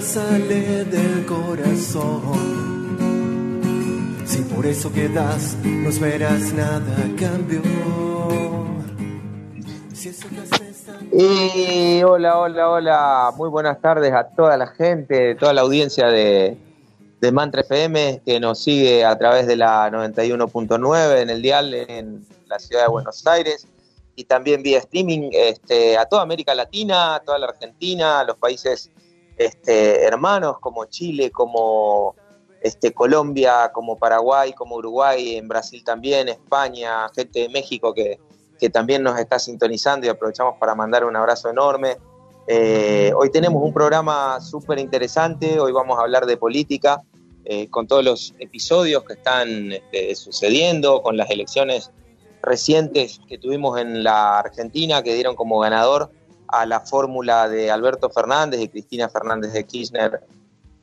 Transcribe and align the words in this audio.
sale 0.00 0.84
del 0.86 1.26
corazón, 1.26 2.49
si 4.74 4.88
por 4.88 4.92
eso 4.92 4.92
que 4.92 5.08
das 5.08 5.56
no 5.64 5.88
esperas 5.88 6.52
nada 6.52 6.96
cambio. 7.18 7.62
Si 9.92 10.08
eso 10.08 10.28
que 10.28 10.38
haces 10.38 10.86
Y 11.12 12.02
hola, 12.02 12.38
hola, 12.38 12.70
hola. 12.70 13.32
Muy 13.36 13.48
buenas 13.48 13.80
tardes 13.80 14.12
a 14.12 14.28
toda 14.28 14.56
la 14.56 14.68
gente, 14.68 15.34
toda 15.34 15.52
la 15.52 15.62
audiencia 15.62 16.06
de, 16.06 16.56
de 17.20 17.32
Mantra 17.32 17.62
FM 17.62 18.22
que 18.24 18.38
nos 18.38 18.62
sigue 18.62 19.04
a 19.04 19.16
través 19.18 19.46
de 19.46 19.56
la 19.56 19.90
91.9 19.90 21.20
en 21.20 21.30
el 21.30 21.42
dial 21.42 21.74
en 21.74 22.26
la 22.46 22.58
ciudad 22.58 22.84
de 22.84 22.90
Buenos 22.90 23.26
Aires 23.26 23.66
y 24.14 24.24
también 24.24 24.62
vía 24.62 24.78
streaming 24.78 25.30
este, 25.32 25.96
a 25.96 26.06
toda 26.06 26.22
América 26.22 26.54
Latina, 26.54 27.16
a 27.16 27.20
toda 27.20 27.38
la 27.38 27.46
Argentina, 27.46 28.20
a 28.20 28.24
los 28.24 28.36
países 28.36 28.90
este, 29.36 30.04
hermanos 30.04 30.58
como 30.60 30.84
Chile, 30.84 31.30
como 31.30 32.14
este, 32.60 32.92
Colombia, 32.92 33.70
como 33.72 33.98
Paraguay, 33.98 34.52
como 34.52 34.76
Uruguay, 34.76 35.36
en 35.36 35.48
Brasil 35.48 35.82
también, 35.84 36.28
España, 36.28 37.08
gente 37.14 37.40
de 37.40 37.48
México 37.48 37.94
que, 37.94 38.18
que 38.58 38.68
también 38.68 39.02
nos 39.02 39.18
está 39.18 39.38
sintonizando 39.38 40.06
y 40.06 40.10
aprovechamos 40.10 40.56
para 40.58 40.74
mandar 40.74 41.04
un 41.04 41.16
abrazo 41.16 41.48
enorme. 41.48 41.96
Eh, 42.46 43.12
hoy 43.16 43.30
tenemos 43.30 43.62
un 43.62 43.72
programa 43.72 44.40
súper 44.40 44.78
interesante, 44.78 45.58
hoy 45.60 45.72
vamos 45.72 45.98
a 45.98 46.02
hablar 46.02 46.26
de 46.26 46.36
política, 46.36 47.00
eh, 47.44 47.68
con 47.68 47.86
todos 47.86 48.04
los 48.04 48.34
episodios 48.38 49.02
que 49.04 49.14
están 49.14 49.72
este, 49.72 50.14
sucediendo, 50.14 51.02
con 51.02 51.16
las 51.16 51.30
elecciones 51.30 51.90
recientes 52.42 53.20
que 53.28 53.38
tuvimos 53.38 53.78
en 53.80 54.04
la 54.04 54.38
Argentina, 54.38 55.02
que 55.02 55.14
dieron 55.14 55.36
como 55.36 55.58
ganador 55.58 56.10
a 56.48 56.66
la 56.66 56.80
fórmula 56.80 57.48
de 57.48 57.70
Alberto 57.70 58.10
Fernández 58.10 58.60
y 58.60 58.68
Cristina 58.68 59.08
Fernández 59.08 59.52
de 59.52 59.64
Kirchner, 59.64 60.20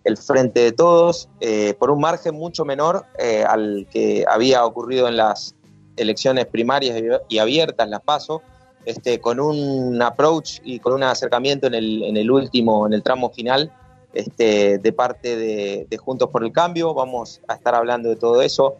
el 0.07 0.15
frente 0.15 0.61
de 0.61 0.71
todos, 0.71 1.27
eh, 1.41 1.73
por 1.77 1.91
un 1.91 1.99
margen 1.99 2.33
mucho 2.33 2.63
menor 2.63 3.05
eh, 3.19 3.43
al 3.45 3.85
que 3.91 4.23
había 4.25 4.65
ocurrido 4.65 5.09
en 5.09 5.17
las 5.17 5.53
elecciones 5.97 6.45
primarias 6.45 6.97
y- 7.27 7.37
abiertas, 7.39 7.89
las 7.89 8.01
paso, 8.01 8.41
este, 8.85 9.19
con 9.19 9.41
un 9.41 10.01
approach 10.01 10.59
y 10.63 10.79
con 10.79 10.93
un 10.93 11.03
acercamiento 11.03 11.67
en 11.67 11.73
el, 11.73 12.03
en 12.03 12.15
el 12.15 12.31
último, 12.31 12.87
en 12.87 12.93
el 12.93 13.03
tramo 13.03 13.31
final, 13.31 13.69
este, 14.13 14.77
de 14.77 14.93
parte 14.93 15.35
de, 15.35 15.87
de 15.89 15.97
Juntos 15.97 16.29
por 16.29 16.41
el 16.45 16.53
Cambio. 16.53 16.93
Vamos 16.93 17.41
a 17.49 17.55
estar 17.55 17.75
hablando 17.75 18.07
de 18.07 18.15
todo 18.15 18.41
eso. 18.41 18.77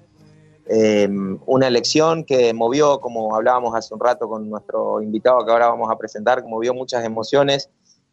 Eh, 0.70 1.10
una 1.46 1.68
elección 1.68 2.24
que 2.24 2.54
movió, 2.54 3.02
como 3.02 3.36
hablábamos 3.36 3.76
hace 3.76 3.94
un 3.94 4.00
rato 4.00 4.30
con 4.30 4.50
nuestro 4.50 5.02
invitado 5.02 5.46
que 5.46 5.52
ahora 5.52 5.68
vamos 5.68 5.90
a 5.92 5.98
presentar, 5.98 6.42
movió 6.46 6.74
muchas 6.74 7.04
emociones. 7.04 7.70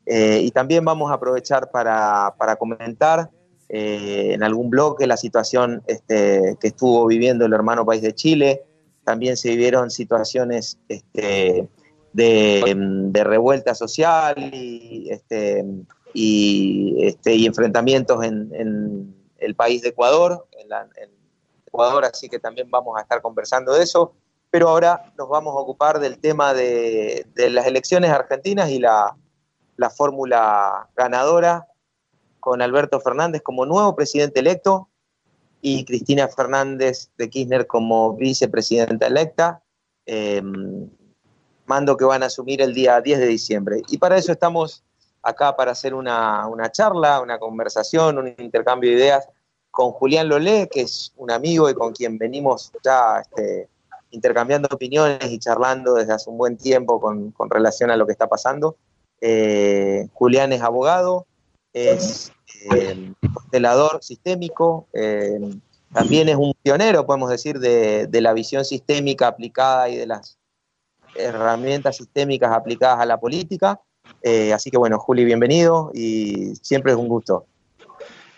Eh, 0.06 0.41
y 0.42 0.50
también 0.50 0.84
vamos 0.84 1.10
a 1.10 1.14
aprovechar 1.14 1.70
para, 1.70 2.34
para 2.38 2.56
comentar 2.56 3.30
eh, 3.69 4.33
en 4.34 4.42
algún 4.42 4.69
bloque 4.70 5.06
la 5.06 5.16
situación 5.16 5.83
este, 5.86 6.56
que 6.61 6.69
estuvo 6.69 7.06
viviendo 7.06 7.46
el 7.46 7.52
hermano 7.52 7.86
país 7.86 8.02
de 8.02 8.14
Chile. 8.14 8.62
También 9.05 9.36
se 9.36 9.50
vivieron 9.50 9.91
situaciones 9.91 10.78
este, 10.88 11.69
de, 12.12 12.74
de 12.77 13.24
revuelta 13.24 13.74
social 13.74 14.34
y, 14.39 15.08
este, 15.11 15.64
y, 16.12 16.96
este, 17.07 17.34
y 17.34 17.46
enfrentamientos 17.46 18.23
en, 18.24 18.51
en 18.55 19.14
el 19.39 19.55
país 19.55 19.83
de 19.83 19.89
Ecuador, 19.90 20.46
en, 20.52 20.68
la- 20.68 20.89
Ecuador, 21.67 22.05
así 22.05 22.28
que 22.28 22.39
también 22.39 22.70
vamos 22.70 22.96
a 22.96 23.01
estar 23.02 23.20
conversando 23.20 23.73
de 23.74 23.83
eso. 23.83 24.12
Pero 24.51 24.68
ahora 24.68 25.12
nos 25.18 25.28
vamos 25.28 25.57
a 25.57 25.58
ocupar 25.58 25.98
del 25.98 26.18
tema 26.20 26.55
de, 26.55 27.27
de 27.34 27.51
las 27.51 27.67
elecciones 27.67 28.11
argentinas 28.11 28.70
y 28.70 28.78
la, 28.78 29.17
la 29.77 29.90
fórmula 29.90 30.89
ganadora 30.96 31.67
con 32.40 32.62
Alberto 32.62 33.01
Fernández 33.01 33.42
como 33.42 33.67
nuevo 33.67 33.95
presidente 33.96 34.40
electo 34.40 34.89
y 35.61 35.85
Cristina 35.85 36.29
Fernández 36.29 37.11
de 37.17 37.30
Kirchner 37.30 37.67
como 37.67 38.14
vicepresidenta 38.14 39.07
electa, 39.07 39.63
eh, 40.05 40.42
mando 41.64 41.96
que 41.96 42.05
van 42.05 42.23
a 42.23 42.27
asumir 42.27 42.61
el 42.61 42.74
día 42.74 43.01
10 43.01 43.18
de 43.18 43.27
diciembre. 43.27 43.83
Y 43.89 43.96
para 43.96 44.18
eso 44.18 44.33
estamos 44.33 44.84
acá 45.23 45.57
para 45.57 45.73
hacer 45.73 45.95
una, 45.95 46.46
una 46.48 46.70
charla, 46.70 47.20
una 47.23 47.39
conversación, 47.39 48.18
un 48.18 48.34
intercambio 48.39 48.90
de 48.90 48.96
ideas 48.96 49.29
con 49.70 49.92
Julián 49.92 50.29
Lolé, 50.29 50.68
que 50.70 50.83
es 50.83 51.13
un 51.17 51.30
amigo 51.30 51.68
y 51.70 51.74
con 51.74 51.95
quien 51.95 52.18
venimos 52.18 52.70
ya 52.84 53.23
este, 53.23 53.68
intercambiando 54.11 54.68
opiniones 54.70 55.30
y 55.30 55.39
charlando 55.39 55.95
desde 55.95 56.13
hace 56.13 56.30
un 56.30 56.39
buen 56.39 56.57
tiempo 56.57 57.01
con, 57.01 57.33
con 57.33 57.51
relación 57.51 57.90
a 57.90 57.96
lo 57.96 58.07
que 58.07 58.13
está 58.13 58.29
pasando. 58.29 58.77
Eh, 59.27 60.08
Julián 60.12 60.52
es 60.52 60.61
abogado, 60.61 61.27
es 61.73 62.30
eh, 62.70 63.11
constelador 63.33 64.05
sistémico, 64.05 64.86
eh, 64.92 65.40
también 65.95 66.29
es 66.29 66.36
un 66.36 66.52
pionero, 66.62 67.07
podemos 67.07 67.30
decir, 67.30 67.58
de, 67.58 68.20
la 68.20 68.34
visión 68.34 68.67
sistémica 68.67 69.27
aplicada 69.27 69.89
y 69.89 69.96
de 69.96 70.07
las 70.07 70.36
herramientas 71.14 71.96
sistémicas 71.96 72.52
aplicadas 72.52 73.01
a 73.01 73.07
la 73.07 73.18
política. 73.18 73.80
Eh, 74.20 74.52
así 74.52 74.70
que 74.70 74.77
bueno, 74.77 74.98
Juli, 74.98 75.24
bienvenido 75.24 75.90
y 75.95 76.55
siempre 76.57 76.92
es 76.92 76.98
un 76.98 77.08
gusto. 77.08 77.46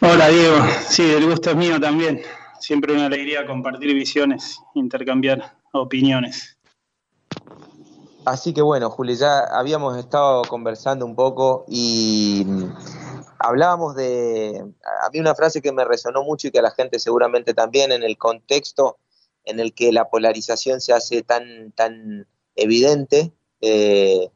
Hola 0.01 0.29
Diego, 0.29 0.57
sí, 0.89 1.03
el 1.03 1.27
gusto 1.27 1.51
es 1.51 1.57
mío 1.57 1.81
también. 1.81 2.23
Siempre 2.61 2.93
una 2.93 3.07
alegría 3.07 3.45
compartir 3.45 3.93
visiones, 3.93 4.61
intercambiar 4.77 5.57
opiniones. 5.73 6.57
Así 8.27 8.53
que 8.53 8.61
bueno, 8.61 8.91
Juli, 8.91 9.15
ya 9.15 9.39
habíamos 9.39 9.97
estado 9.97 10.43
conversando 10.43 11.07
un 11.07 11.15
poco 11.15 11.65
y 11.69 12.43
mm, 12.45 12.75
hablábamos 13.39 13.95
de... 13.95 14.65
A 15.05 15.11
mí 15.11 15.21
una 15.21 15.37
frase 15.37 15.63
que 15.63 15.71
me 15.71 15.85
resonó 15.85 16.25
mucho 16.25 16.49
y 16.49 16.51
que 16.51 16.59
a 16.59 16.63
la 16.63 16.73
gente 16.73 16.99
seguramente 16.99 17.55
también 17.55 17.93
en 17.93 18.03
el 18.03 18.19
contexto 18.19 18.99
en 19.45 19.61
el 19.61 19.73
que 19.75 19.93
la 19.93 20.11
polarización 20.11 20.81
se 20.81 20.93
hace 20.93 21.23
tan, 21.23 21.71
tan 21.71 22.27
evidente 22.57 23.33
eh, 23.61 24.29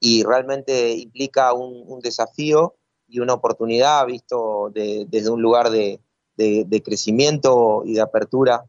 y 0.00 0.22
realmente 0.22 0.92
implica 0.94 1.52
un, 1.52 2.00
desafío 2.00 2.76
y 3.06 3.20
una 3.20 3.34
oportunidad 3.34 4.06
visto 4.06 4.70
de- 4.72 5.04
desde 5.06 5.28
un 5.28 5.42
lugar 5.42 5.68
de, 5.68 6.00
de- 6.38 6.64
de 6.66 6.82
crecimiento 6.82 7.82
y 7.84 7.92
de 7.92 8.00
apertura 8.00 8.64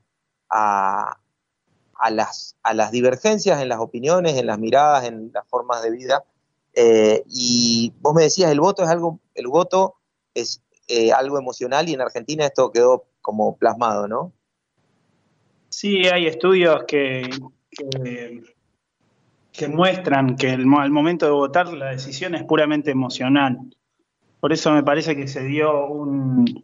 a, 0.50 1.18
a 2.06 2.12
las, 2.12 2.56
a 2.62 2.76
las 2.76 2.92
divergencias 2.92 3.60
en 3.64 3.68
las 3.68 3.80
opiniones, 3.80 4.38
en 4.38 4.46
las 4.46 4.60
miradas, 4.60 5.06
en 5.06 5.32
las 5.34 5.48
formas 5.48 5.82
de 5.82 5.90
vida. 5.90 6.24
Eh, 6.76 7.24
y 7.28 7.94
vos 8.00 8.14
me 8.14 8.22
decías, 8.22 8.52
el 8.52 8.60
voto 8.60 8.84
es 8.84 8.90
algo, 8.90 9.20
el 9.34 9.48
voto 9.48 9.96
es 10.36 10.62
eh, 10.88 11.12
algo 11.12 11.40
emocional 11.40 11.90
y 11.90 11.96
en 11.96 12.02
Argentina 12.02 12.46
esto 12.46 12.72
quedó 12.72 13.06
como 13.22 13.58
plasmado, 13.58 14.08
¿no? 14.08 14.34
Sí, 15.70 16.06
hay 16.06 16.28
estudios 16.28 16.84
que, 16.84 17.28
que, 19.52 19.68
muestran 19.68 20.36
que 20.36 20.52
al 20.52 20.68
momento 20.68 21.26
de 21.26 21.32
votar 21.32 21.74
la 21.74 21.88
decisión 21.88 22.36
es 22.36 22.44
puramente 22.44 22.92
emocional. 22.92 23.58
Por 24.40 24.54
eso 24.54 24.72
me 24.72 24.84
parece 24.84 25.16
que 25.16 25.28
se 25.28 25.44
dio 25.44 25.88
un, 25.88 26.64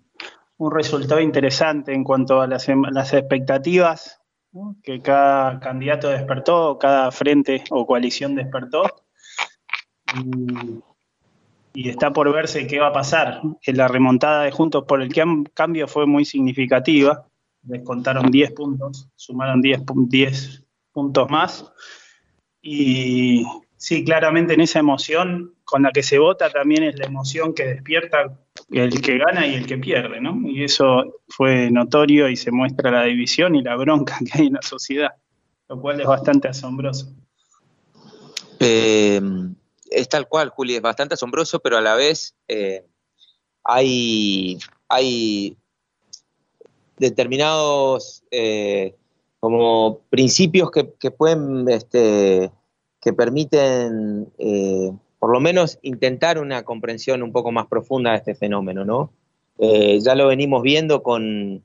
un 0.57 0.71
resultado 0.71 1.19
interesante 1.19 1.95
en 1.95 2.03
cuanto 2.03 2.41
a 2.41 2.47
las, 2.47 2.69
em- 2.69 2.85
las 2.91 3.11
expectativas 3.13 4.20
que 4.83 5.01
cada 5.01 5.59
candidato 5.59 6.09
despertó, 6.09 6.77
cada 6.77 7.11
frente 7.11 7.63
o 7.69 7.85
coalición 7.85 8.35
despertó. 8.35 8.83
Y, 11.73 11.87
está 11.89 12.11
por 12.11 12.31
verse 12.33 12.67
qué 12.67 12.79
va 12.79 12.87
a 12.87 12.93
pasar. 12.93 13.41
La 13.67 13.87
remontada 13.87 14.43
de 14.43 14.51
Juntos 14.51 14.83
por 14.85 15.01
el 15.01 15.09
Cam- 15.13 15.49
Cambio 15.53 15.87
fue 15.87 16.05
muy 16.05 16.25
significativa. 16.25 17.25
Descontaron 17.61 18.29
10 18.31 18.51
puntos, 18.51 19.07
sumaron 19.15 19.61
10, 19.61 19.81
pu- 19.81 20.07
10 20.09 20.63
puntos 20.91 21.29
más. 21.29 21.71
Y 22.61 23.45
sí, 23.81 24.05
claramente 24.05 24.53
en 24.53 24.61
esa 24.61 24.77
emoción 24.77 25.55
con 25.63 25.81
la 25.81 25.91
que 25.91 26.03
se 26.03 26.19
vota 26.19 26.51
también 26.51 26.83
es 26.83 26.99
la 26.99 27.07
emoción 27.07 27.55
que 27.55 27.65
despierta 27.65 28.37
el 28.69 29.01
que 29.01 29.17
gana 29.17 29.47
y 29.47 29.55
el 29.55 29.65
que 29.65 29.79
pierde, 29.79 30.21
¿no? 30.21 30.39
Y 30.47 30.63
eso 30.63 31.21
fue 31.27 31.71
notorio 31.71 32.29
y 32.29 32.35
se 32.35 32.51
muestra 32.51 32.91
la 32.91 33.05
división 33.05 33.55
y 33.55 33.63
la 33.63 33.75
bronca 33.75 34.19
que 34.19 34.37
hay 34.37 34.47
en 34.47 34.53
la 34.53 34.61
sociedad, 34.61 35.09
lo 35.67 35.81
cual 35.81 35.99
es 35.99 36.05
bastante 36.05 36.47
asombroso. 36.47 37.11
Eh, 38.59 39.19
es 39.89 40.07
tal 40.07 40.27
cual, 40.27 40.49
Juli, 40.49 40.75
es 40.75 40.81
bastante 40.83 41.15
asombroso, 41.15 41.59
pero 41.59 41.77
a 41.77 41.81
la 41.81 41.95
vez 41.95 42.35
eh, 42.47 42.85
hay, 43.63 44.59
hay 44.89 45.57
determinados 46.97 48.23
eh, 48.29 48.93
como 49.39 50.01
principios 50.11 50.69
que, 50.69 51.09
pueden, 51.09 51.67
este, 51.67 52.51
que 53.01 53.13
permiten 53.13 54.31
eh, 54.37 54.91
por 55.19 55.31
lo 55.31 55.39
menos 55.39 55.79
intentar 55.81 56.39
una 56.39 56.63
comprensión 56.63 57.23
un 57.23 57.31
poco 57.31 57.51
más 57.51 57.67
profunda 57.67 58.11
de 58.11 58.17
este 58.17 58.35
fenómeno, 58.35 58.85
¿no? 58.85 59.11
Eh, 59.57 59.99
ya 59.99 60.15
lo 60.15 60.27
venimos 60.27 60.61
viendo 60.61 61.03
con, 61.03 61.63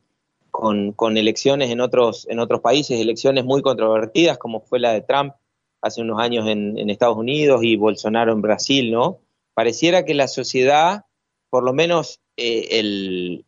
con, 0.50 1.16
elecciones 1.16 1.70
en 1.70 1.80
otros, 1.80 2.26
en 2.28 2.38
otros 2.38 2.60
países, 2.60 3.00
elecciones 3.00 3.44
muy 3.44 3.62
controvertidas, 3.62 4.38
como 4.38 4.60
fue 4.60 4.80
la 4.80 4.92
de 4.92 5.02
Trump 5.02 5.34
hace 5.82 6.02
unos 6.02 6.20
años 6.20 6.48
en, 6.48 6.90
Estados 6.90 7.16
Unidos 7.16 7.62
y 7.62 7.76
Bolsonaro 7.76 8.32
en 8.32 8.42
Brasil, 8.42 8.90
¿no? 8.90 9.20
Pareciera 9.54 10.04
que 10.04 10.14
la 10.14 10.28
sociedad, 10.28 11.04
por 11.50 11.62
lo 11.62 11.72
menos 11.72 12.20
el, 12.36 13.44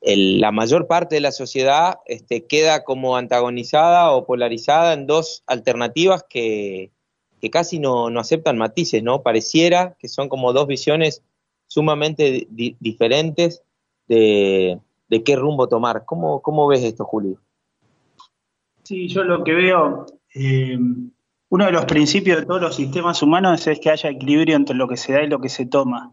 la 0.00 0.52
mayor 0.52 0.86
parte 0.86 1.16
de 1.16 1.20
la 1.20 1.32
sociedad 1.32 1.98
este, 2.06 2.46
queda 2.46 2.84
como 2.84 3.16
antagonizada 3.16 4.12
o 4.12 4.26
polarizada 4.26 4.92
en 4.92 5.06
dos 5.06 5.42
alternativas 5.46 6.24
que, 6.28 6.92
casi 7.50 7.78
no, 7.78 8.08
aceptan 8.18 8.58
matices, 8.58 9.02
¿no? 9.02 9.22
Pareciera 9.22 9.96
que 10.00 10.08
son 10.08 10.28
como 10.28 10.52
dos 10.52 10.66
visiones 10.66 11.22
sumamente 11.68 12.48
diferentes 12.50 13.62
de, 14.08 14.80
qué 15.24 15.36
rumbo 15.36 15.68
tomar. 15.68 16.04
¿Cómo, 16.04 16.42
¿Cómo, 16.42 16.66
ves 16.66 16.82
esto, 16.82 17.04
Julio? 17.04 17.40
Sí, 18.82 19.08
yo 19.08 19.22
lo 19.22 19.44
que 19.44 19.52
veo, 19.52 20.06
eh, 20.34 20.76
uno 21.48 21.64
de 21.64 21.72
los 21.72 21.84
principios 21.84 22.40
de 22.40 22.46
todos 22.46 22.60
los 22.60 22.76
sistemas 22.76 23.22
humanos 23.22 23.66
es 23.66 23.78
que 23.78 23.90
haya 23.90 24.10
equilibrio 24.10 24.56
entre 24.56 24.76
lo 24.76 24.88
que 24.88 24.96
se 24.96 25.12
da 25.12 25.22
y 25.22 25.28
lo 25.28 25.40
que 25.40 25.48
se 25.48 25.66
toma. 25.66 26.12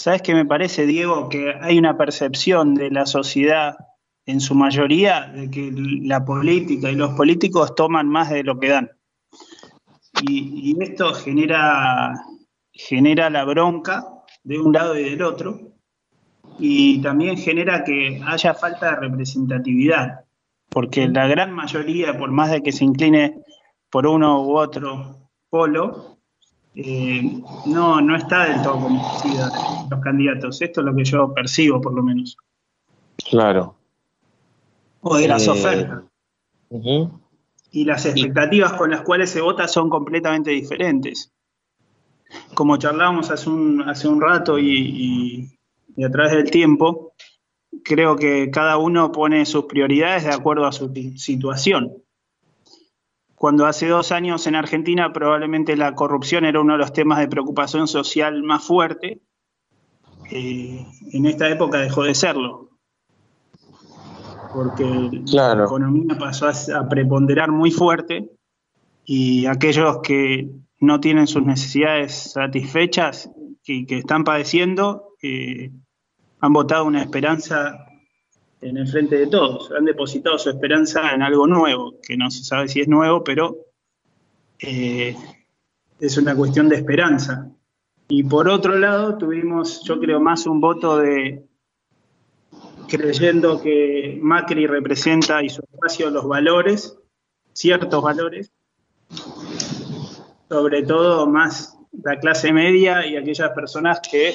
¿Sabes 0.00 0.22
qué 0.22 0.32
me 0.32 0.46
parece, 0.46 0.86
Diego? 0.86 1.28
Que 1.28 1.52
hay 1.60 1.78
una 1.78 1.98
percepción 1.98 2.74
de 2.74 2.90
la 2.90 3.04
sociedad 3.04 3.76
en 4.24 4.40
su 4.40 4.54
mayoría 4.54 5.26
de 5.26 5.50
que 5.50 5.70
la 5.74 6.24
política 6.24 6.90
y 6.90 6.94
los 6.94 7.10
políticos 7.10 7.74
toman 7.74 8.08
más 8.08 8.30
de 8.30 8.42
lo 8.42 8.58
que 8.58 8.70
dan. 8.70 8.90
Y, 10.22 10.74
esto 10.82 11.12
genera, 11.12 12.14
genera 12.72 13.28
la 13.28 13.44
bronca 13.44 14.06
de 14.42 14.58
un 14.58 14.72
lado 14.72 14.98
y 14.98 15.04
del 15.04 15.20
otro. 15.20 15.74
Y 16.58 17.02
también 17.02 17.36
genera 17.36 17.84
que 17.84 18.22
haya 18.26 18.54
falta 18.54 18.92
de 18.92 19.00
representatividad. 19.06 20.24
Porque 20.70 21.08
la 21.08 21.26
gran 21.26 21.52
mayoría, 21.52 22.16
por 22.16 22.30
más 22.30 22.50
de 22.50 22.62
que 22.62 22.72
se 22.72 22.86
incline 22.86 23.42
por 23.90 24.06
uno 24.06 24.46
u 24.46 24.56
otro 24.56 25.28
polo, 25.50 26.19
eh, 26.74 27.42
no, 27.66 28.00
no 28.00 28.16
está 28.16 28.46
del 28.46 28.62
todo 28.62 28.80
convencida 28.80 29.50
los 29.90 30.00
candidatos. 30.00 30.62
Esto 30.62 30.80
es 30.80 30.86
lo 30.86 30.94
que 30.94 31.04
yo 31.04 31.32
percibo, 31.34 31.80
por 31.80 31.94
lo 31.94 32.02
menos. 32.02 32.36
Claro. 33.28 33.76
O 35.00 35.16
de 35.16 35.28
las 35.28 35.46
eh, 35.46 35.50
ofertas. 35.50 36.04
Y 37.72 37.84
las 37.84 38.06
expectativas 38.06 38.74
con 38.74 38.90
las 38.90 39.02
cuales 39.02 39.30
se 39.30 39.40
vota 39.40 39.66
son 39.68 39.90
completamente 39.90 40.50
diferentes. 40.50 41.32
Como 42.54 42.76
charlábamos 42.76 43.30
hace 43.30 43.50
un, 43.50 43.82
hace 43.82 44.06
un 44.06 44.20
rato 44.20 44.58
y, 44.58 45.50
y 45.96 46.04
a 46.04 46.10
través 46.10 46.32
del 46.32 46.50
tiempo, 46.50 47.14
creo 47.82 48.16
que 48.16 48.50
cada 48.50 48.76
uno 48.76 49.10
pone 49.10 49.44
sus 49.46 49.64
prioridades 49.64 50.24
de 50.24 50.32
acuerdo 50.32 50.66
a 50.66 50.72
su 50.72 50.92
situación 51.16 52.02
cuando 53.40 53.64
hace 53.64 53.88
dos 53.88 54.12
años 54.12 54.46
en 54.46 54.54
Argentina 54.54 55.14
probablemente 55.14 55.74
la 55.74 55.94
corrupción 55.94 56.44
era 56.44 56.60
uno 56.60 56.74
de 56.74 56.78
los 56.80 56.92
temas 56.92 57.20
de 57.20 57.26
preocupación 57.26 57.88
social 57.88 58.42
más 58.42 58.62
fuerte, 58.62 59.22
eh, 60.30 60.86
en 61.12 61.24
esta 61.24 61.48
época 61.48 61.78
dejó 61.78 62.02
de 62.02 62.14
serlo, 62.14 62.68
porque 64.52 64.84
la 65.32 65.54
economía 65.54 66.18
pasó 66.18 66.48
a, 66.48 66.86
preponderar 66.90 67.50
muy 67.50 67.70
fuerte 67.70 68.30
y 69.06 69.46
aquellos 69.46 70.00
que 70.02 70.50
no 70.78 71.00
tienen 71.00 71.26
sus 71.26 71.42
necesidades 71.42 72.32
satisfechas, 72.32 73.30
que, 73.64 73.86
que 73.86 73.96
están 73.96 74.22
padeciendo, 74.22 75.14
eh, 75.22 75.70
han 76.40 76.52
votado 76.52 76.84
una 76.84 77.00
esperanza 77.00 77.86
en 78.60 78.76
el 78.76 78.88
frente 78.88 79.16
de 79.16 79.26
todos. 79.26 79.70
Han 79.72 79.84
depositado 79.84 80.38
su 80.38 80.50
esperanza 80.50 81.12
en 81.12 81.22
algo 81.22 81.46
nuevo, 81.46 81.98
que 82.02 82.16
no 82.16 82.30
se 82.30 82.44
sabe 82.44 82.68
si 82.68 82.80
es 82.80 82.88
nuevo, 82.88 83.24
pero 83.24 83.56
eh, 84.58 85.16
es 85.98 86.18
una 86.18 86.34
cuestión 86.34 86.68
de 86.68 86.76
esperanza. 86.76 87.50
Y 88.08 88.24
por 88.24 88.48
otro 88.48 88.76
lado, 88.76 89.16
tuvimos, 89.16 89.82
yo 89.84 89.98
creo, 90.00 90.20
más 90.20 90.46
un 90.46 90.60
voto 90.60 90.98
de 90.98 91.46
creyendo 92.88 93.62
que 93.62 94.18
Macri 94.20 94.66
representa 94.66 95.42
y 95.42 95.48
su 95.48 95.62
espacio 95.62 96.10
los 96.10 96.26
valores, 96.26 96.98
ciertos 97.52 98.02
valores, 98.02 98.52
sobre 100.48 100.82
todo 100.82 101.28
más 101.28 101.78
la 101.92 102.18
clase 102.18 102.52
media 102.52 103.06
y 103.06 103.16
aquellas 103.16 103.50
personas 103.50 104.00
que 104.00 104.34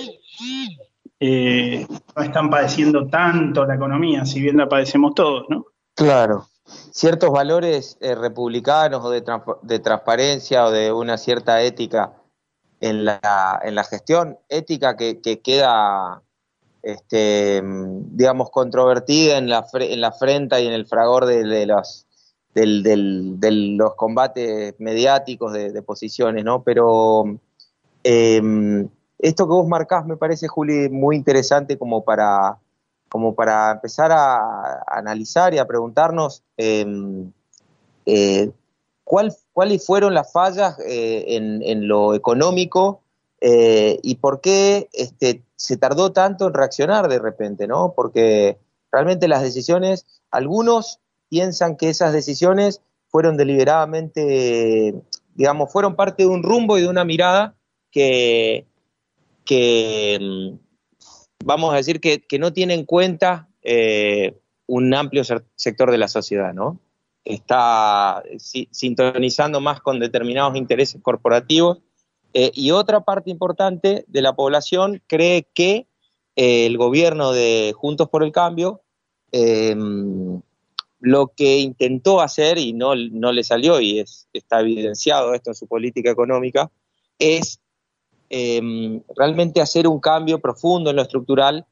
eh, 1.19 1.88
no 2.15 2.23
están 2.23 2.50
padeciendo 2.50 3.07
tanto 3.07 3.65
la 3.65 3.75
economía, 3.75 4.25
si 4.25 4.41
bien 4.41 4.57
la 4.57 4.67
padecemos 4.67 5.13
todos, 5.15 5.45
¿no? 5.50 5.65
Claro. 5.95 6.47
Ciertos 6.91 7.31
valores 7.31 7.97
eh, 8.01 8.15
republicanos 8.15 9.03
o 9.06 9.09
de, 9.12 9.79
transparencia 9.79 10.65
o 10.65 10.71
de 10.71 10.91
una 10.91 11.17
cierta 11.17 11.62
ética 11.62 12.13
en 12.81 13.06
la, 13.06 13.88
gestión, 13.89 14.38
ética 14.50 14.97
que, 14.97 15.21
queda, 15.44 16.21
este, 16.81 17.62
digamos, 17.63 18.50
controvertida 18.50 19.38
en 19.38 19.50
la, 19.50 19.65
en 19.73 20.01
la 20.01 20.12
frente 20.12 20.62
y 20.62 20.67
en 20.67 20.73
el 20.73 20.85
fragor 20.85 21.25
de, 21.25 21.65
los, 21.65 22.07
de 22.53 23.51
los 23.51 23.95
combates 23.95 24.75
mediáticos 24.79 25.53
de, 25.53 25.81
posiciones, 25.81 26.44
¿no? 26.44 26.63
Pero 26.63 27.39
eh, 28.03 28.88
esto 29.19 29.45
que 29.45 29.53
vos 29.53 29.67
marcás 29.67 30.06
me 30.06 30.17
parece, 30.17 30.47
Juli, 30.47 30.89
muy 30.89 31.15
interesante 31.15 31.77
como 31.77 32.03
para, 32.03 32.57
como 33.09 33.33
para 33.33 33.71
empezar 33.71 34.12
a, 34.12 34.83
analizar 34.88 35.53
y 35.53 35.57
a 35.57 35.65
preguntarnos 35.65 36.44
em, 36.57 37.31
eh, 38.06 38.51
cuáles 39.03 39.85
fueron 39.85 40.13
las 40.13 40.31
fallas 40.31 40.77
eh, 40.79 41.25
en, 41.35 41.88
lo 41.88 42.13
económico 42.13 43.01
eh, 43.39 44.00
y 44.03 44.15
por 44.15 44.41
qué 44.41 44.89
este, 44.94 45.44
se 45.56 45.77
tardó 45.77 46.12
tanto 46.12 46.47
en 46.47 46.53
reaccionar 46.53 47.07
de 47.07 47.19
repente, 47.19 47.67
¿no? 47.67 47.94
Porque 47.95 48.57
realmente 48.91 49.27
las 49.27 49.43
decisiones, 49.43 50.05
algunos 50.31 51.00
piensan 51.29 51.75
que 51.77 51.89
esas 51.89 52.13
decisiones 52.13 52.81
fueron 53.07 53.38
deliberadamente, 53.38 54.95
digamos, 55.36 55.72
fueron 55.72 55.95
parte 55.95 56.24
de 56.24 56.29
un 56.29 56.43
rumbo 56.43 56.77
y 56.77 56.81
de 56.81 56.89
una 56.89 57.05
mirada 57.05 57.55
que, 57.91 58.65
que 59.46 60.18
mm, 60.20 60.58
vamos 61.46 61.74
a 61.74 61.78
decir 61.78 62.02
que, 62.02 62.25
no 62.40 62.52
tiene 62.52 62.74
en 62.74 62.86
cuenta 62.86 63.48
eh, 63.62 64.38
un 64.68 64.94
amplio 64.94 65.24
sector 65.56 65.92
de 65.92 65.98
la 65.98 66.08
sociedad, 66.08 66.54
¿no? 66.54 66.80
Está 67.24 68.24
sintonizando 68.72 69.60
más 69.60 69.82
con 69.82 70.00
determinados 70.00 70.56
intereses 70.56 71.02
corporativos 71.02 71.80
eh, 72.34 72.52
y 72.54 72.72
otra 72.72 73.02
parte 73.02 73.32
importante 73.32 74.06
de 74.08 74.22
la 74.22 74.36
población 74.36 75.02
cree 75.08 75.48
que 75.54 75.88
eh, 76.36 76.66
el 76.66 76.78
gobierno 76.78 77.32
de 77.32 77.74
Juntos 77.75 78.10
por 78.10 78.24
el 78.24 78.32
Cambio 78.32 78.82
em, 79.32 80.42
lo 81.00 81.28
que 81.36 81.60
intentó 81.60 82.22
hacer 82.22 82.58
y 82.58 82.74
no, 82.74 82.94
no 82.96 83.32
le 83.32 83.44
salió 83.44 83.80
y 83.80 84.00
es, 84.00 84.28
está 84.34 84.60
evidenciado 84.60 85.34
esto 85.34 85.52
en 85.52 85.56
su 85.56 85.66
política 85.66 86.12
económica 86.12 86.70
es 87.18 87.60
Em, 88.38 89.01
realmente 89.15 89.62
hacer 89.62 89.88
un 89.88 90.01
cambio 90.01 90.39
profundo 90.39 90.89
en 90.89 90.98
lo 90.98 91.04
estructural 91.04 91.65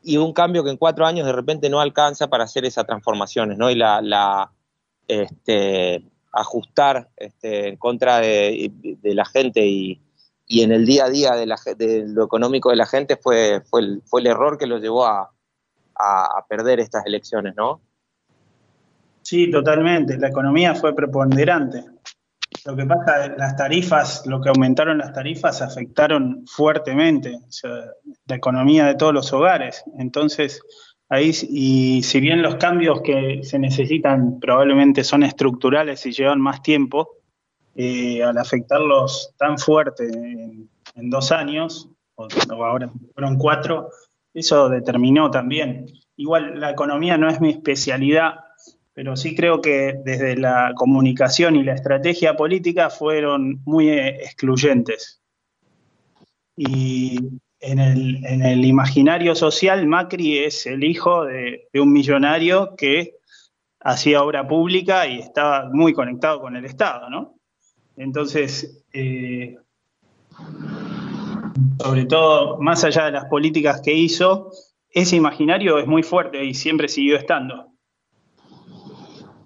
y 0.00 0.16
un 0.16 0.32
cambio 0.32 0.62
que 0.62 0.70
en 0.70 0.76
cuatro 0.76 1.04
años 1.06 1.26
de 1.26 1.32
repente 1.32 1.68
no 1.68 1.80
alcanza 1.80 2.28
para 2.28 2.44
hacer 2.44 2.64
esas 2.64 2.86
transformaciones, 2.86 3.58
¿no? 3.58 3.68
Y 3.68 3.74
la, 3.74 4.52
este, 5.08 6.04
ajustar 6.30 7.08
este, 7.16 7.70
en 7.70 7.76
contra 7.78 8.20
de, 8.20 8.70
la 9.02 9.24
gente 9.24 9.66
y, 9.66 10.00
en 10.48 10.70
el 10.70 10.86
día 10.86 11.06
a 11.06 11.10
día 11.10 11.32
de, 11.32 12.04
lo 12.06 12.24
económico 12.24 12.70
de 12.70 12.76
la 12.76 12.86
gente 12.86 13.16
fue, 13.16 13.62
fue, 13.68 13.80
el, 13.80 14.02
fue 14.06 14.20
el 14.20 14.28
error 14.28 14.56
que 14.56 14.68
lo 14.68 14.78
llevó 14.78 15.06
a, 15.06 15.32
a 15.96 16.46
perder 16.48 16.78
estas 16.78 17.04
elecciones, 17.06 17.56
¿no? 17.56 17.80
Sí, 19.22 19.50
totalmente. 19.50 20.16
La 20.16 20.28
economía 20.28 20.76
fue 20.76 20.94
preponderante. 20.94 21.93
Lo 22.64 22.76
que 22.76 22.86
pasa, 22.86 23.28
las 23.36 23.56
tarifas, 23.56 24.26
lo 24.26 24.40
que 24.40 24.48
aumentaron 24.48 24.98
las 24.98 25.12
tarifas 25.12 25.60
afectaron 25.60 26.46
fuertemente 26.46 27.38
la 28.26 28.36
economía 28.36 28.86
de 28.86 28.94
todos 28.94 29.12
los 29.12 29.32
hogares. 29.32 29.84
Entonces, 29.98 30.62
ahí, 31.08 31.32
y 31.50 32.02
si 32.02 32.20
bien 32.20 32.40
los 32.42 32.56
cambios 32.56 33.02
que 33.02 33.40
se 33.42 33.58
necesitan 33.58 34.40
probablemente 34.40 35.04
son 35.04 35.24
estructurales 35.24 36.06
y 36.06 36.12
llevan 36.12 36.40
más 36.40 36.62
tiempo, 36.62 37.18
eh, 37.76 38.22
al 38.22 38.38
afectarlos 38.38 39.34
tan 39.36 39.58
fuerte 39.58 40.04
en, 40.06 40.70
dos 41.10 41.32
años, 41.32 41.90
o, 42.14 42.28
ahora 42.50 42.90
fueron 43.12 43.36
cuatro, 43.36 43.90
eso 44.32 44.68
determinó 44.68 45.30
también 45.30 45.86
igual 46.16 46.60
la 46.60 46.70
economía 46.70 47.18
no 47.18 47.28
es 47.28 47.40
mi 47.40 47.50
especialidad, 47.50 48.43
pero 48.94 49.16
sí 49.16 49.34
creo 49.34 49.60
que 49.60 49.96
desde 50.04 50.36
la 50.36 50.72
comunicación 50.76 51.56
y 51.56 51.64
la 51.64 51.74
estrategia 51.74 52.36
política 52.36 52.90
fueron 52.90 53.60
muy 53.64 53.90
excluyentes. 53.90 55.20
Y 56.56 57.18
en 57.58 57.78
el, 57.80 58.64
imaginario 58.64 59.34
social, 59.34 59.86
Macri 59.86 60.38
es 60.38 60.66
el 60.66 60.84
hijo 60.84 61.24
de, 61.24 61.68
un 61.74 61.92
millonario 61.92 62.76
que 62.76 63.16
hacía 63.80 64.22
obra 64.22 64.46
pública 64.46 65.08
y 65.08 65.18
estaba 65.18 65.68
muy 65.72 65.92
conectado 65.92 66.40
con 66.40 66.56
el 66.56 66.64
Estado, 66.64 67.10
¿no? 67.10 67.34
Entonces, 67.96 68.84
eh, 68.92 69.56
sobre 71.82 72.06
todo, 72.06 72.60
más 72.60 72.84
allá 72.84 73.06
de 73.06 73.12
las 73.12 73.24
políticas 73.26 73.80
que 73.80 73.92
hizo, 73.92 74.50
ese 74.90 75.16
imaginario 75.16 75.78
es 75.78 75.86
muy 75.86 76.02
fuerte 76.02 76.44
y 76.44 76.54
siempre 76.54 76.88
siguió 76.88 77.16
estando. 77.16 77.73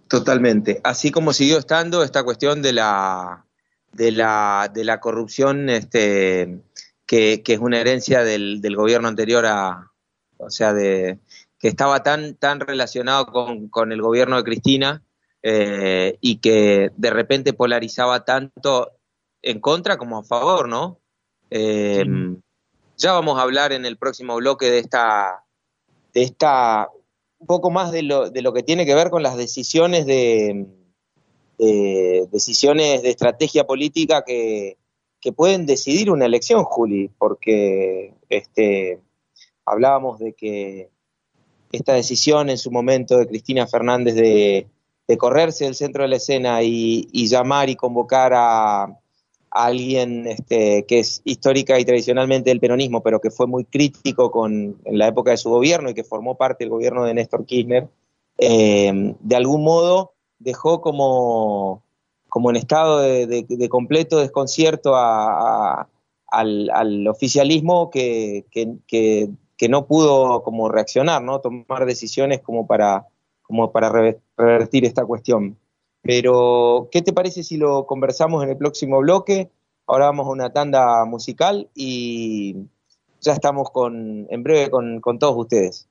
Totalmente. 0.08 0.80
Así 0.84 1.10
como 1.10 1.32
siguió 1.32 1.58
estando 1.58 2.02
esta 2.02 2.22
cuestión 2.22 2.62
de 2.62 2.72
la, 2.72 3.44
de 3.92 4.10
la, 4.12 4.70
de 4.72 4.84
la 4.84 5.00
corrupción 5.00 5.68
este, 5.68 6.60
que, 7.06 7.42
es 7.44 7.58
una 7.58 7.80
herencia 7.80 8.24
del, 8.24 8.60
gobierno 8.74 9.08
anterior 9.08 9.44
a, 9.46 9.92
o 10.38 10.50
sea, 10.50 10.72
de, 10.72 11.18
que 11.58 11.68
estaba 11.68 12.02
tan, 12.02 12.34
tan 12.36 12.60
relacionado 12.60 13.26
con, 13.70 13.92
el 13.92 14.00
gobierno 14.00 14.36
de 14.36 14.44
Cristina 14.44 15.02
eh, 15.42 16.16
y 16.20 16.38
que 16.38 16.90
de 16.96 17.10
repente 17.10 17.52
polarizaba 17.52 18.24
tanto 18.24 18.92
en 19.42 19.60
contra 19.60 19.98
como 19.98 20.18
a 20.18 20.24
favor, 20.24 20.68
¿no? 20.68 21.00
Eh, 21.50 22.04
ya 22.96 23.12
vamos 23.12 23.38
a 23.38 23.42
hablar 23.42 23.72
en 23.72 23.86
el 23.86 23.96
próximo 23.96 24.36
bloque 24.36 24.70
de 24.70 24.78
esta, 24.80 25.44
de 26.12 26.22
esta, 26.22 26.88
un 27.38 27.46
poco 27.46 27.70
más 27.70 27.92
de 27.92 28.02
lo, 28.02 28.30
de 28.30 28.42
lo 28.42 28.52
que 28.52 28.62
tiene 28.62 28.84
que 28.84 28.94
ver 28.94 29.10
con 29.10 29.22
las 29.22 29.36
decisiones 29.36 30.06
de, 30.06 30.66
de 31.58 32.28
decisiones 32.30 33.02
de 33.02 33.10
estrategia 33.10 33.66
política 33.66 34.24
que, 34.24 34.76
que 35.20 35.32
pueden 35.32 35.66
decidir 35.66 36.10
una 36.10 36.26
elección, 36.26 36.64
Juli, 36.64 37.10
porque 37.18 38.14
este, 38.28 39.00
hablábamos 39.64 40.18
de 40.18 40.32
que 40.34 40.90
esta 41.72 41.94
decisión 41.94 42.50
en 42.50 42.58
su 42.58 42.70
momento 42.70 43.18
de 43.18 43.26
Cristina 43.26 43.66
Fernández 43.66 44.14
de, 44.14 44.66
correrse 45.18 45.64
del 45.64 45.74
centro 45.74 46.02
de 46.02 46.08
la 46.10 46.16
escena 46.16 46.62
y, 46.62 47.08
llamar 47.28 47.70
y 47.70 47.76
convocar 47.76 48.32
a, 48.34 48.98
alguien 49.66 50.26
este, 50.26 50.84
que 50.86 51.00
es 51.00 51.20
histórica 51.24 51.78
y 51.78 51.84
tradicionalmente 51.84 52.50
del 52.50 52.60
peronismo, 52.60 53.02
pero 53.02 53.20
que 53.20 53.30
fue 53.30 53.46
muy 53.46 53.64
crítico 53.64 54.30
con, 54.30 54.76
en 54.84 54.98
la 54.98 55.08
época 55.08 55.32
de 55.32 55.36
su 55.36 55.50
gobierno 55.50 55.90
y 55.90 55.94
que 55.94 56.04
formó 56.04 56.36
parte 56.36 56.64
del 56.64 56.70
gobierno 56.70 57.04
de 57.04 57.14
Néstor 57.14 57.44
Kirchner, 57.44 57.88
eh, 58.38 59.14
de 59.18 59.36
algún 59.36 59.64
modo 59.64 60.12
dejó 60.38 60.80
como 60.80 61.82
como 62.28 62.50
en 62.50 62.56
estado 62.56 63.00
de, 63.00 63.68
completo 63.70 64.18
desconcierto 64.18 64.94
al, 64.96 65.88
oficialismo 67.08 67.90
que, 67.90 68.44
no 69.68 69.86
pudo 69.86 70.42
como 70.42 70.68
reaccionar, 70.68 71.22
¿no? 71.22 71.40
tomar 71.40 71.86
decisiones 71.86 72.40
como 72.40 72.66
para, 72.66 73.06
como 73.42 73.72
para 73.72 74.14
revertir 74.36 74.84
esta 74.84 75.04
cuestión. 75.04 75.56
Pero, 76.02 76.88
¿qué 76.90 77.02
te 77.02 77.12
parece 77.12 77.42
si 77.42 77.56
lo 77.56 77.86
conversamos 77.86 78.42
en 78.44 78.50
el 78.50 78.56
próximo 78.56 78.98
bloque? 79.00 79.50
Ahora 79.86 80.06
vamos 80.06 80.26
a 80.26 80.30
una 80.30 80.52
tanda 80.52 81.04
musical 81.04 81.68
y 81.74 82.56
ya 83.20 83.32
estamos 83.32 83.70
con, 83.70 84.26
en 84.30 84.42
breve 84.42 84.70
con, 84.70 85.00
con 85.00 85.18
todos 85.18 85.36
ustedes. 85.36 85.88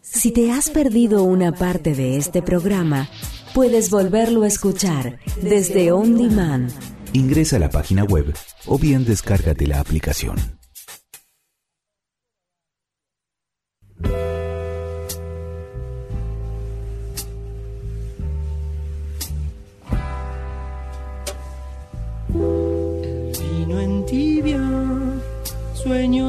Si 0.00 0.32
te 0.32 0.50
has 0.50 0.70
perdido 0.70 1.24
una 1.24 1.52
parte 1.52 1.94
de 1.94 2.16
este 2.16 2.40
programa, 2.40 3.08
puedes 3.54 3.90
volverlo 3.90 4.42
a 4.42 4.46
escuchar 4.46 5.18
desde 5.42 5.92
On 5.92 6.16
Demand. 6.16 6.72
Ingresa 7.12 7.56
a 7.56 7.58
la 7.58 7.68
página 7.68 8.04
web 8.04 8.34
o 8.66 8.78
bien 8.78 9.04
descárgate 9.04 9.66
la 9.66 9.80
aplicación. 9.80 10.36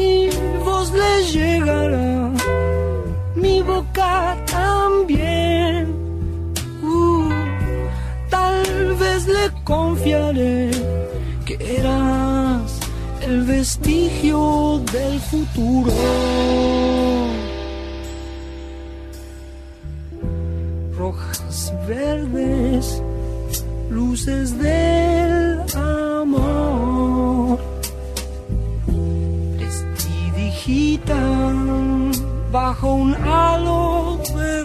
Mi 0.00 0.30
voz 0.64 0.90
le 0.92 1.12
llegará, 1.32 2.32
mi 3.34 3.60
boca 3.60 4.34
también 4.46 5.30
le 9.26 9.50
confiaré 9.64 10.70
que 11.44 11.54
eras 11.78 12.80
el 13.22 13.42
vestigio 13.42 14.80
del 14.92 15.20
futuro. 15.20 15.92
Rojas 20.96 21.72
verdes, 21.86 23.02
luces 23.90 24.58
del 24.58 25.09
Bajo 32.52 32.94
un 32.94 33.14
halo 33.14 34.18
de 34.34 34.60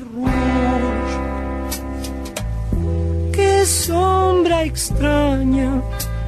sombra 3.66 4.64
extraña 4.64 5.82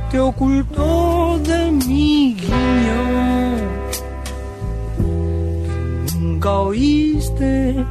te 0.10 0.20
ocultó 0.20 1.40
de 1.40 1.72
mi 1.72 2.36
guiño. 2.36 3.02
nunca 6.20 6.52
oíste 6.52 7.86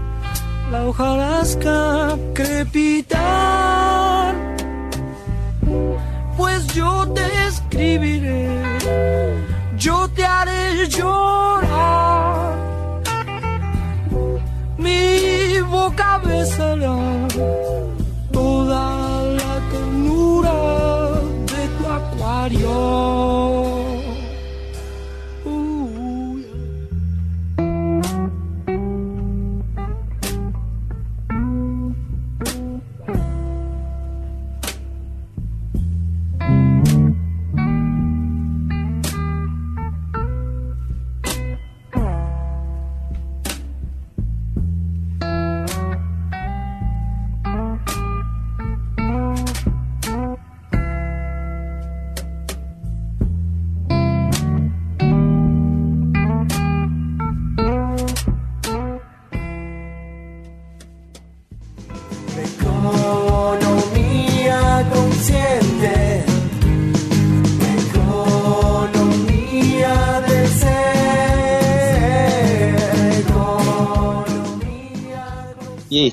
la 0.70 0.86
hojarasca 0.86 2.16
crepitar, 2.34 4.34
pues 6.36 6.66
yo 6.68 7.06
te 7.14 7.24
escribiré, 7.46 8.48
yo 9.76 10.08
te 10.08 10.24
haré 10.24 10.88
llorar. 10.88 11.65
Boca 16.16 16.28
besará 16.28 16.96
toda 18.32 18.96
de 21.46 21.68
tu 21.78 21.92
acuario. 21.92 23.45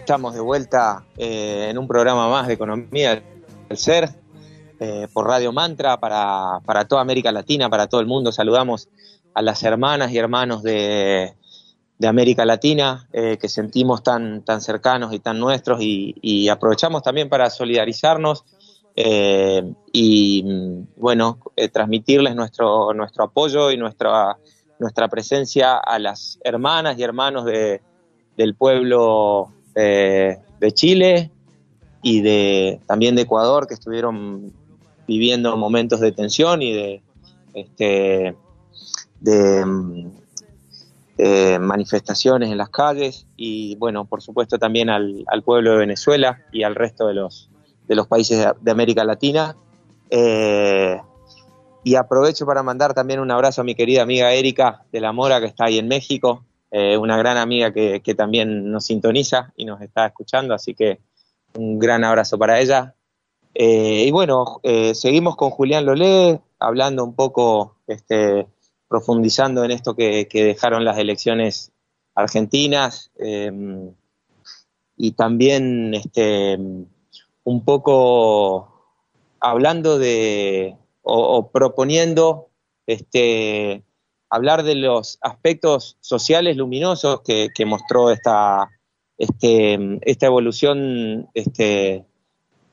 Estamos 0.03 0.33
de 0.33 0.41
vuelta 0.41 1.05
eh, 1.17 1.69
en 1.69 1.77
un 1.77 1.87
programa 1.87 2.27
más 2.27 2.45
de 2.47 2.55
Economía 2.55 3.23
del 3.69 3.77
Ser 3.77 4.09
eh, 4.77 5.07
por 5.13 5.25
Radio 5.25 5.53
Mantra 5.53 5.97
para, 5.97 6.59
para, 6.65 6.85
toda 6.85 6.99
América 6.99 7.31
Latina, 7.31 7.69
para 7.69 7.87
todo 7.87 8.01
el 8.01 8.07
mundo. 8.07 8.33
Saludamos 8.33 8.89
a 9.33 9.41
las 9.41 9.63
hermanas 9.63 10.11
y 10.11 10.17
hermanos 10.17 10.61
de, 10.61 11.35
de 11.97 12.07
América 12.07 12.43
Latina 12.43 13.07
eh, 13.13 13.37
que 13.39 13.47
sentimos 13.47 14.03
tan, 14.03 14.43
tan 14.43 14.59
cercanos 14.59 15.13
y 15.13 15.19
tan 15.19 15.39
nuestros 15.39 15.79
y, 15.81 16.15
y 16.21 16.49
aprovechamos 16.49 17.01
también 17.01 17.29
para 17.29 17.49
solidarizarnos 17.49 18.43
y, 18.97 20.43
bueno, 20.97 21.39
transmitirles 21.71 22.35
nuestro, 22.35 22.93
nuestro 22.93 23.23
apoyo 23.23 23.71
y 23.71 23.77
nuestra, 23.77 24.37
nuestra 24.79 25.07
presencia 25.07 25.77
a 25.77 25.97
las 25.97 26.39
hermanas 26.43 26.99
y 26.99 27.03
hermanos 27.03 27.45
de, 27.45 27.81
del 28.35 28.53
pueblo 28.55 29.53
eh, 29.75 30.37
de 30.59 30.71
Chile 30.71 31.31
y 32.01 32.21
de 32.21 32.79
también 32.85 33.15
de 33.15 33.23
Ecuador 33.23 33.67
que 33.67 33.73
estuvieron 33.73 34.53
viviendo 35.07 35.55
momentos 35.57 35.99
de 35.99 36.11
tensión 36.11 36.61
y 36.61 36.73
de 36.73 37.01
este 37.53 38.35
de, 39.19 40.09
manifestaciones 41.59 42.51
en 42.51 42.57
las 42.57 42.69
calles. 42.69 43.25
Y 43.37 43.75
bueno 43.77 44.05
por 44.05 44.21
supuesto 44.21 44.59
también 44.59 44.89
al, 44.89 45.25
pueblo 45.45 45.71
de 45.71 45.77
Venezuela 45.77 46.41
y 46.51 46.63
al 46.63 46.75
resto 46.75 47.07
de 47.07 47.13
los 47.15 47.49
de 47.87 47.95
los 47.95 48.07
países 48.07 48.45
de, 48.61 48.71
América 48.71 49.03
Latina. 49.03 49.55
Eh, 50.09 50.99
y 51.85 51.95
aprovecho 51.95 52.45
para 52.45 52.63
mandar 52.63 52.93
también 52.93 53.19
un 53.19 53.31
abrazo 53.31 53.61
a 53.61 53.63
mi 53.63 53.75
querida 53.75 54.03
amiga 54.03 54.33
Erika 54.33 54.83
de 54.91 55.01
la 55.01 55.11
Mora 55.11 55.39
que 55.39 55.47
está 55.47 55.65
ahí 55.65 55.79
en 55.79 55.87
México 55.87 56.43
eh, 56.75 56.97
una 56.97 57.17
gran 57.17 57.37
amiga 57.37 57.71
que, 57.71 58.15
también 58.17 58.71
nos 58.71 58.85
sintoniza 58.85 59.53
y 59.55 59.63
nos 59.63 59.79
está 59.81 60.07
escuchando, 60.07 60.55
así 60.55 60.73
que 60.73 61.01
un 61.53 61.77
gran 61.77 62.03
abrazo 62.03 62.39
para 62.39 62.59
ella. 62.59 62.95
Eh, 63.53 64.05
y 64.07 64.09
bueno, 64.09 64.59
eh, 64.63 64.95
seguimos 64.95 65.35
con 65.35 65.51
Julián 65.51 65.85
Lolé, 65.85 66.41
hablando 66.57 67.03
un 67.03 67.13
poco, 67.13 67.75
este, 67.85 68.47
profundizando 68.87 69.63
en 69.63 69.69
esto 69.69 69.95
que, 69.95 70.27
dejaron 70.31 70.83
las 70.83 70.97
elecciones 70.97 71.71
argentinas 72.15 73.11
y 74.97 75.11
también 75.11 75.93
este, 75.93 76.57
un 77.43 77.65
poco 77.65 78.87
hablando 79.39 79.99
de 79.99 80.75
o 81.03 81.51
proponiendo 81.51 82.49
este, 82.87 83.83
hablar 84.33 84.63
de 84.63 84.73
los 84.73 85.19
aspectos 85.21 85.95
sociales 85.99 86.57
luminosos 86.57 87.21
que, 87.21 87.65
mostró 87.67 88.09
esta, 88.09 88.67
este, 89.15 89.99
esta 90.01 90.25
evolución 90.25 91.29
este, 91.35 92.03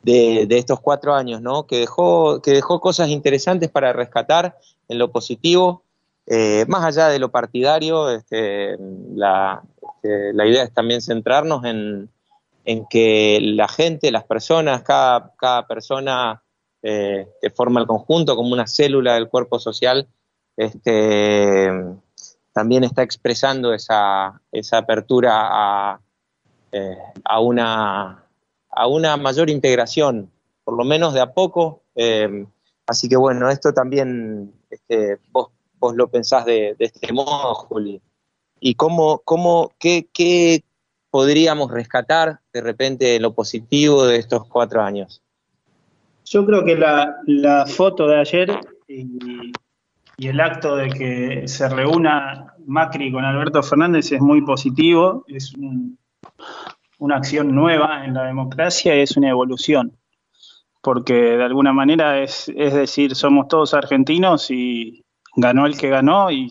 de, 0.03 0.47
estos 0.49 0.81
cuatro 0.81 1.15
años, 1.15 1.43
¿no? 1.43 1.67
que, 1.67 1.81
dejó, 1.81 2.41
que 2.41 2.53
dejó 2.53 2.81
cosas 2.81 3.11
interesantes 3.11 3.69
para 3.71 3.93
rescatar 3.93 4.57
en 4.89 4.99
lo 4.99 5.13
positivo, 5.13 5.85
eh, 6.27 6.65
más 6.67 6.83
allá 6.83 7.09
de 7.09 7.19
lo 7.19 7.31
partidario, 7.31 8.09
este, 8.09 8.79
la, 9.15 9.63
la, 10.03 10.47
idea 10.47 10.63
es 10.63 10.73
también 10.73 11.03
centrarnos 11.03 11.67
en, 11.67 12.09
en, 12.65 12.87
que 12.89 13.39
la 13.43 13.69
gente, 13.69 14.11
las 14.11 14.25
personas, 14.25 14.83
cada, 14.83 15.35
cada 15.37 15.67
persona 15.67 16.43
eh, 16.83 17.29
que 17.43 17.51
forma 17.51 17.81
el 17.81 17.87
conjunto 17.87 18.35
como 18.35 18.55
una 18.55 18.67
célula 18.67 19.13
del 19.13 19.29
cuerpo 19.29 19.59
social, 19.59 20.09
este, 20.57 21.71
también 22.53 22.85
está 22.85 23.03
expresando 23.03 23.73
esa, 23.73 24.41
esa 24.53 24.79
apertura 24.79 25.33
a, 25.33 26.01
eh, 26.73 26.97
a, 27.25 27.41
una, 27.41 28.25
a 28.71 28.87
una 28.87 29.17
mayor 29.17 29.51
integración, 29.51 30.31
por 30.65 30.77
lo 30.77 30.85
menos 30.85 31.15
de 31.15 31.21
a 31.21 31.33
poco. 31.33 31.83
Eh, 31.95 32.47
así 32.87 33.09
que 33.09 33.17
bueno, 33.17 33.49
esto 33.51 33.73
también 33.73 34.53
este, 34.71 35.19
vos, 35.31 35.49
vos 35.79 35.95
lo 35.95 36.09
pensás 36.09 36.45
de, 36.45 36.77
este 36.79 37.13
modo, 37.13 37.55
Juli. 37.55 38.01
¿Y 38.61 38.75
cómo, 38.75 39.23
cómo 39.25 39.73
qué, 39.79 40.09
qué 40.13 40.63
podríamos 41.11 41.71
rescatar 41.71 42.41
de 42.53 42.61
repente 42.61 43.19
lo 43.21 43.33
positivo 43.35 44.05
de 44.07 44.17
estos 44.17 44.47
cuatro 44.47 44.83
años? 44.83 45.23
Yo 46.25 46.45
creo 46.45 46.65
que 46.65 46.77
la, 46.77 47.17
la 47.27 47.67
foto 47.67 48.07
de 48.07 48.21
ayer 48.21 48.61
y 50.21 50.29
el 50.29 50.39
acto 50.39 50.77
de 50.77 50.91
que 50.91 51.49
se 51.49 51.67
reúna 51.71 52.55
Macri 52.67 53.11
con 53.11 53.25
Alberto 53.25 53.63
Fernández 53.63 54.13
es 54.13 54.21
muy 54.21 54.43
positivo, 54.43 55.25
es 55.27 55.55
una 56.99 57.17
acción 57.17 57.55
nueva 57.55 58.05
en 58.05 58.13
la 58.13 58.25
democracia 58.25 58.95
y 58.95 59.01
es 59.01 59.17
una 59.17 59.31
evolución, 59.31 59.97
porque 60.83 61.15
de 61.15 61.43
alguna 61.43 61.73
manera 61.73 62.19
es, 62.23 62.53
es 62.55 62.75
decir, 62.75 63.15
somos 63.15 63.49
todos 63.49 63.73
argentinos 63.73 64.51
y 64.51 65.07
ganó 65.37 65.65
el 65.65 65.79
que 65.79 65.89
ganó 65.89 66.31
y 66.31 66.49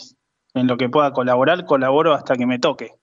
en 0.55 0.65
lo 0.65 0.75
que 0.75 0.89
pueda 0.89 1.13
colaborar, 1.13 1.65
colaboro 1.65 2.15
hasta 2.15 2.35
que 2.35 2.47
me 2.47 2.57
toque. 2.57 2.93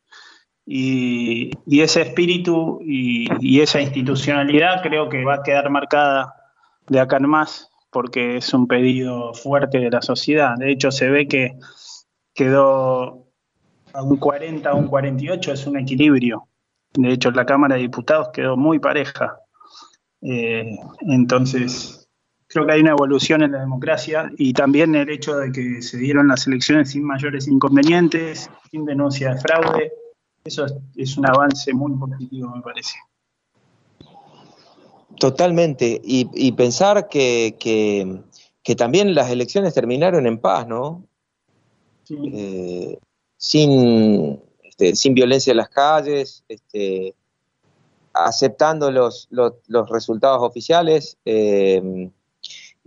Y, 0.67 1.53
ese 1.81 2.03
espíritu 2.03 2.81
y, 2.83 3.61
esa 3.61 3.81
institucionalidad 3.81 4.83
creo 4.83 5.09
que 5.09 5.25
va 5.25 5.35
a 5.35 5.43
quedar 5.45 5.71
marcada 5.71 6.35
de 6.89 6.99
acá 6.99 7.19
en 7.19 7.29
más 7.29 7.71
porque 7.91 8.37
es 8.37 8.53
un 8.53 8.67
pedido 8.67 9.33
fuerte 9.35 9.79
de 9.79 9.91
la 9.91 10.03
sociedad. 10.03 10.57
De 10.57 10.71
hecho, 10.71 10.91
se 10.91 11.09
ve 11.09 11.29
que 11.29 11.59
quedó 12.35 13.27
a 13.93 14.03
un 14.03 14.17
40, 14.17 14.69
a 14.69 14.75
un 14.75 14.89
48, 14.89 15.53
es 15.53 15.67
un 15.67 15.79
equilibrio. 15.79 16.49
De 16.95 17.13
hecho, 17.13 17.31
la 17.31 17.47
Cámara 17.47 17.77
de 17.77 17.83
Diputados 17.83 18.29
quedó 18.33 18.57
muy 18.57 18.79
pareja. 18.79 19.39
Eh, 20.23 20.77
entonces, 21.01 22.09
creo 22.47 22.67
que 22.67 22.73
hay 22.73 22.81
una 22.81 22.91
evolución 22.91 23.43
en 23.43 23.53
la 23.53 23.61
democracia 23.61 24.31
y 24.37 24.53
también 24.53 24.95
el 24.95 25.11
hecho 25.11 25.37
de 25.37 25.53
que 25.53 25.83
se 25.83 25.99
dieron 25.99 26.29
las 26.29 26.47
elecciones 26.47 26.91
sin 26.91 27.05
mayores 27.05 27.49
inconvenientes, 27.49 28.51
sin 28.71 28.85
denuncia 28.85 29.35
de 29.35 29.41
fraude, 29.41 29.93
eso 30.45 30.67
es 30.95 31.17
un 31.17 31.27
avance 31.27 31.73
muy 31.75 31.93
positivo, 31.97 32.55
me 32.55 32.63
parece. 32.63 32.97
Totalmente. 35.19 36.01
Y, 36.05 36.53
pensar 36.53 37.09
que, 37.09 37.57
que, 37.59 38.75
también 38.75 39.15
las 39.15 39.31
elecciones 39.31 39.75
terminaron 39.75 40.27
en 40.27 40.39
paz, 40.39 40.67
¿no? 40.67 41.05
Eh, 42.11 42.99
sin, 43.37 44.41
este, 44.63 44.95
sin 44.95 45.15
violencia 45.15 45.51
en 45.51 45.57
las 45.57 45.69
calles, 45.69 46.45
este, 46.49 47.15
aceptando 48.13 48.91
los, 48.91 49.29
los, 49.31 49.91
resultados 49.91 50.43
oficiales. 50.43 51.17
Eh, 51.25 52.11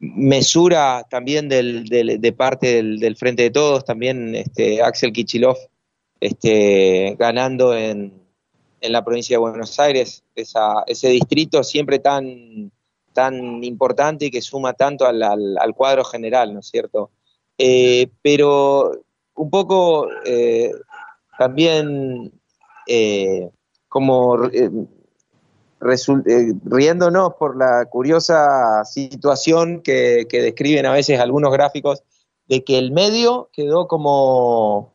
mesura 0.02 1.06
también 1.10 1.50
del, 1.50 1.86
de 1.86 2.34
parte 2.34 2.82
del, 2.82 3.16
Frente 3.18 3.44
de 3.44 3.52
Todos, 3.52 3.84
también 3.84 4.34
este, 4.34 4.82
Axel 4.82 5.12
Kichilov 5.12 5.58
este, 6.22 7.16
ganando 7.18 7.76
en, 7.76 8.14
en 8.82 8.92
la 8.92 9.04
provincia 9.04 9.36
de 9.36 9.40
Buenos 9.42 9.80
Aires, 9.80 10.24
ese 10.36 11.10
distrito 11.10 11.64
siempre 11.64 12.00
tan, 12.00 12.72
tan 13.14 13.64
importante 13.64 14.26
y 14.26 14.32
que 14.32 14.42
suma 14.42 14.74
tanto 14.74 15.06
al, 15.06 15.22
al, 15.24 15.76
cuadro 15.76 16.04
general, 16.04 16.54
¿no 16.54 16.60
es 16.60 16.68
cierto? 16.68 17.12
Eh, 17.58 18.10
pero 18.22 18.92
un 19.36 19.50
poco 19.50 20.08
eh, 20.26 20.72
también 21.38 22.32
eh, 22.88 23.50
como 23.88 24.38
riéndonos 25.82 27.34
por 27.36 27.58
la 27.58 27.86
curiosa 27.86 28.84
situación 28.86 29.82
que, 29.82 30.26
que 30.30 30.42
describen 30.42 30.86
a 30.86 30.92
veces 30.92 31.20
algunos 31.20 31.52
gráficos 31.52 32.04
de 32.48 32.64
que 32.64 32.78
el 32.78 32.92
medio 32.92 33.50
quedó 33.54 33.88
como 33.88 34.94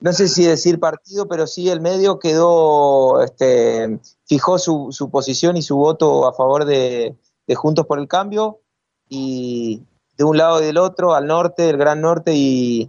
no 0.00 0.12
sé 0.12 0.28
si 0.28 0.44
decir 0.44 0.80
partido, 0.80 1.28
pero 1.28 1.46
sí 1.46 1.68
el 1.68 1.80
medio 1.80 2.18
quedó, 2.18 3.22
este, 3.22 4.00
fijó 4.24 4.58
su, 4.58 5.10
posición 5.10 5.56
y 5.56 5.62
su 5.62 5.76
voto 5.76 6.26
a 6.26 6.32
favor 6.32 6.64
de, 6.64 7.16
Juntos 7.52 7.84
por 7.84 7.98
el 7.98 8.06
Cambio 8.06 8.60
y 9.08 9.82
de 10.16 10.22
un 10.22 10.36
lado 10.36 10.62
y 10.62 10.66
del 10.66 10.78
otro, 10.78 11.14
al 11.14 11.26
norte, 11.26 11.68
el 11.68 11.76
Gran 11.76 12.00
Norte 12.00 12.32
y, 12.32 12.88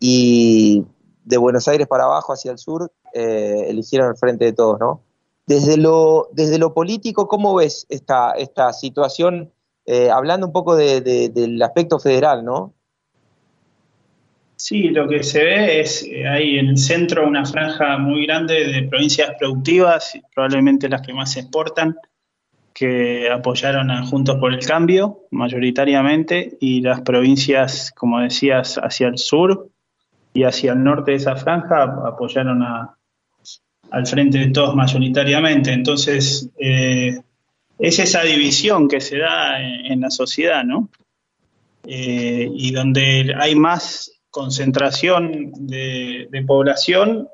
de 0.00 1.36
Buenos 1.36 1.68
Aires 1.68 1.86
para 1.86 2.04
abajo 2.04 2.32
hacia 2.32 2.50
el 2.50 2.58
sur, 2.58 2.90
eh, 3.12 3.66
eligieron 3.68 4.08
el 4.08 4.16
frente 4.16 4.46
de 4.46 4.54
todos, 4.54 4.80
¿no? 4.80 5.02
Desde 5.46 5.76
lo, 5.76 6.28
desde 6.32 6.58
lo 6.58 6.72
político, 6.72 7.28
¿cómo 7.28 7.54
ves 7.54 7.86
esta, 7.90 8.32
esta 8.32 8.72
situación? 8.72 9.52
Eh, 9.84 10.10
hablando 10.10 10.46
un 10.46 10.52
poco 10.52 10.74
del 10.74 11.62
aspecto 11.62 11.98
federal, 11.98 12.44
¿no? 12.44 12.72
Sí, 14.58 14.88
lo 14.88 15.06
que 15.06 15.22
se 15.22 15.44
ve 15.44 15.78
es 15.78 16.02
eh, 16.02 16.26
ahí 16.26 16.58
en 16.58 16.70
el 16.70 16.78
centro 16.78 17.28
una 17.28 17.44
franja 17.44 17.96
muy 17.96 18.26
grande 18.26 18.66
de 18.66 18.88
provincias 18.88 19.30
productivas, 19.38 20.18
probablemente 20.34 20.88
las 20.88 21.02
que 21.02 21.12
más 21.12 21.36
exportan, 21.36 21.94
que 22.74 23.30
apoyaron 23.30 23.88
a 23.92 24.04
Juntos 24.04 24.36
por 24.40 24.52
el 24.52 24.58
Cambio 24.66 25.20
mayoritariamente, 25.30 26.56
y 26.60 26.80
las 26.80 27.02
provincias, 27.02 27.92
como 27.94 28.18
decías, 28.18 28.80
hacia 28.82 29.06
el 29.06 29.18
sur 29.18 29.68
y 30.34 30.42
hacia 30.42 30.72
el 30.72 30.82
norte 30.82 31.12
de 31.12 31.18
esa 31.18 31.36
franja 31.36 31.84
apoyaron 31.84 32.60
a, 32.64 32.96
al 33.92 34.06
frente 34.08 34.38
de 34.38 34.50
todos 34.50 34.74
mayoritariamente. 34.74 35.72
Entonces, 35.72 36.50
eh, 36.58 37.16
es 37.78 37.98
esa 38.00 38.24
división 38.24 38.88
que 38.88 39.00
se 39.00 39.18
da 39.18 39.60
en, 39.60 40.00
la 40.00 40.10
sociedad, 40.10 40.64
¿no? 40.64 40.88
Eh, 41.84 42.50
y 42.52 42.72
donde 42.72 43.36
hay 43.38 43.54
más 43.54 44.17
concentración 44.30 45.52
de, 45.58 46.44
población, 46.46 47.28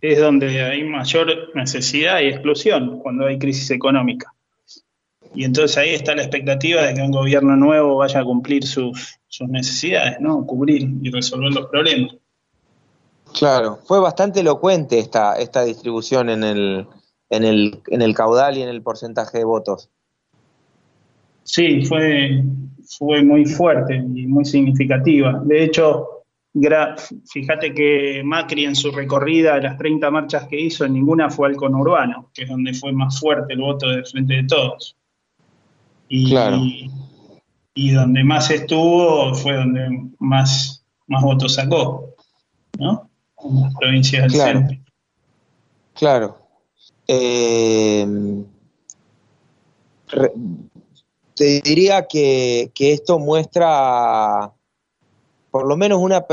es 0.00 0.18
donde 0.18 0.62
hay 0.62 0.84
mayor 0.84 1.54
necesidad 1.54 2.20
y 2.20 2.28
exclusión 2.28 2.98
cuando 2.98 3.26
hay 3.26 3.38
crisis 3.38 3.70
económica. 3.70 4.32
Y 5.34 5.44
entonces 5.44 5.78
ahí 5.78 5.90
está 5.90 6.14
la 6.14 6.22
expectativa 6.22 6.82
de 6.82 6.94
que 6.94 7.00
un 7.00 7.12
gobierno 7.12 7.56
nuevo 7.56 7.96
vaya 7.96 8.20
a 8.20 8.24
cumplir 8.24 8.66
sus, 8.66 9.18
sus 9.28 9.48
necesidades, 9.48 10.20
¿no? 10.20 10.44
Cubrir 10.44 10.88
y 11.02 11.10
resolver 11.10 11.52
los 11.52 11.66
problemas. 11.66 12.16
Claro, 13.32 13.78
fue 13.84 13.98
bastante 13.98 14.40
elocuente 14.40 14.98
esta, 14.98 15.36
esta 15.36 15.64
distribución 15.64 16.28
en 16.28 16.44
el, 16.44 16.86
en, 17.30 17.44
el, 17.44 17.80
en 17.86 18.02
el 18.02 18.14
caudal 18.14 18.58
y 18.58 18.62
en 18.62 18.68
el 18.68 18.82
porcentaje 18.82 19.38
de 19.38 19.44
votos. 19.44 19.88
Sí, 21.44 21.84
fue, 21.84 22.42
fue 22.98 23.22
muy 23.22 23.44
fuerte 23.46 23.96
y 23.96 24.26
muy 24.26 24.44
significativa. 24.44 25.40
De 25.44 25.64
hecho, 25.64 26.12
fíjate 27.30 27.74
que 27.74 28.22
Macri 28.24 28.64
en 28.64 28.76
su 28.76 28.90
recorrida, 28.90 29.54
de 29.54 29.62
las 29.62 29.78
30 29.78 30.10
marchas 30.10 30.46
que 30.48 30.60
hizo, 30.60 30.86
ninguna 30.86 31.30
fue 31.30 31.48
al 31.48 31.56
conurbano, 31.56 32.30
que 32.34 32.42
es 32.44 32.48
donde 32.48 32.74
fue 32.74 32.92
más 32.92 33.18
fuerte 33.18 33.54
el 33.54 33.60
voto 33.60 33.88
de 33.88 34.04
frente 34.04 34.34
de 34.34 34.44
todos. 34.44 34.96
Y, 36.08 36.30
claro. 36.30 36.58
y, 37.74 37.90
donde 37.90 38.22
más 38.22 38.50
estuvo 38.50 39.34
fue 39.34 39.54
donde 39.54 40.10
más, 40.18 40.84
más 41.06 41.22
votos 41.22 41.54
sacó, 41.54 42.14
¿no? 42.78 43.08
En 43.42 43.60
las 43.62 43.74
provincias 43.74 44.22
del 44.24 44.32
claro. 44.32 44.58
centro. 44.58 44.78
Claro. 45.94 46.38
Eh, 47.08 48.06
te 51.34 51.60
diría 51.60 52.06
que, 52.06 52.70
esto 52.78 53.18
muestra 53.18 54.52
por 55.50 55.66
lo 55.66 55.76
menos 55.76 55.98
una, 56.00 56.24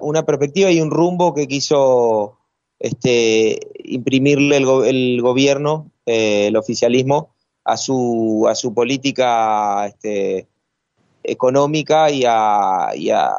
una 0.00 0.24
perspectiva 0.24 0.70
y 0.70 0.80
un 0.80 0.90
rumbo 0.90 1.34
que 1.34 1.46
quiso 1.46 2.38
este, 2.78 3.60
imprimirle 3.84 4.56
el, 4.56 5.20
gobierno, 5.20 5.90
eh, 6.06 6.46
el 6.46 6.56
oficialismo, 6.56 7.34
a 7.64 7.76
su, 7.76 8.46
a 8.48 8.54
su 8.54 8.72
política 8.72 9.86
este, 9.86 10.48
económica 11.22 12.10
y 12.10 12.24
a, 12.26 12.90
y, 12.94 13.10
a, 13.10 13.32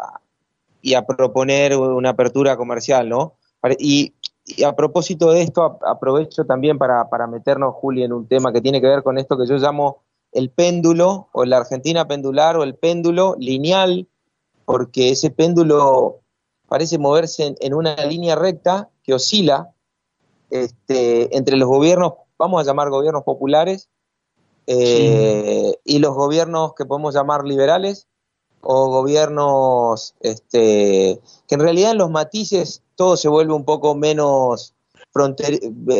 y 0.81 0.93
a 0.93 1.05
proponer 1.05 1.75
una 1.75 2.11
apertura 2.11 2.55
comercial, 2.55 3.09
¿no? 3.09 3.33
Y 3.79 4.13
y 4.45 4.63
a 4.63 4.75
propósito 4.75 5.31
de 5.31 5.41
esto, 5.41 5.79
aprovecho 5.85 6.45
también 6.45 6.77
para, 6.77 7.27
meternos, 7.27 7.75
Juli, 7.75 8.03
en 8.03 8.13
un 8.13 8.27
tema 8.27 8.51
que 8.51 8.61
tiene 8.61 8.81
que 8.81 8.87
ver 8.87 9.03
con 9.03 9.17
esto 9.17 9.37
que 9.37 9.45
yo 9.45 9.57
llamo 9.57 10.03
el 10.31 10.49
péndulo, 10.49 11.29
o 11.33 11.45
la 11.45 11.57
Argentina 11.57 12.07
pendular, 12.07 12.57
o 12.57 12.63
el 12.63 12.75
péndulo 12.75 13.35
lineal, 13.37 14.07
porque 14.65 15.09
ese 15.09 15.29
péndulo 15.29 16.19
parece 16.67 16.97
moverse 16.97 17.55
en, 17.59 17.73
una 17.73 17.95
línea 18.05 18.35
recta 18.35 18.89
que 19.03 19.13
oscila 19.13 19.73
este, 20.49 21.35
entre 21.35 21.57
los 21.57 21.67
gobiernos, 21.67 22.13
vamos 22.37 22.61
a 22.61 22.65
llamar 22.65 22.89
gobiernos 22.89 23.23
populares, 23.23 23.89
eh, 24.67 25.73
y 25.83 25.99
los 25.99 26.15
gobiernos 26.15 26.73
que 26.75 26.85
podemos 26.85 27.13
llamar 27.13 27.45
liberales, 27.45 28.07
o 28.61 28.89
gobiernos 28.89 30.13
este, 30.19 31.19
que 31.47 31.55
en 31.55 31.61
realidad 31.61 31.91
en 31.91 31.97
los 31.97 32.11
matices 32.11 32.83
todo 32.95 33.17
se 33.17 33.27
vuelve 33.27 33.53
un 33.53 33.65
poco 33.65 33.95
menos 33.95 34.75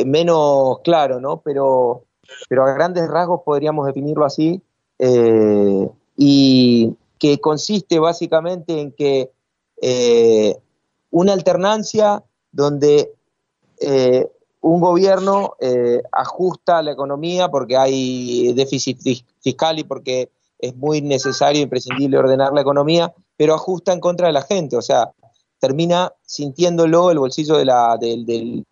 menos 0.05 0.79
claro, 0.83 1.19
¿no? 1.19 1.41
Pero, 1.41 2.05
pero 2.49 2.65
a 2.65 2.73
grandes 2.73 3.07
rasgos 3.07 3.41
podríamos 3.45 3.85
definirlo 3.85 4.25
así, 4.25 4.61
eh, 4.99 5.89
y 6.15 6.95
que 7.17 7.39
consiste 7.39 7.99
básicamente 7.99 8.79
en 8.79 8.91
que 8.91 9.31
eh, 9.81 10.55
una 11.09 11.33
alternancia 11.33 12.23
donde 12.51 13.13
eh, 13.79 14.29
un 14.61 14.79
gobierno 14.79 15.55
ajusta 16.11 16.83
la 16.83 16.91
economía 16.91 17.49
porque 17.49 17.77
hay 17.77 18.53
déficit 18.53 18.99
fiscal 19.39 19.79
y 19.79 19.83
porque 19.83 20.29
es 20.59 20.75
muy 20.75 21.01
necesario 21.01 21.61
e 21.61 21.63
imprescindible 21.63 22.19
ordenar 22.19 22.53
la 22.53 22.61
economía, 22.61 23.11
pero 23.35 23.55
ajusta 23.55 23.91
en 23.91 23.99
contra 23.99 24.27
de 24.27 24.33
la 24.33 24.43
gente, 24.43 24.77
o 24.77 24.81
sea, 24.83 25.11
termina 25.59 26.13
sintiéndolo 26.23 27.11
el 27.11 27.19
bolsillo 27.19 27.57
de 27.57 27.65
la, 27.65 27.97
del, 27.99 28.65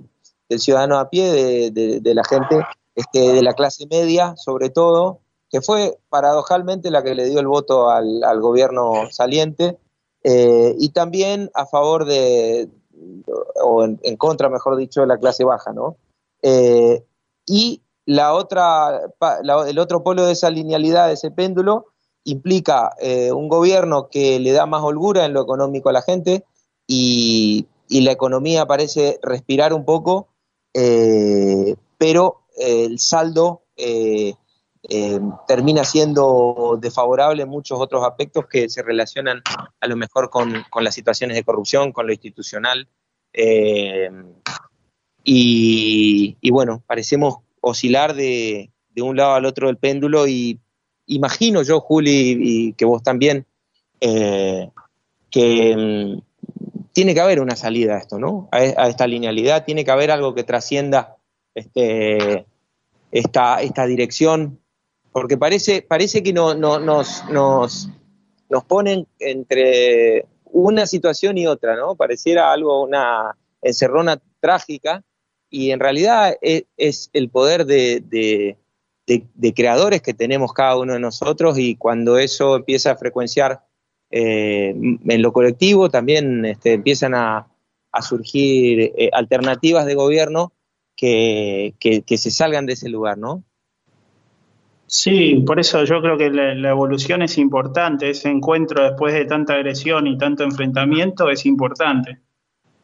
ciudadano 0.58 1.00
a 1.00 1.10
pie, 1.10 1.72
de, 1.72 2.14
la 2.14 2.24
gente 2.24 2.64
este, 3.00 3.32
de 3.32 3.42
la 3.42 3.54
clase 3.54 3.88
media, 3.90 4.36
sobre 4.36 4.70
todo, 4.70 5.22
que 5.50 5.62
fue 5.62 6.00
paradojalmente 6.10 6.92
la 6.92 7.02
que 7.02 7.16
le 7.16 7.30
dio 7.30 7.40
el 7.40 7.48
voto 7.48 7.90
al, 7.90 8.42
gobierno 8.42 9.10
saliente, 9.10 9.78
eh, 10.26 10.76
y 10.78 10.90
también 10.90 11.50
a 11.54 11.66
favor 11.66 12.04
de, 12.04 12.68
o 13.64 13.86
en, 13.86 14.18
contra, 14.18 14.50
mejor 14.50 14.76
dicho, 14.76 15.00
de 15.00 15.08
la 15.08 15.18
clase 15.18 15.46
baja, 15.46 15.72
¿no? 15.72 15.96
Eh, 16.42 17.06
y 17.46 17.82
la 18.06 18.34
otra, 18.34 19.00
el 19.66 19.80
otro 19.80 20.04
polo 20.04 20.26
de 20.26 20.34
esa 20.34 20.50
linealidad, 20.50 21.08
de 21.08 21.14
ese 21.14 21.32
péndulo, 21.32 21.86
implica 22.26 22.92
eh, 23.00 23.32
un 23.32 23.48
gobierno 23.48 24.10
que 24.10 24.42
le 24.42 24.52
da 24.52 24.66
más 24.66 24.84
holgura 24.84 25.24
en 25.24 25.32
lo 25.32 25.42
económico 25.42 25.88
a 25.88 25.94
la 25.94 26.02
gente 26.02 26.44
y, 26.86 27.66
la 27.88 28.12
economía 28.12 28.68
parece 28.68 29.20
respirar 29.24 29.74
un 29.74 29.84
poco, 29.84 30.28
pero 31.98 32.40
el 32.60 33.00
saldo 33.00 33.64
termina 35.48 35.84
siendo 35.84 36.78
desfavorable 36.80 37.44
en 37.44 37.50
muchos 37.50 37.80
otros 37.80 38.06
aspectos 38.06 38.46
que 38.48 38.70
se 38.70 38.82
relacionan 38.84 39.42
a 39.80 39.88
lo 39.88 39.96
mejor 39.96 40.30
con, 40.30 40.66
las 40.82 40.94
situaciones 40.94 41.36
de 41.36 41.44
corrupción, 41.44 41.92
con 41.92 42.06
lo 42.06 42.14
institucional. 42.14 42.88
Y, 45.24 46.38
y, 46.42 46.52
bueno, 46.52 46.82
parecemos 46.88 47.40
oscilar 47.62 48.16
de, 48.16 48.72
un 49.02 49.16
lado 49.16 49.36
al 49.36 49.46
otro 49.46 49.68
del 49.68 49.78
péndulo 49.78 50.28
y 50.28 50.60
imagino 51.08 51.64
yo, 51.64 51.80
Juli, 51.80 52.38
y 52.40 52.74
que 52.74 52.86
vos 52.86 53.02
también, 53.02 53.46
eh, 54.02 54.70
que 55.30 55.76
mm, 55.76 56.22
tiene 56.92 57.14
que 57.14 57.22
haber 57.22 57.40
una 57.40 57.56
salida 57.56 57.96
a 57.96 58.00
esto, 58.00 58.20
¿no? 58.20 58.50
A, 58.52 58.88
esta 58.90 59.08
linealidad, 59.08 59.64
tiene 59.64 59.86
que 59.86 59.92
haber 59.92 60.12
algo 60.12 60.36
que 60.36 60.44
trascienda 60.44 61.16
este, 61.56 62.46
esta, 63.12 63.62
esta 63.62 63.86
dirección, 63.86 64.60
porque 65.12 65.38
parece, 65.38 65.82
parece 65.82 66.24
que 66.24 66.34
no, 66.34 66.54
no, 66.54 66.80
nos, 66.80 67.24
nos, 67.30 67.90
nos 68.50 68.64
ponen 68.66 69.08
entre 69.20 70.26
una 70.46 70.86
situación 70.86 71.38
y 71.38 71.48
otra, 71.48 71.76
¿no? 71.76 71.96
Pareciera 71.96 72.52
algo, 72.52 72.84
una 72.84 73.36
encerrona 73.62 74.22
trágica 74.40 75.04
y 75.50 75.72
en 75.72 75.80
realidad 75.80 76.36
es, 76.42 77.10
el 77.14 77.30
poder 77.30 77.66
de, 77.66 78.58
creadores 79.56 80.02
que 80.02 80.14
tenemos 80.14 80.54
cada 80.54 80.78
uno 80.78 80.94
de 80.94 81.00
nosotros 81.00 81.58
y 81.58 81.76
cuando 81.76 82.18
eso 82.18 82.56
empieza 82.56 82.92
a 82.92 82.98
frecuenciar 82.98 83.62
eh, 84.12 84.70
en 84.70 85.22
lo 85.22 85.34
colectivo 85.34 85.90
también 85.90 86.46
este, 86.46 86.74
empiezan 86.74 87.16
a, 87.16 87.48
surgir 88.08 88.94
eh, 88.96 89.10
alternativas 89.12 89.88
de 89.88 89.96
gobierno 89.96 90.54
que, 91.00 92.18
se 92.18 92.32
salgan 92.32 92.66
de 92.66 92.74
ese 92.74 92.90
lugar, 92.90 93.18
¿no? 93.18 93.44
Sí, 94.88 95.44
por 95.46 95.60
eso 95.60 95.84
yo 95.86 96.02
creo 96.02 96.18
que 96.18 96.30
la, 96.30 96.70
evolución 96.70 97.22
es 97.22 97.38
importante, 97.38 98.10
ese 98.10 98.30
encuentro 98.30 98.84
después 98.84 99.14
de 99.14 99.26
tanta 99.26 99.54
agresión 99.54 100.08
y 100.08 100.18
tanto 100.18 100.44
enfrentamiento 100.44 101.30
es 101.30 101.46
importante 101.46 102.20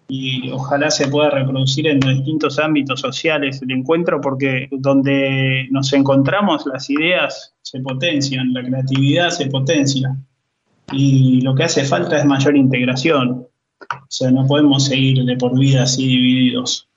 y 0.08 0.52
ojalá 0.52 0.92
se 0.92 1.08
pueda 1.08 1.32
reproducir 1.32 1.88
en 1.88 2.00
distintos 2.00 2.60
ámbitos 2.60 3.02
sociales 3.02 3.60
el 3.64 3.72
encuentro 3.72 4.22
porque 4.22 4.68
donde 4.72 5.68
nos 5.72 5.92
encontramos 5.94 6.64
las 6.68 6.88
ideas 6.92 7.56
se 7.64 7.80
potencian, 7.80 8.54
la 8.54 8.64
creatividad 8.64 9.32
se 9.32 9.48
potencia 9.48 10.16
y 10.92 11.42
lo 11.42 11.56
que 11.56 11.64
hace 11.64 11.84
falta 11.86 12.20
es 12.20 12.26
mayor 12.26 12.56
integración. 12.56 13.48
O 13.90 14.08
sea, 14.08 14.30
no 14.30 14.46
podemos 14.46 14.86
seguir 14.86 15.26
de 15.26 15.36
por 15.38 15.58
vida 15.58 15.84
así 15.84 16.06
divididos. 16.06 16.88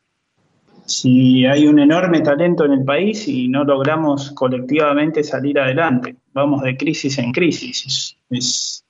Si 0.88 1.44
hay 1.44 1.66
un 1.66 1.78
enorme 1.78 2.22
talento 2.22 2.64
en 2.64 2.72
el 2.72 2.84
país 2.84 3.28
y 3.28 3.46
no 3.46 3.62
logramos 3.62 4.32
colectivamente 4.32 5.22
salir 5.22 5.58
adelante, 5.58 6.16
vamos 6.32 6.62
de 6.62 6.78
crisis 6.78 7.18
en 7.18 7.30
crisis. 7.30 8.16
Es, 8.30 8.86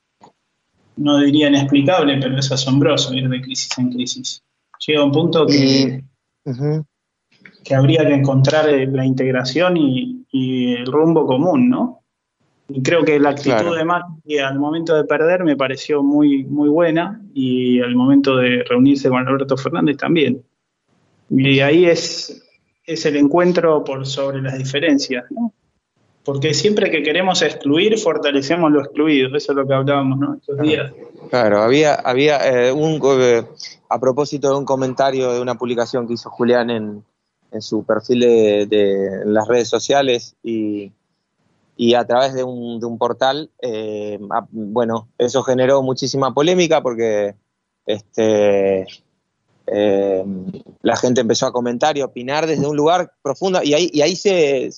no 0.95 1.19
diría 1.19 1.49
inexplicable, 1.49 2.17
pero 2.21 2.37
es 2.37 2.49
asombroso 2.53 3.13
ir 3.13 3.27
de 3.27 3.41
crisis 3.41 3.77
en 3.77 3.91
crisis. 3.91 4.41
Llega 4.87 5.03
un 5.03 5.11
punto 5.11 5.45
que, 5.45 6.05
que 7.65 7.75
habría 7.75 8.07
que 8.07 8.13
encontrar 8.13 8.69
eh, 8.69 8.87
la 8.87 9.05
integración 9.05 9.75
y, 9.75 10.15
el 10.31 10.85
rumbo 10.85 11.25
común, 11.25 11.69
¿no? 11.69 12.03
Y 12.69 12.81
creo 12.81 13.03
que 13.03 13.19
la 13.19 13.31
actitud 13.31 13.75
de 13.75 13.83
Macri 13.83 14.37
al 14.37 14.59
momento 14.59 14.95
de 14.95 15.03
perder 15.03 15.43
me 15.43 15.57
pareció 15.57 16.03
muy, 16.03 16.45
muy 16.45 16.69
buena 16.69 17.19
y 17.33 17.81
al 17.81 17.95
momento 17.95 18.37
de 18.37 18.63
reunirse 18.63 19.09
con 19.09 19.27
Alberto 19.27 19.57
Fernández 19.57 19.97
también. 19.97 20.43
Y 21.29 21.59
ahí 21.59 21.85
es, 21.85 22.43
es 22.85 23.05
el 23.05 23.15
encuentro 23.15 23.83
por 23.83 24.05
sobre 24.05 24.41
las 24.41 24.57
diferencias, 24.57 25.25
Porque 26.23 26.53
siempre 26.53 26.89
que 26.89 27.03
queremos 27.03 27.41
excluir, 27.41 27.97
fortalecemos 27.97 28.71
lo 28.71 28.81
excluido. 28.81 29.35
Eso 29.35 29.51
es 29.51 29.55
lo 29.55 29.67
que 29.67 29.73
hablábamos, 29.73 30.19
¿no? 30.19 30.35
Estos 30.35 30.59
días. 30.59 30.91
Claro, 31.29 31.61
había, 31.61 31.95
había 31.95 32.67
eh, 32.67 32.71
un, 32.71 32.99
eh, 33.21 33.43
a 33.89 33.99
propósito 33.99 34.49
de 34.49 34.57
un 34.57 34.65
comentario 34.65 35.31
de 35.33 35.41
una 35.41 35.55
publicación 35.55 36.07
que 36.07 36.13
hizo 36.13 36.29
Julián 36.29 36.69
en, 36.69 37.03
en 37.51 37.61
su 37.61 37.83
perfil 37.83 38.19
de, 38.21 39.21
las 39.25 39.47
redes 39.47 39.69
sociales 39.69 40.35
y, 40.43 40.91
y 41.77 41.93
a 41.93 42.05
través 42.05 42.33
de 42.33 42.43
un, 42.43 42.79
de 42.79 42.85
un 42.85 42.97
portal, 42.97 43.49
eh, 43.61 44.19
bueno, 44.51 45.07
eso 45.17 45.43
generó 45.43 45.81
muchísima 45.81 46.33
polémica 46.33 46.81
porque 46.81 47.35
este, 47.85 48.85
eh, 49.71 50.23
la 50.81 50.95
gente 50.95 51.21
empezó 51.21 51.45
a 51.45 51.51
comentar 51.51 51.97
y 51.97 52.01
opinar 52.01 52.47
desde 52.47 52.65
un 52.65 52.75
lugar 52.75 53.11
profundo 53.21 53.61
y 53.63 53.73
ahí, 53.73 54.15
se, 54.15 54.71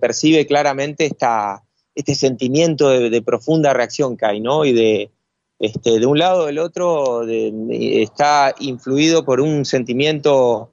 percibe 0.00 0.46
claramente 0.46 1.06
esta, 1.06 1.64
este 1.94 2.14
sentimiento 2.14 2.88
de, 2.90 3.22
profunda 3.22 3.72
reacción 3.72 4.16
que 4.16 4.26
hay, 4.26 4.40
¿no? 4.40 4.64
Y 4.64 4.72
de, 4.72 5.10
este, 5.58 6.04
un 6.06 6.18
lado 6.18 6.42
o 6.42 6.46
del 6.46 6.58
otro 6.58 7.26
está 7.26 8.54
influido 8.60 9.24
por 9.24 9.40
un 9.40 9.64
sentimiento 9.64 10.70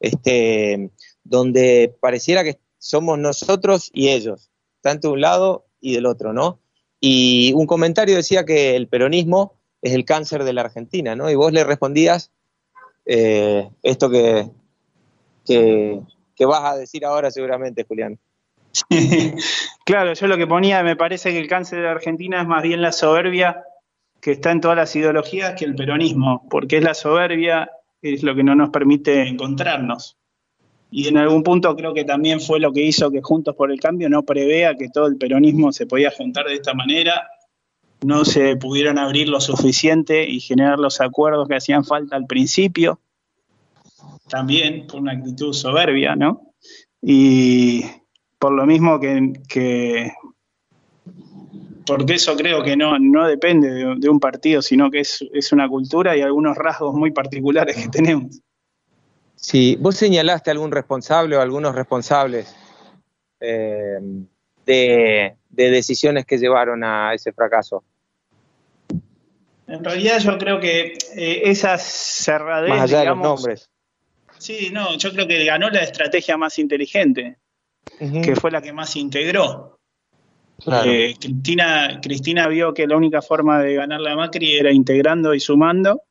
este, 0.00 0.90
donde 1.22 1.94
pareciera 2.00 2.44
que 2.44 2.58
somos 2.78 3.18
nosotros 3.18 3.90
y 3.94 4.08
ellos, 4.08 4.50
tanto 4.82 5.08
de 5.08 5.14
un 5.14 5.20
lado 5.22 5.66
y 5.80 5.94
del 5.94 6.06
otro, 6.06 6.32
¿no? 6.32 6.58
Y 7.00 7.52
un 7.54 7.66
comentario 7.66 8.16
decía 8.16 8.44
que 8.44 8.76
el 8.76 8.88
peronismo 8.88 9.54
es 9.80 9.94
el 9.94 10.04
cáncer 10.04 10.44
de 10.44 10.52
la 10.52 10.62
Argentina, 10.62 11.16
¿no? 11.16 11.30
Y 11.30 11.34
vos 11.34 11.52
le 11.52 11.64
respondías 11.64 12.32
eh, 13.06 13.68
esto 13.82 14.10
que, 14.10 14.48
que, 15.44 16.46
vas 16.46 16.64
a 16.64 16.76
decir 16.76 17.04
ahora 17.04 17.30
seguramente, 17.30 17.84
Julián. 17.84 18.18
claro, 19.84 20.14
yo 20.14 20.26
lo 20.26 20.36
que 20.36 20.46
ponía, 20.46 20.82
me 20.82 20.96
parece 20.96 21.30
que 21.30 21.38
el 21.38 21.48
cáncer 21.48 21.80
de 21.80 21.88
Argentina 21.88 22.40
es 22.40 22.46
más 22.46 22.62
bien 22.62 22.82
la 22.82 22.92
soberbia 22.92 23.64
que 24.20 24.32
está 24.32 24.50
en 24.50 24.60
todas 24.60 24.76
las 24.76 24.96
ideologías 24.96 25.54
que 25.54 25.64
el 25.64 25.74
peronismo, 25.74 26.46
porque 26.48 26.78
es 26.78 26.82
la 26.82 26.94
soberbia, 26.94 27.70
es 28.00 28.22
lo 28.22 28.34
que 28.34 28.42
no 28.42 28.54
nos 28.54 28.70
permite 28.70 29.28
encontrarnos. 29.28 30.16
Y 30.90 31.08
en 31.08 31.18
algún 31.18 31.42
punto 31.42 31.74
creo 31.76 31.92
que 31.92 32.04
también 32.04 32.40
fue 32.40 32.60
lo 32.60 32.72
que 32.72 32.80
hizo 32.80 33.10
que 33.10 33.20
Juntos 33.20 33.54
por 33.56 33.70
el 33.70 33.80
Cambio 33.80 34.08
no 34.08 34.22
prevea 34.22 34.76
que 34.76 34.88
todo 34.88 35.08
el 35.08 35.18
peronismo 35.18 35.72
se 35.72 35.86
podía 35.86 36.10
juntar 36.10 36.46
de 36.46 36.54
esta 36.54 36.72
manera, 36.72 37.28
no 38.04 38.24
se 38.24 38.56
pudieron 38.56 38.98
abrir 38.98 39.28
lo 39.28 39.40
suficiente 39.40 40.28
y 40.28 40.40
generar 40.40 40.78
los 40.78 41.00
acuerdos 41.00 41.48
que 41.48 41.56
hacían 41.56 41.84
falta 41.84 42.16
al 42.16 42.26
principio, 42.26 43.00
también 44.28 44.86
por 44.86 45.00
una 45.00 45.12
actitud 45.12 45.52
soberbia, 45.52 46.14
¿no? 46.16 46.52
Y 47.02 47.84
por 48.38 48.52
lo 48.52 48.66
mismo 48.66 48.98
que, 49.00 50.12
porque 51.86 52.14
eso 52.14 52.36
creo 52.36 52.62
que 52.62 52.76
no, 52.76 52.98
no 52.98 53.26
depende 53.26 53.96
de, 53.96 54.08
un 54.08 54.20
partido, 54.20 54.62
sino 54.62 54.90
que 54.90 55.00
es, 55.00 55.24
es, 55.32 55.52
una 55.52 55.68
cultura 55.68 56.16
y 56.16 56.22
algunos 56.22 56.56
rasgos 56.56 56.94
muy 56.94 57.10
particulares 57.10 57.76
que 57.76 57.88
tenemos. 57.88 58.40
Sí, 59.34 59.76
vos 59.78 59.96
señalaste 59.96 60.50
algún 60.50 60.70
responsable 60.70 61.36
o 61.36 61.40
algunos 61.40 61.74
responsables 61.74 62.54
eh, 63.40 63.98
de, 64.64 65.36
decisiones 65.50 66.24
que 66.24 66.38
llevaron 66.38 66.82
a 66.82 67.12
ese 67.14 67.32
fracaso. 67.32 67.84
En 69.66 69.82
realidad 69.82 70.18
yo 70.18 70.36
creo 70.38 70.60
que 70.60 70.98
eh, 71.16 71.42
esas 71.44 71.82
cerraderas... 71.82 72.78
Más 72.78 72.90
allá 72.90 73.00
de 73.00 73.06
los 73.06 73.18
nombres. 73.18 73.70
Sí, 74.38 74.70
no, 74.72 74.96
yo 74.96 75.12
creo 75.12 75.26
que 75.26 75.44
ganó 75.44 75.70
la 75.70 75.82
estrategia 75.82 76.36
más 76.36 76.58
inteligente, 76.58 77.38
que 77.98 78.36
fue 78.36 78.50
la 78.50 78.60
que 78.60 78.72
más 78.72 78.94
integró. 78.96 79.78
Eh, 80.84 81.14
Cristina, 81.18 82.00
Cristina 82.02 82.48
vio 82.48 82.74
que 82.74 82.86
la 82.86 82.96
única 82.96 83.22
forma 83.22 83.60
de 83.62 83.74
ganar 83.74 84.00
la 84.00 84.16
Macri 84.16 84.56
era 84.56 84.70
integrando 84.70 85.34
y 85.34 85.40
sumando, 85.40 86.02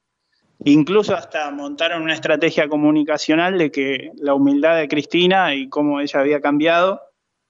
Incluso 0.65 1.13
hasta 1.15 1.51
montaron 1.51 2.03
una 2.03 2.13
estrategia 2.13 2.69
comunicacional 2.69 3.57
de 3.57 3.71
que 3.71 4.11
la 4.15 4.33
humildad 4.33 4.77
de 4.77 4.87
Cristina 4.87 5.53
y 5.55 5.67
cómo 5.67 5.99
ella 5.99 6.19
había 6.21 6.39
cambiado, 6.39 7.01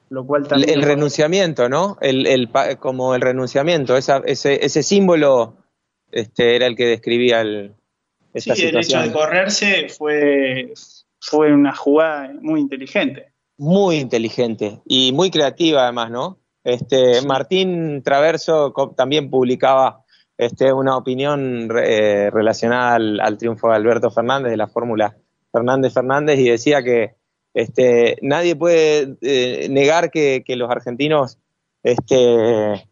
lo 0.10 0.26
cual 0.26 0.48
también... 0.48 0.70
El, 0.72 0.82
renunciamiento, 0.82 1.70
¿no? 1.70 1.98
El, 2.02 2.50
como 2.80 3.13
el 3.13 3.22
renunciamiento, 3.22 3.96
ese, 3.98 4.22
ese 4.26 4.84
símbolo 4.84 5.58
este, 6.13 6.56
era 6.56 6.67
el 6.67 6.76
que 6.76 6.86
describía 6.86 7.41
el, 7.41 7.73
esta 8.34 8.56
sí, 8.56 8.65
el 8.65 8.78
hecho 8.78 8.99
de 8.99 9.12
correrse 9.12 9.89
fue, 9.89 10.73
fue 11.19 11.54
una 11.54 11.76
jugada 11.76 12.34
muy 12.41 12.62
inteligente. 12.62 13.32
Muy 13.58 13.97
inteligente 13.97 14.80
y 14.86 15.12
muy 15.13 15.30
creativa 15.30 15.84
además, 15.84 16.10
¿no? 16.10 16.39
Este, 16.63 17.21
Martín 17.21 18.02
Traverso 18.04 18.73
también 18.95 19.30
publicaba 19.30 20.04
este, 20.38 20.73
una 20.73 20.97
opinión 20.97 21.69
eh, 21.78 22.30
relacionada 22.32 22.95
al, 22.95 23.38
triunfo 23.38 23.69
de 23.69 23.76
Alberto 23.76 24.10
Fernández 24.10 24.49
de 24.52 24.58
la 24.58 24.67
fórmula 24.67 25.15
Fernández 25.52 25.93
Fernández 25.93 26.39
y 26.39 26.49
decía 26.49 26.82
que 26.82 27.15
este, 27.54 28.17
nadie 28.21 28.56
puede 28.56 29.15
eh, 29.21 29.67
negar 29.69 30.10
que, 30.10 30.43
los 30.47 30.71
argentinos 30.71 31.38
este, 31.84 32.88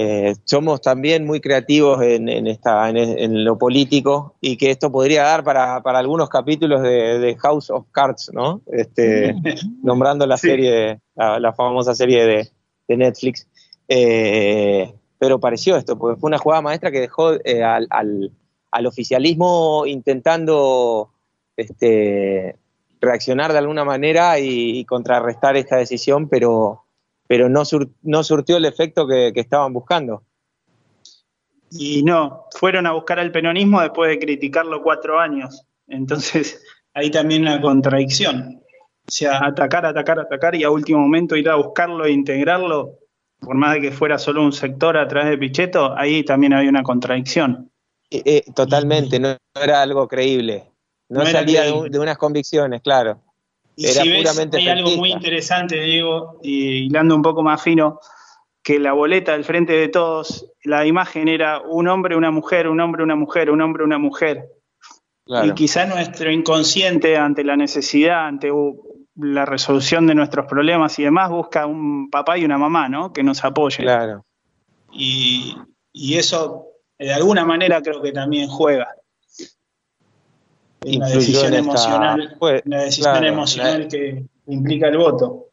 eh, 0.00 0.36
somos 0.44 0.80
también 0.80 1.26
muy 1.26 1.40
creativos 1.40 2.00
en, 2.02 2.28
esta, 2.46 2.88
en, 2.88 3.44
lo 3.44 3.58
político 3.58 4.36
y 4.40 4.56
que 4.56 4.70
esto 4.70 4.92
podría 4.92 5.24
dar 5.24 5.42
para, 5.42 5.78
algunos 5.78 6.28
capítulos 6.28 6.82
de, 6.82 7.36
House 7.40 7.68
of 7.68 7.86
Cards, 7.90 8.30
¿no? 8.32 8.60
Este, 8.70 9.34
nombrando 9.82 10.24
la 10.24 10.36
serie, 10.36 11.00
la, 11.16 11.52
famosa 11.52 11.96
serie 11.96 12.24
de, 12.24 12.48
de 12.86 12.96
Netflix. 12.96 13.48
Eh, 13.88 14.94
pero 15.18 15.40
pareció 15.40 15.76
esto, 15.76 15.98
porque 15.98 16.20
fue 16.20 16.28
una 16.28 16.38
jugada 16.38 16.62
maestra 16.62 16.92
que 16.92 17.00
dejó 17.00 17.32
eh, 17.32 17.64
al, 17.64 17.88
al, 17.90 18.86
oficialismo 18.86 19.82
intentando 19.84 21.10
este, 21.56 22.54
reaccionar 23.00 23.50
de 23.50 23.58
alguna 23.58 23.84
manera 23.84 24.38
y, 24.38 24.84
contrarrestar 24.84 25.56
esta 25.56 25.76
decisión, 25.76 26.28
pero, 26.28 26.84
pero 27.28 27.48
no, 27.48 27.62
no 28.02 28.24
surtió 28.24 28.56
el 28.56 28.64
efecto 28.64 29.06
que, 29.06 29.32
estaban 29.36 29.72
buscando. 29.72 30.24
Y 31.70 32.02
no, 32.02 32.46
fueron 32.58 32.86
a 32.86 32.92
buscar 32.92 33.20
al 33.20 33.30
peronismo 33.30 33.80
después 33.80 34.10
de 34.10 34.18
criticarlo 34.18 34.82
cuatro 34.82 35.20
años. 35.20 35.64
Entonces, 35.86 36.60
ahí 36.94 37.10
también 37.10 37.42
una 37.42 37.60
contradicción. 37.60 38.60
O 39.06 39.10
sea, 39.10 39.44
atacar, 39.44 39.86
atacar, 39.86 40.18
atacar 40.18 40.56
y 40.56 40.64
a 40.64 40.70
último 40.70 40.98
momento 40.98 41.36
ir 41.36 41.48
a 41.48 41.56
buscarlo 41.56 42.04
e 42.06 42.10
integrarlo 42.10 42.98
por 43.40 43.56
más 43.56 43.74
de 43.74 43.82
que 43.82 43.92
fuera 43.92 44.18
solo 44.18 44.42
un 44.42 44.52
sector 44.52 44.96
a 44.96 45.06
través 45.06 45.30
de 45.30 45.38
Pichetto, 45.38 45.96
ahí 45.96 46.24
también 46.24 46.54
había 46.54 46.70
una 46.70 46.82
contradicción. 46.82 47.70
Eh, 48.10 48.22
eh, 48.24 48.44
totalmente, 48.54 49.20
no, 49.20 49.36
era 49.54 49.82
algo 49.82 50.08
creíble. 50.08 50.72
No, 51.08 51.24
salía 51.24 51.62
de, 51.62 51.98
unas 51.98 52.18
convicciones, 52.18 52.82
claro. 52.82 53.22
Era 53.86 54.02
puramente 54.02 54.56
hay 54.58 54.68
algo 54.68 54.90
muy 54.96 55.12
interesante, 55.12 55.80
Diego, 55.80 56.38
y 56.42 56.86
hilando 56.86 57.14
un 57.14 57.22
poco 57.22 57.42
más 57.42 57.62
fino, 57.62 58.00
que 58.62 58.78
la 58.78 58.92
boleta 58.92 59.32
del 59.32 59.44
frente 59.44 59.72
de 59.72 59.88
todos, 59.88 60.46
la 60.62 60.84
imagen 60.86 61.28
era 61.28 61.60
un 61.60 61.88
hombre, 61.88 62.16
una 62.16 62.30
mujer, 62.30 62.68
un 62.68 62.80
hombre, 62.80 63.02
una 63.02 63.16
mujer, 63.16 63.50
un 63.50 63.62
hombre, 63.62 63.84
una 63.84 63.98
mujer. 63.98 64.46
Y 65.44 65.52
quizá 65.52 65.86
nuestro 65.86 66.30
inconsciente 66.30 67.16
ante 67.16 67.44
la 67.44 67.56
necesidad, 67.56 68.26
ante 68.26 68.50
la 69.14 69.44
resolución 69.44 70.06
de 70.06 70.14
nuestros 70.14 70.46
problemas 70.46 70.98
y 70.98 71.04
demás, 71.04 71.30
busca 71.30 71.66
un 71.66 72.08
papá 72.08 72.38
y 72.38 72.44
una 72.44 72.56
mamá, 72.56 72.88
¿no? 72.88 73.12
Que 73.12 73.22
nos 73.22 73.44
apoyen. 73.44 73.84
Claro. 73.84 74.24
Y, 74.92 75.54
eso, 76.14 76.66
de 76.98 77.12
alguna 77.12 77.44
manera, 77.44 77.82
creo 77.82 78.00
que 78.00 78.12
también 78.12 78.48
juega. 78.48 78.88
Una 80.84 81.08
decisión 81.08 81.54
emocional, 81.54 82.36
una 82.40 82.82
decisión 82.82 83.24
emocional 83.24 83.88
que 83.88 84.26
implica 84.46 84.88
el 84.88 84.98
voto. 84.98 85.46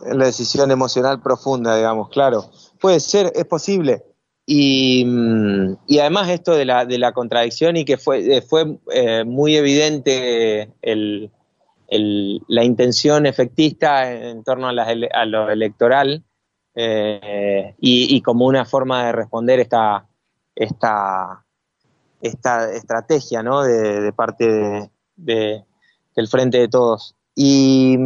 La 0.00 0.26
decisión 0.26 0.70
emocional 0.70 1.20
profunda, 1.20 1.76
digamos, 1.76 2.08
claro. 2.08 2.50
Puede 2.80 3.00
ser, 3.00 3.32
es 3.34 3.44
posible. 3.44 4.04
Y, 4.46 5.04
mm, 5.04 5.76
y 5.86 5.98
además 5.98 6.28
esto 6.30 6.54
de 6.54 6.64
la, 6.64 6.86
de 6.86 6.98
la 6.98 7.12
contradicción 7.12 7.76
y 7.76 7.84
que 7.84 7.98
fue, 7.98 8.40
fue 8.42 8.78
eh, 8.92 9.24
muy 9.24 9.56
evidente 9.56 10.72
el, 10.80 11.30
la 11.90 12.64
intención 12.64 13.26
efectista 13.26 14.12
en 14.12 14.44
torno 14.44 14.68
a, 14.68 15.24
lo 15.24 15.50
electoral 15.50 16.22
eh, 16.74 17.74
y, 17.78 18.20
como 18.20 18.46
una 18.46 18.64
forma 18.64 19.06
de 19.06 19.12
responder 19.12 19.60
esta, 19.60 20.06
esta, 20.54 21.44
esta 22.20 22.72
estrategia 22.72 23.42
¿no? 23.42 23.62
de, 23.62 24.12
parte 24.12 24.90
de, 25.16 25.64
del 26.16 26.28
Frente 26.28 26.58
de 26.58 26.68
Todos. 26.68 27.14
¿Y 27.34 27.96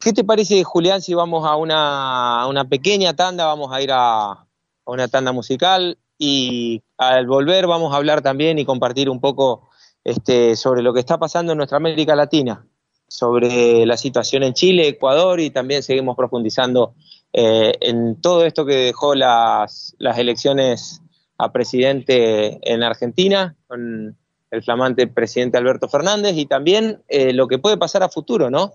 qué 0.00 0.12
te 0.12 0.24
parece, 0.24 0.62
Julián, 0.64 1.02
si 1.02 1.14
vamos 1.14 1.46
a 1.46 1.56
una, 1.56 2.64
pequeña 2.68 3.14
tanda, 3.14 3.46
vamos 3.46 3.72
a 3.72 3.80
ir 3.80 3.90
a, 3.92 4.30
a 4.32 4.46
una 4.84 5.08
tanda 5.08 5.32
musical 5.32 5.98
y 6.18 6.82
al 6.96 7.26
volver 7.26 7.66
vamos 7.66 7.92
a 7.92 7.96
hablar 7.96 8.22
también 8.22 8.58
y 8.58 8.64
compartir 8.64 9.10
un 9.10 9.20
poco 9.20 9.68
este, 10.04 10.56
sobre 10.56 10.82
lo 10.82 10.94
que 10.94 11.00
está 11.00 11.18
pasando 11.18 11.52
en 11.52 11.58
nuestra 11.58 11.78
América 11.78 12.14
Latina, 12.14 12.66
sobre 13.08 13.84
la 13.86 13.96
situación 13.96 14.42
en 14.42 14.54
Chile, 14.54 14.88
Ecuador 14.88 15.40
y 15.40 15.50
también 15.50 15.82
seguimos 15.82 16.16
profundizando 16.16 16.94
eh, 17.32 17.72
en 17.80 18.20
todo 18.20 18.44
esto 18.44 18.64
que 18.64 18.76
dejó 18.76 19.14
las, 19.14 19.94
las 19.98 20.16
elecciones 20.18 21.02
a 21.38 21.52
presidente 21.52 22.58
en 22.62 22.82
Argentina 22.82 23.56
con 23.66 24.16
el 24.50 24.62
flamante 24.62 25.06
presidente 25.06 25.58
Alberto 25.58 25.88
Fernández 25.88 26.36
y 26.36 26.46
también 26.46 27.02
eh, 27.08 27.32
lo 27.32 27.48
que 27.48 27.58
puede 27.58 27.76
pasar 27.76 28.02
a 28.02 28.08
futuro, 28.08 28.50
¿no? 28.50 28.72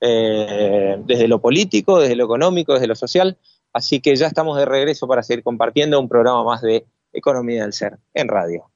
Eh, 0.00 0.96
desde 1.04 1.28
lo 1.28 1.40
político, 1.40 2.00
desde 2.00 2.16
lo 2.16 2.24
económico, 2.24 2.72
desde 2.72 2.86
lo 2.86 2.94
social. 2.94 3.36
Así 3.72 4.00
que 4.00 4.16
ya 4.16 4.26
estamos 4.26 4.56
de 4.58 4.64
regreso 4.64 5.06
para 5.06 5.22
seguir 5.22 5.44
compartiendo 5.44 6.00
un 6.00 6.08
programa 6.08 6.42
más 6.42 6.62
de 6.62 6.86
Economía 7.12 7.62
del 7.62 7.72
Ser 7.72 7.98
en 8.14 8.28
radio. 8.28 8.70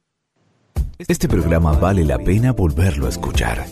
Este 0.98 1.28
programa 1.28 1.72
vale 1.72 2.04
la 2.04 2.18
pena 2.18 2.52
volverlo 2.52 3.06
a 3.06 3.08
escuchar. 3.08 3.64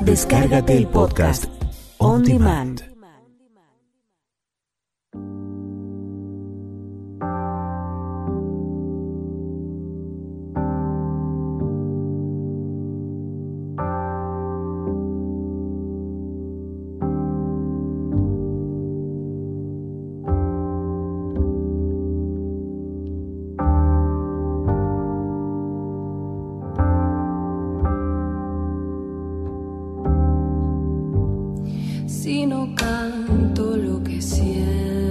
Descárgate 0.00 0.76
el 0.76 0.86
podcast 0.86 1.44
On 1.98 2.22
Demand. 2.22 2.91
Si 32.22 32.46
no 32.46 32.72
canto 32.76 33.76
lo 33.76 34.00
que 34.04 34.22
siento, 34.22 35.01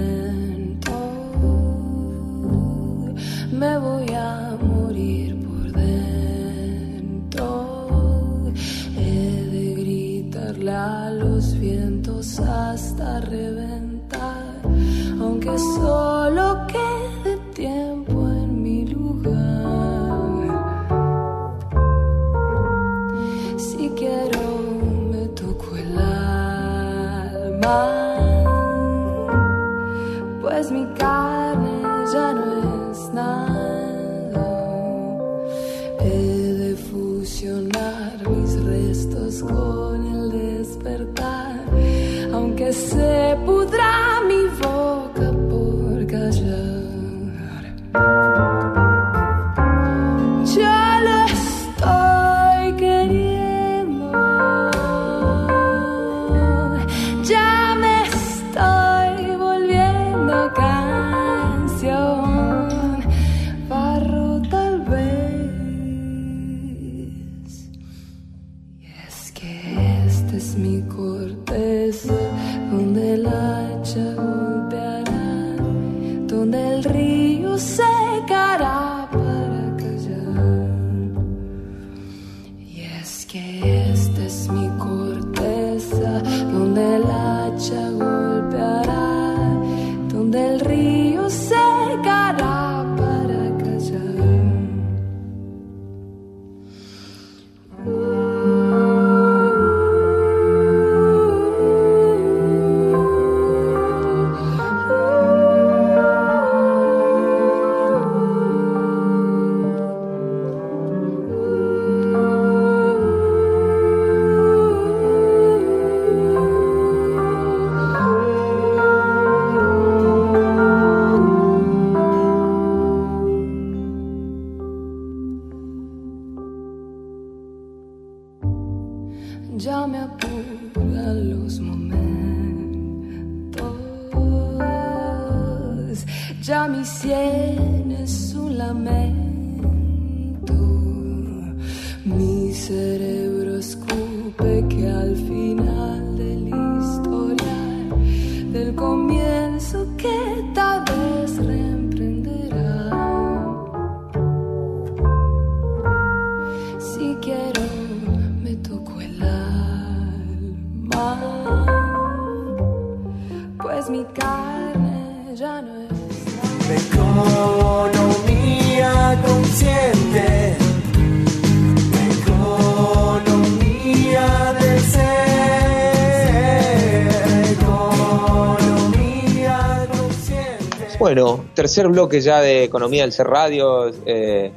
tercer 181.72 181.88
bloque 181.90 182.20
ya 182.20 182.42
de 182.42 182.64
Economía 182.64 183.00
del 183.00 183.12
Ser 183.12 183.28
Radio. 183.28 183.90
eh, 184.04 184.52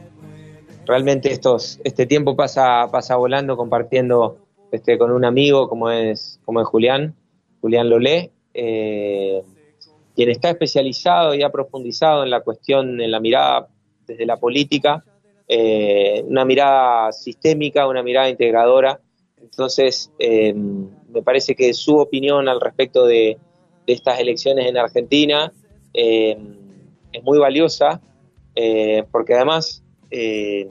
realmente 0.86 1.32
estos, 1.32 1.80
este 1.86 2.06
tiempo 2.06 2.36
pasa, 2.36 2.90
pasa 2.92 3.16
volando 3.16 3.56
compartiendo 3.56 4.40
este, 4.70 4.98
con 4.98 5.12
un 5.12 5.24
amigo 5.24 5.70
como 5.70 5.90
es, 5.90 6.42
como 6.44 6.60
es 6.60 6.68
Julián, 6.68 7.16
Julián 7.62 7.90
Lolé, 7.90 8.32
eh, 8.54 9.42
quien 10.14 10.30
está 10.30 10.50
especializado 10.50 11.34
y 11.34 11.42
ha 11.42 11.50
profundizado 11.52 12.26
en 12.26 12.32
la 12.32 12.42
cuestión, 12.42 13.00
en 13.00 13.12
la 13.12 13.22
mirada 13.22 13.70
desde 14.06 14.26
la 14.26 14.36
política, 14.36 15.06
eh, 15.48 16.22
una 16.28 16.44
mirada 16.44 17.14
sistémica, 17.14 17.88
una 17.88 18.04
mirada 18.04 18.28
integradora. 18.28 19.00
Entonces, 19.42 20.12
eh, 20.20 20.54
me 20.54 21.22
parece 21.22 21.56
que 21.56 21.74
su 21.74 21.96
opinión 21.96 22.50
al 22.50 22.60
respecto 22.60 23.06
de, 23.06 23.38
de 23.88 23.94
estas 23.94 24.20
elecciones 24.20 24.68
en 24.68 24.76
Argentina 24.76 25.54
eh, 25.94 26.38
es 27.16 27.24
muy 27.24 27.38
valiosa, 27.40 28.02
eh, 28.56 29.04
porque 29.12 29.34
además 29.34 29.84
eh, 30.12 30.70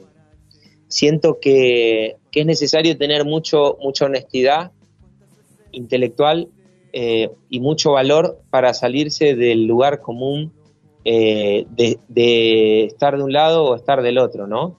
siento 0.88 1.38
que, 1.40 2.16
que 2.30 2.40
es 2.40 2.47
necesario 2.47 2.97
tener 2.97 3.24
mucho, 3.24 3.76
mucha 3.80 4.07
honestidad 4.07 4.72
intelectual 5.72 6.49
eh, 6.92 7.30
y 7.51 7.61
mucho 7.61 7.92
valor 7.92 8.40
para 8.51 8.74
salirse 8.74 9.34
del 9.34 9.66
lugar 9.66 10.01
común 10.01 10.53
de, 11.05 12.86
estar 12.86 13.16
de 13.18 13.22
un 13.22 13.32
lado 13.32 13.64
o 13.64 13.74
estar 13.74 14.01
del 14.01 14.16
otro, 14.16 14.47
¿no? 14.47 14.78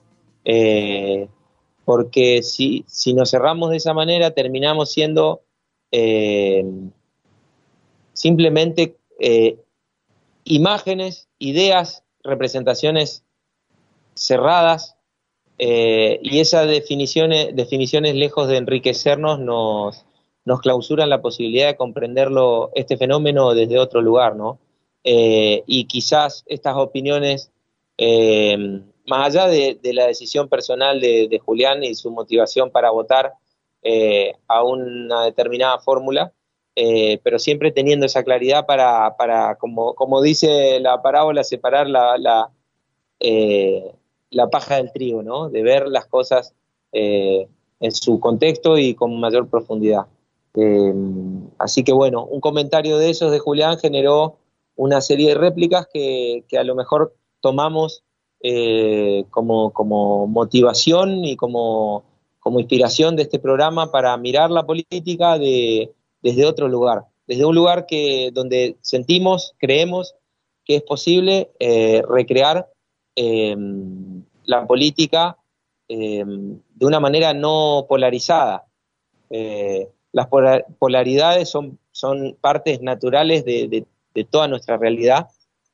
Porque 1.83 2.41
si, 2.41 2.83
si 2.87 3.13
nos 3.13 3.29
cerramos 3.29 3.69
de 3.69 3.77
esa 3.77 3.93
manera 3.93 4.31
terminamos 4.31 4.91
siendo 4.91 5.41
simplemente 8.13 8.95
imágenes, 10.45 11.27
ideas, 11.37 12.03
representaciones 12.23 13.25
cerradas 14.15 14.95
eh, 15.57 16.19
y 16.23 16.39
esas 16.39 16.67
definiciones, 16.67 17.53
definiciones 17.53 18.15
lejos 18.15 18.47
de 18.47 18.57
enriquecernos 18.57 19.39
nos, 19.39 20.05
nos 20.45 20.61
clausuran 20.61 21.09
la 21.09 21.21
posibilidad 21.21 21.67
de 21.67 21.75
comprenderlo, 21.75 22.71
este 22.75 22.95
fenómeno 22.95 23.53
desde 23.53 23.79
otro 23.79 24.01
lugar, 24.01 24.35
¿no? 24.37 24.59
y 25.07 25.85
quizás 25.85 26.43
estas 26.47 26.77
opiniones 26.77 27.51
más 29.05 29.27
allá 29.27 29.47
de, 29.47 29.79
la 29.93 30.07
decisión 30.07 30.49
personal 30.49 30.99
de, 30.99 31.41
Julián 31.43 31.83
y 31.83 31.95
su 31.95 32.11
motivación 32.11 32.71
para 32.71 32.89
votar 32.89 33.33
eh, 33.81 34.33
a 34.47 34.63
una 34.63 35.25
determinada 35.25 35.79
fórmula, 35.79 36.33
eh, 36.75 37.19
pero 37.23 37.39
siempre 37.39 37.71
teniendo 37.71 38.05
esa 38.05 38.23
claridad 38.23 38.65
para, 38.65 39.15
para 39.17 39.55
como, 39.55 39.93
como 39.95 40.21
dice 40.21 40.79
la 40.79 41.01
parábola, 41.01 41.43
separar 41.43 41.87
la, 41.87 42.17
la, 42.17 42.49
eh, 43.19 43.93
la, 44.29 44.49
paja 44.49 44.77
del 44.77 44.91
trigo, 44.91 45.23
¿no? 45.23 45.49
de 45.49 45.63
ver 45.63 45.87
las 45.87 46.05
cosas 46.07 46.53
en 46.91 47.91
su 47.91 48.21
contexto 48.21 48.77
y 48.77 48.95
con 48.95 49.19
mayor 49.19 49.49
profundidad. 49.49 50.05
así 51.57 51.83
que 51.83 51.91
bueno, 51.91 52.23
un 52.23 52.39
comentario 52.39 52.97
de 52.97 53.09
esos 53.09 53.31
de 53.33 53.39
Julián 53.39 53.77
generó 53.77 54.37
una 54.77 55.01
serie 55.01 55.29
de 55.29 55.35
réplicas 55.35 55.87
que, 55.91 56.45
que 56.47 56.57
a 56.57 56.63
lo 56.63 56.73
mejor 56.73 57.13
tomamos 57.41 58.05
eh, 58.41 59.25
como, 59.31 59.71
como, 59.71 60.27
motivación 60.27 61.25
y 61.25 61.35
como, 61.35 62.03
como, 62.39 62.59
inspiración 62.59 63.15
de 63.15 63.23
este 63.23 63.39
programa 63.39 63.91
para 63.91 64.15
mirar 64.17 64.51
la 64.51 64.65
política 64.65 65.39
de, 65.39 65.91
desde 66.25 66.45
otro 66.45 66.67
lugar, 66.67 67.05
desde 67.27 67.45
un 67.45 67.55
lugar 67.55 67.85
que, 67.85 68.31
donde 68.33 68.75
sentimos, 68.81 69.53
creemos 69.57 70.15
que 70.65 70.77
es 70.77 70.81
posible 70.81 71.51
eh, 71.59 72.01
recrear 72.09 72.67
em, 73.15 74.23
la 74.45 74.65
política 74.65 75.37
em, 75.87 76.59
de 76.73 76.85
una 76.85 76.99
manera 76.99 77.33
no 77.33 77.85
polarizada. 77.87 78.65
Eh, 79.29 79.87
las 80.11 80.27
polaridades 80.79 81.47
son, 81.49 81.77
son 81.91 82.35
partes 82.41 82.81
naturales 82.81 83.45
de, 83.45 83.85
de 84.13 84.23
toda 84.23 84.47
nuestra 84.47 84.77
realidad 84.77 85.27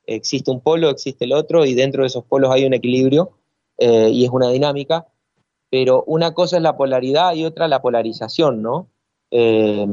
existe 0.06 0.50
un 0.50 0.60
polo, 0.60 0.90
existe 0.90 1.24
el 1.24 1.32
otro, 1.32 1.64
y 1.64 1.74
dentro 1.74 2.02
de 2.02 2.08
esos 2.08 2.24
polos 2.24 2.50
hay 2.50 2.64
un 2.64 2.74
equilibrio 2.74 3.32
eh, 3.78 4.10
y 4.10 4.24
es 4.24 4.30
una 4.30 4.50
dinámica, 4.50 5.06
pero 5.70 6.04
una 6.06 6.34
cosa 6.34 6.56
es 6.56 6.62
la 6.62 6.76
polaridad 6.76 7.34
y 7.34 7.44
otra 7.44 7.68
la 7.68 7.80
polarización, 7.80 8.62
¿no? 8.62 8.88
Eh, 9.32 9.86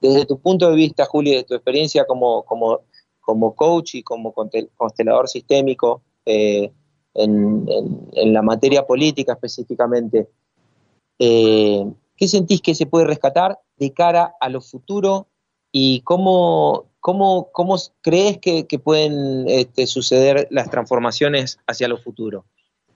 desde 0.00 0.26
tu 0.26 0.38
punto 0.38 0.68
de 0.68 0.76
vista, 0.76 1.06
Juli, 1.06 1.34
de 1.34 1.44
tu 1.44 1.54
experiencia 1.54 2.04
como, 2.04 2.44
como, 2.44 2.80
como 3.20 3.54
coach 3.54 3.96
y 3.96 4.02
como 4.02 4.32
constelador 4.32 5.28
sistémico 5.28 6.02
eh, 6.26 6.70
en, 7.14 7.66
en, 8.12 8.32
la 8.32 8.42
materia 8.42 8.86
política 8.86 9.32
específicamente, 9.32 10.28
¿qué 11.18 12.28
sentís 12.28 12.60
que 12.60 12.74
se 12.74 12.86
puede 12.86 13.06
rescatar 13.06 13.58
de 13.76 13.92
cara 13.92 14.34
a 14.40 14.48
lo 14.48 14.60
futuro 14.60 15.28
y 15.72 16.00
cómo, 16.02 16.92
¿Cómo, 17.02 17.50
cómo 17.50 17.78
crees 18.00 18.38
que, 18.38 18.64
pueden 18.78 19.48
este, 19.48 19.88
suceder 19.88 20.46
las 20.52 20.70
transformaciones 20.70 21.58
hacia 21.66 21.88
lo 21.88 21.98
futuro? 21.98 22.44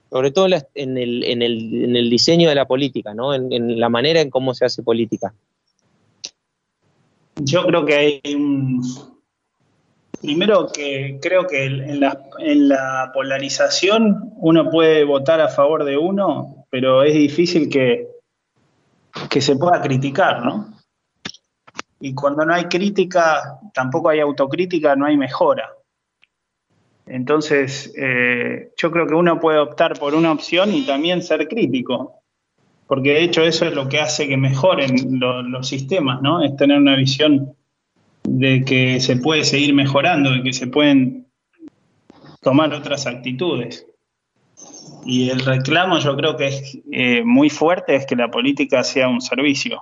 Sobre 0.09 0.31
todo 0.31 0.47
en 0.47 0.53
el, 0.97 1.23
en, 1.23 1.41
el, 1.41 1.83
en 1.83 1.95
el, 1.95 2.09
diseño 2.09 2.49
de 2.49 2.55
la 2.55 2.65
política, 2.65 3.13
¿no? 3.13 3.33
En, 3.33 3.79
la 3.79 3.89
manera 3.89 4.21
en 4.21 4.29
cómo 4.29 4.53
se 4.53 4.65
hace 4.65 4.83
política. 4.83 5.33
Yo 7.35 7.65
creo 7.65 7.85
que 7.85 7.95
hay 7.95 8.35
un... 8.35 8.81
Primero 10.21 10.69
que 10.73 11.19
creo 11.21 11.45
que 11.45 11.65
en 11.65 11.99
la, 11.99 12.19
en 12.39 12.69
la 12.69 13.11
polarización 13.13 14.33
uno 14.37 14.69
puede 14.69 15.03
votar 15.03 15.41
a 15.41 15.47
favor 15.47 15.83
de 15.83 15.95
uno, 15.95 16.65
pero 16.71 17.03
es 17.03 17.13
difícil 17.13 17.69
que, 17.69 18.07
que 19.29 19.41
se 19.41 19.55
pueda 19.57 19.79
criticar, 19.81 20.43
¿no? 20.43 20.73
Y 21.99 22.13
cuando 22.13 22.45
no 22.45 22.53
hay 22.53 22.65
crítica, 22.65 23.59
tampoco 23.73 24.09
hay 24.09 24.19
autocrítica, 24.19 24.95
no 24.95 25.05
hay 25.05 25.17
mejora. 25.17 25.69
Entonces, 27.07 27.93
eh, 27.97 28.71
yo 28.77 28.91
creo 28.91 29.07
que 29.07 29.15
uno 29.15 29.39
puede 29.39 29.59
optar 29.59 29.97
por 29.97 30.13
una 30.13 30.31
opción 30.31 30.73
y 30.73 30.85
también 30.85 31.21
ser 31.21 31.47
crítico, 31.47 32.21
porque 32.87 33.11
de 33.11 33.23
hecho 33.23 33.43
eso 33.43 33.65
es 33.65 33.73
lo 33.73 33.87
que 33.89 33.99
hace 33.99 34.27
que 34.27 34.37
mejoren 34.37 35.19
los 35.19 35.67
sistemas, 35.67 36.21
¿no? 36.21 36.43
Es 36.43 36.55
tener 36.55 36.77
una 36.77 36.95
visión 36.95 37.55
de 38.23 38.63
que 38.65 38.99
se 38.99 39.17
puede 39.17 39.45
seguir 39.45 39.73
mejorando, 39.73 40.31
de 40.31 40.43
que 40.43 40.53
se 40.53 40.67
pueden 40.67 41.27
tomar 42.41 42.73
otras 42.73 43.07
actitudes. 43.07 43.85
Y 45.05 45.29
el 45.29 45.39
reclamo 45.39 45.99
yo 45.99 46.15
creo 46.17 46.35
que 46.35 46.47
es 46.47 46.79
eh, 46.91 47.23
muy 47.23 47.49
fuerte, 47.49 47.95
es 47.95 48.05
que 48.05 48.15
la 48.15 48.29
política 48.29 48.83
sea 48.83 49.07
un 49.07 49.21
servicio, 49.21 49.81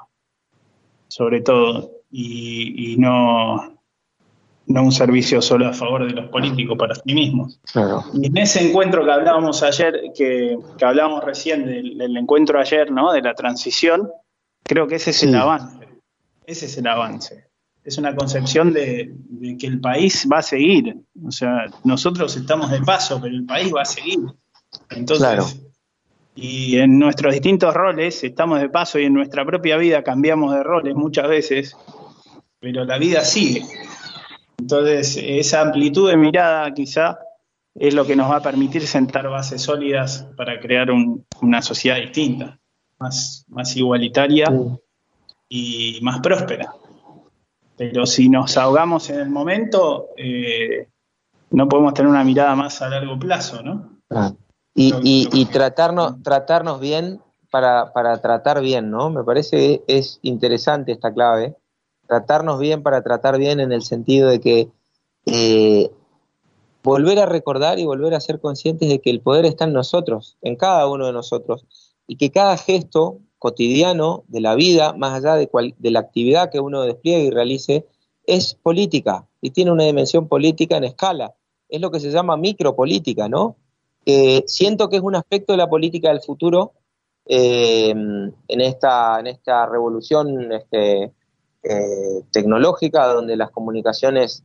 sobre 1.07 1.41
todo 1.41 1.91
y, 2.11 2.95
no, 2.97 3.74
no 4.67 4.83
un 4.83 4.91
servicio 4.91 5.41
solo 5.41 5.67
a 5.67 5.73
favor 5.73 6.07
de 6.07 6.13
los 6.13 6.29
políticos 6.29 6.77
para 6.77 6.95
sí 6.95 7.13
mismos. 7.13 7.59
Y 8.13 8.27
en 8.27 8.37
ese 8.37 8.67
encuentro 8.67 9.05
que 9.05 9.11
hablábamos 9.11 9.61
ayer, 9.63 10.11
que, 10.15 10.57
que 10.77 10.85
hablábamos 10.85 11.23
recién 11.23 11.65
del, 11.65 12.17
encuentro 12.17 12.59
ayer, 12.59 12.91
¿no? 12.91 13.11
De 13.11 13.21
la 13.21 13.33
transición, 13.33 14.09
creo 14.63 14.87
que 14.87 14.95
ese 14.95 15.11
es 15.11 15.23
el 15.23 15.35
avance. 15.35 15.87
Ese 16.45 16.65
es 16.65 16.77
el 16.77 16.87
avance. 16.87 17.47
Es 17.83 17.97
una 17.99 18.15
concepción 18.15 18.73
de, 18.73 19.13
que 19.59 19.67
el 19.67 19.79
país 19.79 20.27
va 20.31 20.39
a 20.39 20.43
seguir. 20.43 20.95
O 21.23 21.31
sea, 21.31 21.67
nosotros 21.83 22.35
estamos 22.35 22.71
de 22.71 22.81
paso, 22.81 23.19
pero 23.21 23.35
el 23.35 23.45
país 23.45 23.71
va 23.73 23.83
a 23.83 23.85
seguir. 23.85 24.19
Entonces, 24.89 25.61
y 26.35 26.77
en 26.79 26.99
nuestros 26.99 27.33
distintos 27.33 27.73
roles 27.73 28.23
estamos 28.23 28.59
de 28.59 28.69
paso 28.69 28.99
y 28.99 29.05
en 29.05 29.13
nuestra 29.13 29.45
propia 29.45 29.77
vida 29.77 30.03
cambiamos 30.03 30.53
de 30.53 30.63
roles 30.63 30.93
muchas 30.93 31.29
veces, 31.29 31.77
pero 32.59 32.83
la 32.83 32.97
vida 32.97 33.21
sigue. 33.21 33.63
Entonces, 34.57 35.17
esa 35.21 35.61
amplitud 35.61 36.09
de 36.09 36.17
mirada 36.17 36.73
quizá 36.73 37.19
es 37.75 37.93
lo 37.93 38.05
que 38.05 38.15
nos 38.15 38.31
va 38.31 38.37
a 38.37 38.41
permitir 38.41 38.87
sentar 38.87 39.29
bases 39.29 39.61
sólidas 39.61 40.27
para 40.37 40.59
crear 40.59 40.89
una 41.41 41.61
sociedad 41.61 41.97
distinta, 41.97 42.59
más, 42.97 43.45
más 43.49 43.75
igualitaria 43.75 44.47
y 45.49 45.99
más 46.01 46.19
próspera. 46.21 46.73
Pero 47.77 48.05
si 48.05 48.29
nos 48.29 48.55
ahogamos 48.57 49.09
en 49.09 49.19
el 49.19 49.29
momento, 49.29 50.07
eh, 50.15 50.87
no 51.51 51.67
podemos 51.67 51.93
tener 51.93 52.09
una 52.09 52.23
mirada 52.23 52.55
más 52.55 52.81
a 52.81 52.89
largo 52.89 53.19
plazo, 53.19 53.61
¿no? 53.61 53.99
Ah. 54.09 54.31
Y, 54.77 55.45
tratarnos, 55.45 56.21
tratarnos 56.21 56.79
bien 56.81 57.21
para, 57.49 57.93
para, 57.93 58.21
tratar 58.21 58.61
bien, 58.61 58.91
¿no? 58.91 59.09
Me 59.09 59.23
parece 59.23 59.81
que 59.87 59.97
es 59.97 60.19
interesante 60.21 60.91
esta 60.91 61.13
clave. 61.13 61.55
Tratarnos 62.07 62.59
bien 62.59 62.83
para 62.83 63.01
tratar 63.01 63.37
bien 63.37 63.59
en 63.59 63.71
el 63.71 63.81
sentido 63.81 64.29
de 64.29 64.39
que 64.39 64.69
eh, 65.25 65.91
volver 66.83 67.19
a 67.19 67.25
recordar 67.25 67.79
y 67.79 67.85
volver 67.85 68.13
a 68.13 68.19
ser 68.19 68.39
conscientes 68.39 68.89
de 68.89 68.99
que 68.99 69.09
el 69.09 69.21
poder 69.21 69.45
está 69.45 69.65
en 69.65 69.73
nosotros, 69.73 70.37
en 70.41 70.55
cada 70.55 70.87
uno 70.87 71.07
de 71.07 71.13
nosotros, 71.13 71.65
y 72.07 72.17
que 72.17 72.31
cada 72.31 72.57
gesto 72.57 73.17
cotidiano 73.39 74.23
de 74.27 74.41
la 74.41 74.55
vida, 74.55 74.93
más 74.93 75.13
allá 75.13 75.35
de, 75.35 75.49
de 75.77 75.91
la 75.91 75.99
actividad 75.99 76.51
que 76.51 76.59
uno 76.59 76.81
despliegue 76.83 77.25
y 77.25 77.31
realice, 77.31 77.85
es 78.27 78.55
política 78.55 79.25
y 79.41 79.51
tiene 79.51 79.71
una 79.71 79.83
dimensión 79.83 80.27
política 80.27 80.77
en 80.77 80.85
escala. 80.85 81.33
Es 81.69 81.81
lo 81.81 81.91
que 81.91 81.99
se 81.99 82.11
llama 82.11 82.37
micropolítica, 82.37 83.27
¿no? 83.29 83.55
Eh, 84.05 84.43
siento 84.47 84.89
que 84.89 84.97
es 84.97 85.01
un 85.01 85.15
aspecto 85.15 85.53
de 85.53 85.57
la 85.57 85.69
política 85.69 86.09
del 86.09 86.21
futuro 86.21 86.73
eh, 87.25 87.89
en, 87.89 88.61
esta, 88.61 89.19
en 89.19 89.27
esta 89.27 89.65
revolución 89.65 90.51
este, 90.51 91.11
eh, 91.67 92.21
tecnológica 92.31 93.07
donde 93.07 93.35
las 93.35 93.51
comunicaciones 93.51 94.43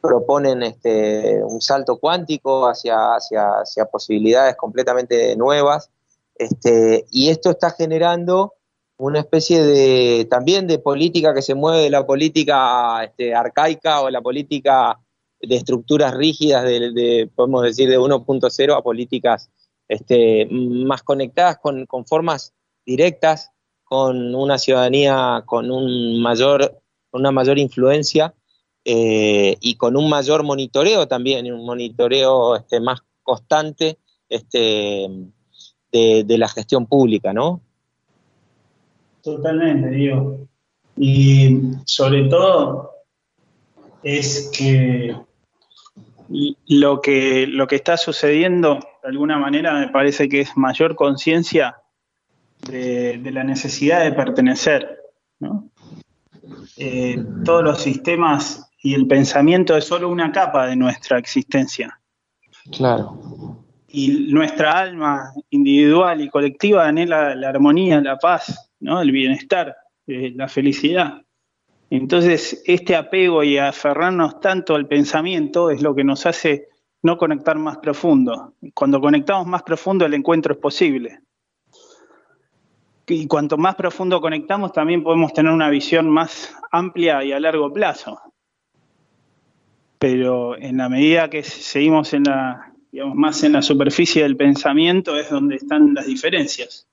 proponen 0.00 0.62
este, 0.62 1.42
un 1.44 1.60
salto 1.60 1.98
cuántico 1.98 2.66
hacia, 2.66 3.14
hacia, 3.14 3.48
hacia 3.60 3.84
posibilidades 3.86 4.56
completamente 4.56 5.36
nuevas. 5.36 5.90
Este, 6.34 7.04
y 7.10 7.28
esto 7.28 7.50
está 7.50 7.70
generando 7.70 8.54
una 8.96 9.20
especie 9.20 9.62
de 9.62 10.26
también 10.28 10.66
de 10.66 10.78
política 10.78 11.34
que 11.34 11.42
se 11.42 11.54
mueve 11.54 11.82
de 11.84 11.90
la 11.90 12.06
política 12.06 13.02
este, 13.04 13.34
arcaica 13.34 14.02
o 14.02 14.10
la 14.10 14.20
política 14.20 14.98
de 15.40 15.56
estructuras 15.56 16.14
rígidas, 16.14 16.64
de, 16.64 17.30
podemos 17.34 17.62
decir, 17.62 17.88
de 17.88 17.98
1.0 17.98 18.76
a 18.76 18.82
políticas 18.82 19.50
este, 19.88 20.46
más 20.50 21.02
conectadas 21.02 21.58
con, 21.58 21.86
formas 22.06 22.52
directas, 22.84 23.50
con 23.90 24.36
una 24.36 24.56
ciudadanía 24.56 25.42
con 25.46 25.68
un 25.68 26.22
mayor, 26.22 26.80
una 27.10 27.32
mayor 27.32 27.58
influencia 27.58 28.32
eh, 28.84 29.56
y 29.60 29.74
con 29.74 29.96
un 29.96 30.08
mayor 30.08 30.44
monitoreo 30.44 31.08
también, 31.08 31.52
un 31.52 31.66
monitoreo 31.66 32.54
este, 32.54 32.78
más 32.78 33.00
constante 33.24 33.98
este, 34.28 35.08
de, 35.90 36.22
de 36.24 36.38
la 36.38 36.48
gestión 36.48 36.86
pública, 36.86 37.32
¿no? 37.32 37.62
Totalmente, 39.24 39.90
digo. 39.90 40.38
Y 40.96 41.58
sobre 41.84 42.28
todo 42.28 42.92
es 44.04 44.52
que 44.56 45.16
lo 46.68 47.00
que 47.00 47.48
lo 47.48 47.66
que 47.66 47.74
está 47.74 47.96
sucediendo 47.96 48.78
de 49.02 49.08
alguna 49.08 49.36
manera 49.36 49.74
me 49.74 49.88
parece 49.88 50.28
que 50.28 50.42
es 50.42 50.56
mayor 50.56 50.94
conciencia 50.94 51.82
de, 52.62 53.18
de, 53.18 53.30
la 53.30 53.44
necesidad 53.44 54.04
de 54.04 54.12
pertenecer. 54.12 55.00
¿no? 55.38 55.70
Eh, 56.76 57.22
todos 57.44 57.62
los 57.62 57.82
sistemas 57.82 58.70
y 58.82 58.94
el 58.94 59.06
pensamiento 59.06 59.76
es 59.76 59.84
solo 59.84 60.08
una 60.08 60.32
capa 60.32 60.66
de 60.66 60.76
nuestra 60.76 61.18
existencia. 61.18 62.00
Claro. 62.72 63.64
Y 63.88 64.32
nuestra 64.32 64.78
alma 64.78 65.32
individual 65.50 66.20
y 66.20 66.28
colectiva 66.28 66.86
anhela 66.86 67.34
la 67.34 67.48
armonía, 67.48 68.00
la 68.00 68.16
paz, 68.16 68.70
¿no? 68.80 69.00
el 69.00 69.10
bienestar, 69.10 69.76
eh, 70.06 70.32
la 70.34 70.48
felicidad. 70.48 71.22
Entonces, 71.90 72.62
este 72.66 72.94
apego 72.94 73.42
y 73.42 73.58
aferrarnos 73.58 74.40
tanto 74.40 74.76
al 74.76 74.86
pensamiento 74.86 75.70
es 75.70 75.82
lo 75.82 75.94
que 75.94 76.04
nos 76.04 76.24
hace 76.24 76.68
no 77.02 77.16
conectar 77.16 77.58
más 77.58 77.78
profundo. 77.78 78.54
Cuando 78.74 79.00
conectamos 79.00 79.46
más 79.46 79.64
profundo, 79.64 80.06
el 80.06 80.14
encuentro 80.14 80.54
es 80.54 80.60
posible. 80.60 81.20
Y 83.10 83.26
cuanto 83.26 83.58
más 83.58 83.74
profundo 83.74 84.20
conectamos, 84.20 84.72
también 84.72 85.02
podemos 85.02 85.32
tener 85.32 85.52
una 85.52 85.68
visión 85.68 86.08
más 86.08 86.54
amplia 86.70 87.24
y 87.24 87.32
a 87.32 87.40
largo 87.40 87.72
plazo. 87.72 88.20
Pero 89.98 90.56
en 90.56 90.78
la 90.78 90.88
medida 90.88 91.28
que 91.28 91.42
seguimos 91.42 92.14
en 92.14 92.24
la, 92.24 92.72
digamos, 92.92 93.16
más 93.16 93.42
en 93.42 93.52
la 93.52 93.62
superficie 93.62 94.22
del 94.22 94.36
pensamiento, 94.36 95.16
es 95.18 95.28
donde 95.28 95.56
están 95.56 95.92
las 95.94 96.06
diferencias. 96.06 96.86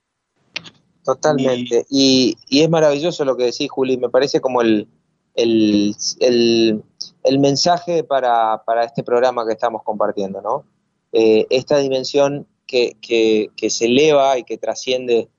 Totalmente. 1.04 1.86
Y, 1.88 2.36
y, 2.48 2.60
es 2.60 2.68
maravilloso 2.68 3.24
lo 3.24 3.36
que 3.36 3.44
decís, 3.44 3.70
Juli. 3.70 3.96
Me 3.96 4.10
parece 4.10 4.40
como 4.40 4.60
el, 4.60 4.88
el, 5.34 5.94
el, 6.20 6.82
el 7.22 7.38
mensaje 7.38 8.04
para, 8.04 8.62
para, 8.66 8.84
este 8.84 9.02
programa 9.02 9.46
que 9.46 9.54
estamos 9.54 9.82
compartiendo, 9.84 10.42
¿no? 10.42 10.64
Eh, 11.12 11.46
esta 11.48 11.78
dimensión 11.78 12.46
que, 12.66 12.98
que, 13.00 13.48
que, 13.56 13.70
se 13.70 13.86
eleva 13.86 14.36
y 14.36 14.44
que 14.44 14.58
trasciende 14.58 15.30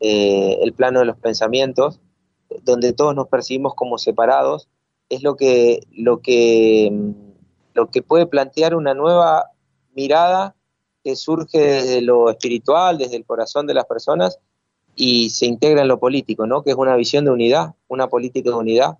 eh, 0.00 0.58
el 0.62 0.72
plano 0.72 1.00
de 1.00 1.06
los 1.06 1.18
pensamientos, 1.18 2.00
donde 2.62 2.92
todos 2.92 3.14
nos 3.14 3.28
percibimos 3.28 3.74
como 3.74 3.98
separados, 3.98 4.68
es 5.08 5.22
lo 5.22 5.36
que, 5.36 5.80
lo 5.92 6.20
que, 6.20 6.92
lo 7.74 7.90
que 7.90 8.02
puede 8.02 8.26
plantear 8.26 8.74
una 8.74 8.94
nueva 8.94 9.50
mirada 9.94 10.54
que 11.04 11.16
surge 11.16 11.58
desde 11.58 12.02
lo 12.02 12.30
espiritual, 12.30 12.98
desde 12.98 13.16
el 13.16 13.24
corazón 13.24 13.66
de 13.66 13.74
las 13.74 13.86
personas 13.86 14.38
y 14.96 15.30
se 15.30 15.46
integra 15.46 15.82
en 15.82 15.88
lo 15.88 16.00
político, 16.00 16.46
¿no? 16.46 16.62
Que 16.62 16.70
es 16.70 16.76
una 16.76 16.96
visión 16.96 17.24
de 17.24 17.30
unidad, 17.30 17.74
una 17.86 18.08
política 18.08 18.50
de 18.50 18.56
unidad. 18.56 18.98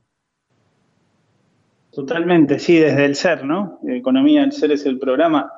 Totalmente, 1.91 2.59
sí, 2.59 2.77
desde 2.77 3.07
el 3.07 3.17
ser, 3.17 3.45
¿no? 3.45 3.81
Economía 3.89 4.43
del 4.43 4.53
ser 4.53 4.71
es 4.73 4.85
el 4.85 4.99
programa. 4.99 5.51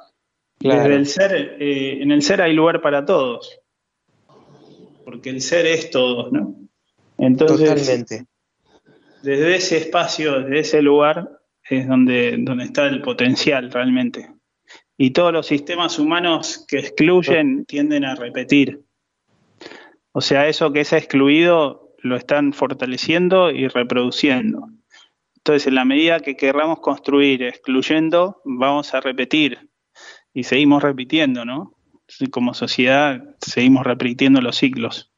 Claro. 0.59 0.83
Desde 0.83 0.95
el 0.95 1.07
ser, 1.07 1.57
eh, 1.61 2.03
en 2.03 2.13
el 2.13 2.23
ser 2.23 2.41
hay 2.41 2.55
lugar 2.55 2.81
para 2.81 3.05
todos, 3.05 3.61
porque 5.09 5.31
el 5.31 5.41
ser 5.41 5.65
es 5.65 5.89
todos, 5.89 6.31
¿no? 6.31 6.55
Entonces, 7.17 7.87
Totalmente. 7.87 8.27
desde 9.23 9.57
ese 9.57 9.79
espacio, 9.79 10.43
desde 10.43 10.59
ese 10.59 10.83
lugar, 10.83 11.41
es 11.67 11.89
donde, 11.89 12.37
donde 12.39 12.65
está 12.65 12.87
el 12.89 13.01
potencial 13.01 13.73
realmente. 13.73 14.31
Y 14.99 15.13
todos 15.13 15.33
los 15.33 15.47
sistemas 15.47 15.99
humanos 15.99 16.67
que 16.69 16.81
excluyen 16.81 17.65
tienden 17.65 18.05
a 18.05 18.17
repetir. 18.17 18.83
O 20.13 20.21
sea, 20.21 20.47
eso 20.47 20.75
que 20.75 20.81
es 20.81 20.93
excluido 20.93 21.95
lo 22.03 22.15
están 22.15 22.53
fortaleciendo 22.53 23.51
y 23.51 23.67
reproduciendo. 23.67 24.69
Entonces, 25.37 25.69
en 25.69 25.77
la 25.77 25.87
medida 25.87 26.21
que 26.21 26.37
querramos 26.37 26.81
construir 26.81 27.45
excluyendo, 27.45 28.43
vamos 28.45 28.93
a 28.93 29.01
repetir 29.01 29.71
y 30.35 30.45
seguimos 30.45 30.83
repitiendo, 30.83 31.47
¿no? 31.47 31.78
Como 32.31 32.55
sociedad 32.55 33.23
seguimos 33.41 33.85
repitiendo 33.85 34.41
los 34.41 34.57
ciclos. 34.57 35.11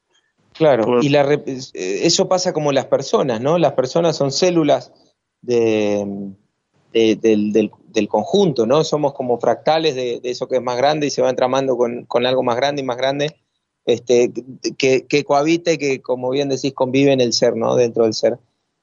Claro, 0.53 0.85
Por... 0.85 1.05
y 1.05 1.09
la, 1.09 1.27
eso 1.75 2.29
pasa 2.29 2.53
como 2.53 2.73
las 2.73 2.87
personas, 2.87 3.41
¿no? 3.41 3.59
Las 3.59 3.73
personas 3.73 4.17
son 4.17 4.33
células 4.33 4.93
de, 5.41 6.33
de, 6.93 7.17
del, 7.17 7.53
del, 7.53 7.71
del, 7.89 8.09
conjunto, 8.09 8.67
¿no? 8.67 8.83
Somos 8.85 9.15
como 9.15 9.39
fractales 9.39 9.95
de, 9.95 10.21
de, 10.21 10.31
eso 10.31 10.49
que 10.49 10.57
es 10.57 10.63
más 10.63 10.77
grande 10.77 11.07
y 11.07 11.11
se 11.11 11.23
va 11.23 11.31
entramando 11.31 11.77
con, 11.77 12.05
con 12.07 12.27
algo 12.27 12.43
más 12.43 12.57
grande 12.57 12.83
y 12.83 12.85
más 12.85 12.97
grande 12.97 13.37
este, 13.87 14.33
que, 14.77 15.07
que 15.07 15.25
cohabita 15.25 15.73
y 15.73 15.79
que, 15.79 16.01
como 16.01 16.31
bien 16.31 16.49
decís, 16.49 16.73
convive 16.75 17.13
en 17.13 17.21
el 17.21 17.33
ser, 17.33 17.57
¿no? 17.57 17.77
Dentro 17.77 18.05
del 18.05 18.15
ser. 18.15 18.39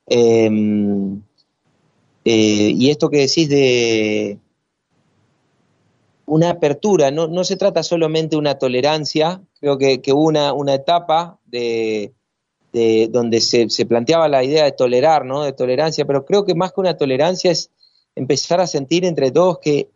Eh, 0.08 0.50
eh, 2.26 2.74
y 2.76 2.90
esto 2.90 3.10
que 3.10 3.20
decís 3.20 3.50
de 3.50 4.38
una 6.28 6.52
apertura, 6.52 7.10
no, 7.10 7.28
no 7.28 7.44
se 7.46 7.56
trata 7.56 7.82
solamente 7.84 8.36
de 8.36 8.40
una 8.40 8.60
tolerancia, 8.60 9.42
creo 9.60 9.78
que, 9.78 10.02
que 10.02 10.12
hubo 10.12 10.26
una, 10.26 10.52
una 10.52 10.74
etapa 10.74 11.40
de, 11.46 12.14
de 12.74 13.08
donde 13.10 13.40
se, 13.40 13.70
se, 13.70 13.86
planteaba 13.86 14.28
la 14.28 14.44
idea 14.44 14.66
de 14.66 14.74
tolerar, 14.74 15.26
¿no? 15.26 15.44
De 15.44 15.54
tolerancia, 15.54 16.06
pero 16.06 16.26
creo 16.26 16.46
que 16.46 16.54
más 16.54 16.74
que 16.74 16.82
una 16.82 16.98
tolerancia 16.98 17.50
es 17.50 17.72
empezar 18.14 18.60
a 18.60 18.68
sentir 18.68 19.06
entre 19.06 19.32
todos 19.32 19.60
que 19.60 19.90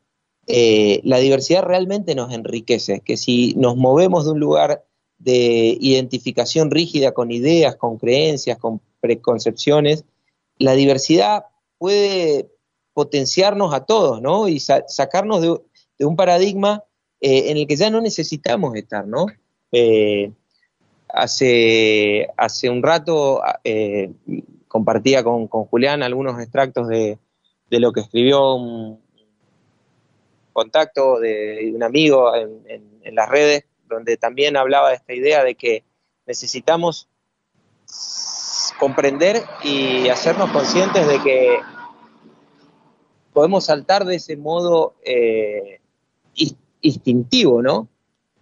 eh, 0.48 1.02
la 1.04 1.18
diversidad 1.18 1.64
realmente 1.64 2.16
nos 2.16 2.34
enriquece, 2.34 3.02
que 3.02 3.18
si 3.18 3.54
nos 3.56 3.76
movemos 3.76 4.24
de 4.26 4.32
un 4.32 4.40
lugar 4.40 4.86
de 5.20 5.78
identificación 5.82 6.72
rígida 6.72 7.12
con 7.12 7.32
ideas, 7.32 7.76
con 7.76 7.98
creencias, 7.98 8.58
con 8.58 8.80
preconcepciones, 9.02 10.06
la 10.58 10.74
diversidad 10.74 11.46
puede 11.78 12.50
potenciarnos 12.94 13.74
a 13.74 13.86
todos, 13.86 14.22
¿no? 14.22 14.48
Y 14.48 14.60
sa 14.60 14.84
sacarnos 14.88 15.42
de, 15.42 15.58
de, 16.02 16.06
un 16.06 16.16
paradigma 16.16 16.84
eh, 17.20 17.52
en 17.52 17.58
el 17.58 17.68
que 17.68 17.76
ya 17.76 17.90
no 17.90 18.02
necesitamos 18.02 18.76
estar, 18.76 19.06
¿no? 19.08 19.28
Eh, 19.72 20.32
hace, 21.08 22.28
hace 22.38 22.70
un 22.70 22.82
rato 22.82 23.42
eh, 23.64 24.12
compartía 24.68 25.24
con, 25.24 25.48
con, 25.48 25.66
Julián 25.66 26.04
algunos 26.04 26.42
extractos 26.42 26.88
de, 26.88 27.20
de, 27.70 27.80
lo 27.80 27.92
que 27.92 28.02
escribió 28.02 28.56
un 28.56 29.00
contacto 30.54 31.20
de 31.20 31.72
un 31.76 31.84
amigo 31.84 32.36
en, 32.36 32.62
en, 33.04 33.16
las 33.16 33.30
redes 33.30 33.66
donde 33.88 34.18
también 34.18 34.58
hablaba 34.58 34.90
de 34.90 34.96
esta 34.96 35.14
idea 35.14 35.44
de 35.44 35.56
que 35.56 35.84
necesitamos 36.26 37.08
comprender 38.80 39.44
y 39.64 40.10
hacernos 40.10 40.50
conscientes 40.52 41.08
de 41.08 41.22
que 41.22 41.60
podemos 43.34 43.66
saltar 43.66 44.06
de 44.06 44.16
ese 44.16 44.38
modo 44.38 44.96
instintivo, 46.82 47.62
¿no? 47.62 47.88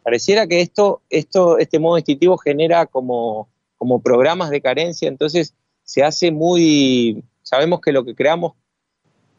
Pareciera 0.04 0.48
que 0.48 0.62
esto, 0.62 1.02
esto, 1.10 1.58
este 1.58 1.80
modo 1.80 1.98
instintivo 1.98 2.38
genera 2.38 2.86
como, 2.86 3.50
como 3.78 4.02
programas 4.02 4.50
de 4.50 4.62
carencia, 4.62 5.08
entonces 5.08 5.54
se 5.84 6.04
hace 6.04 6.32
muy, 6.32 7.24
sabemos 7.42 7.82
que 7.82 7.92
lo 7.92 8.06
que 8.06 8.16
creamos, 8.16 8.54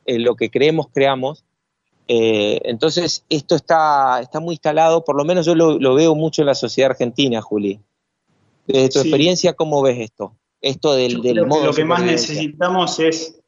eh, 0.07 0.19
lo 0.19 0.37
que 0.37 0.51
creemos, 0.51 0.89
creamos, 0.93 1.45
eh, 2.13 2.61
entonces, 2.65 3.25
esto 3.29 3.55
está, 3.55 4.21
está 4.21 4.41
muy 4.41 4.55
instalado, 4.55 5.05
por 5.05 5.15
lo 5.15 5.25
menos 5.25 5.47
yo 5.47 5.55
lo, 5.55 5.79
lo, 5.79 5.95
veo 5.95 6.17
mucho 6.17 6.43
en 6.43 6.47
la 6.47 6.57
sociedad 6.57 6.91
argentina, 6.91 7.41
Juli. 7.41 7.79
Desde 8.67 8.89
tu 8.89 8.99
sí. 8.99 9.07
experiencia, 9.07 9.53
¿cómo 9.53 9.81
ves 9.81 10.01
esto? 10.01 10.35
Esto 10.61 10.95
del, 10.95 11.23
del 11.23 11.47
modo. 11.47 11.61
Que 11.61 11.67
lo 11.67 11.73
que 11.73 11.85
más 11.85 12.03
necesitamos 12.03 12.99
es, 12.99 13.41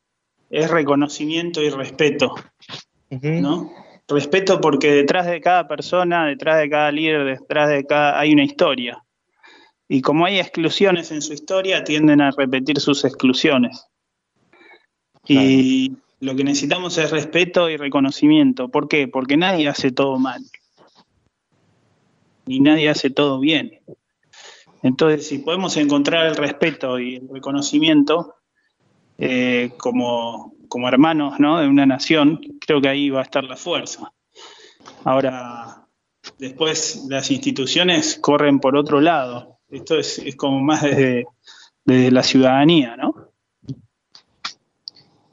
es 0.48 0.70
reconocimiento 0.70 1.60
y 1.60 1.70
respeto. 1.70 2.36
Uh 3.10 3.16
-huh. 3.16 3.40
¿no? 3.40 3.72
Respeto 4.08 4.60
porque 4.60 4.92
detrás 4.92 5.26
de 5.26 5.40
cada 5.40 5.68
persona, 5.68 6.26
detrás 6.26 6.58
de 6.58 6.68
cada 6.68 6.90
líder, 6.92 7.24
detrás 7.24 7.68
de 7.68 7.84
cada. 7.84 8.18
hay 8.18 8.32
una 8.32 8.44
historia. 8.44 9.02
Y 9.88 10.00
como 10.00 10.24
hay 10.24 10.38
exclusiones 10.38 11.10
en 11.10 11.22
su 11.22 11.32
historia, 11.32 11.84
tienden 11.84 12.20
a 12.20 12.30
repetir 12.30 12.80
sus 12.80 13.04
exclusiones. 13.04 13.86
Claro. 15.22 15.46
Y 15.46 15.96
lo 16.20 16.36
que 16.36 16.44
necesitamos 16.44 16.96
es 16.98 17.10
respeto 17.10 17.68
y 17.68 17.76
reconocimiento. 17.76 18.68
¿Por 18.68 18.88
qué? 18.88 19.08
Porque 19.08 19.36
nadie 19.36 19.68
hace 19.68 19.90
todo 19.90 20.18
mal. 20.18 20.42
Ni 22.46 22.60
nadie 22.60 22.88
hace 22.88 23.10
todo 23.10 23.38
bien. 23.38 23.80
Entonces, 24.82 25.26
si 25.26 25.38
podemos 25.38 25.76
encontrar 25.76 26.26
el 26.26 26.36
respeto 26.36 26.98
y 26.98 27.16
el 27.16 27.28
reconocimiento 27.28 28.34
eh, 29.18 29.72
como, 29.78 30.54
como, 30.72 30.88
hermanos 30.88 31.38
¿no? 31.38 31.60
de 31.60 31.68
una 31.68 31.84
nación, 31.84 32.40
creo 32.58 32.80
que 32.80 32.88
ahí 32.88 33.10
va 33.10 33.20
a 33.20 33.24
estar 33.24 33.44
la 33.44 33.56
fuerza. 33.56 34.10
Ahora, 35.04 35.86
después 36.38 37.04
las 37.10 37.30
instituciones 37.30 38.16
corren 38.18 38.58
por 38.58 38.74
otro 38.74 38.98
lado. 38.98 39.58
Esto 39.68 39.98
es, 39.98 40.22
como 40.34 40.60
más 40.60 40.80
desde, 40.80 41.26
desde 41.84 42.10
la 42.10 42.22
ciudadanía, 42.22 42.96
¿no? 42.96 43.28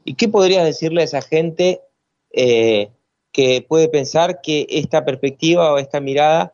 ¿Y 0.04 0.16
qué 0.16 0.28
podrías 0.28 0.66
decirle 0.66 1.04
a 1.04 1.06
esa 1.06 1.22
gente 1.22 1.80
eh, 2.32 2.90
que 3.32 3.66
puede 3.66 3.88
pensar 3.88 4.42
que 4.42 4.68
esta 4.70 5.06
perspectiva 5.06 5.72
o 5.72 5.78
esta 5.78 6.02
mirada 6.02 6.54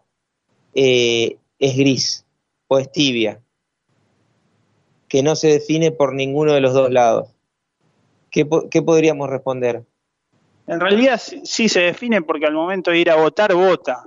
eh, 0.75 1.37
es 1.57 1.75
gris 1.75 2.25
o 2.67 2.77
es 2.77 2.91
tibia, 2.91 3.41
que 5.07 5.23
no 5.23 5.35
se 5.35 5.47
define 5.47 5.91
por 5.91 6.13
ninguno 6.13 6.53
de 6.53 6.61
los 6.61 6.75
dos 6.75 6.91
lados. 6.91 7.34
¿Qué, 8.35 8.45
qué 8.69 8.81
podríamos 8.81 9.29
responder? 9.29 9.85
En 10.67 10.81
realidad 10.81 11.21
sí 11.21 11.69
se 11.69 11.79
define 11.79 12.21
porque 12.21 12.45
al 12.45 12.53
momento 12.53 12.91
de 12.91 12.99
ir 12.99 13.09
a 13.09 13.15
votar, 13.15 13.53
vota. 13.53 14.03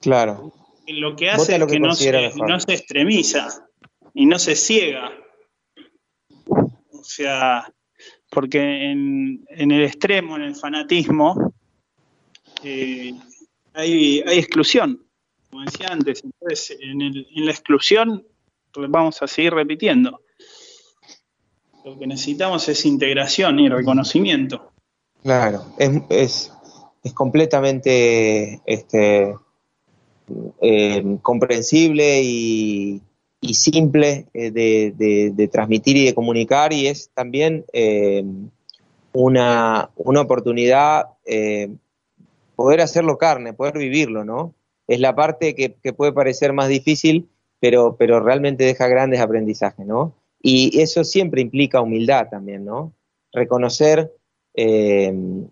Claro. 0.00 0.52
Lo 0.88 1.14
que 1.14 1.30
hace 1.30 1.54
es 1.54 1.66
que, 1.66 1.78
no, 1.78 1.94
se, 1.94 2.32
no 2.34 2.58
se 2.58 2.74
extremiza 2.74 3.68
y 4.12 4.26
no 4.26 4.40
se 4.40 4.56
ciega. 4.56 5.12
O 6.48 7.04
sea, 7.04 7.72
porque 8.28 8.90
en, 8.90 9.44
en 9.50 9.70
el 9.70 9.84
extremo, 9.84 10.34
en 10.34 10.42
el 10.42 10.56
fanatismo, 10.56 11.54
eh, 12.64 13.12
hay, 13.72 14.20
hay 14.26 14.38
exclusión, 14.38 15.06
como 15.48 15.62
decía 15.62 15.86
antes. 15.92 16.24
Entonces, 16.24 16.76
en, 16.80 17.02
el, 17.02 17.28
en 17.36 17.44
la 17.44 17.52
exclusión 17.52 18.26
vamos 18.74 19.22
a 19.22 19.28
seguir 19.28 19.54
repitiendo. 19.54 20.22
Lo 21.84 21.98
que 21.98 22.06
necesitamos 22.06 22.68
es 22.68 22.84
integración 22.84 23.58
y 23.60 23.68
reconocimiento. 23.68 24.72
Claro, 25.22 25.64
es, 25.78 25.90
es, 26.10 26.52
es 27.02 27.12
completamente 27.12 28.60
este, 28.66 29.34
eh, 30.60 31.18
comprensible 31.22 32.20
y, 32.22 33.00
y 33.40 33.54
simple 33.54 34.26
eh, 34.34 34.50
de, 34.50 35.32
de, 35.34 35.48
transmitir 35.48 35.96
y 35.96 36.04
de 36.04 36.14
comunicar 36.14 36.72
y 36.72 36.86
es 36.86 37.10
también 37.14 37.64
eh, 37.72 38.24
una, 39.12 39.90
una, 39.96 40.20
oportunidad 40.20 41.06
poder 42.56 42.80
hacerlo 42.80 43.18
carne, 43.18 43.52
poder 43.52 43.78
vivirlo, 43.78 44.24
¿no? 44.24 44.54
Es 44.86 45.00
la 45.00 45.14
parte 45.14 45.54
que, 45.54 45.74
que, 45.74 45.92
puede 45.92 46.12
parecer 46.12 46.52
más 46.52 46.68
difícil, 46.68 47.28
pero, 47.60 47.96
pero 47.96 48.20
realmente 48.20 48.64
deja 48.64 48.88
grandes 48.88 49.20
aprendizajes, 49.20 49.86
¿no? 49.86 50.14
Y 50.40 50.80
eso 50.80 51.04
siempre 51.04 51.40
implica 51.40 51.80
humildad 51.80 52.28
también, 52.30 52.64
¿no? 52.64 52.92
Reconocer 53.32 54.12
que 54.54 55.44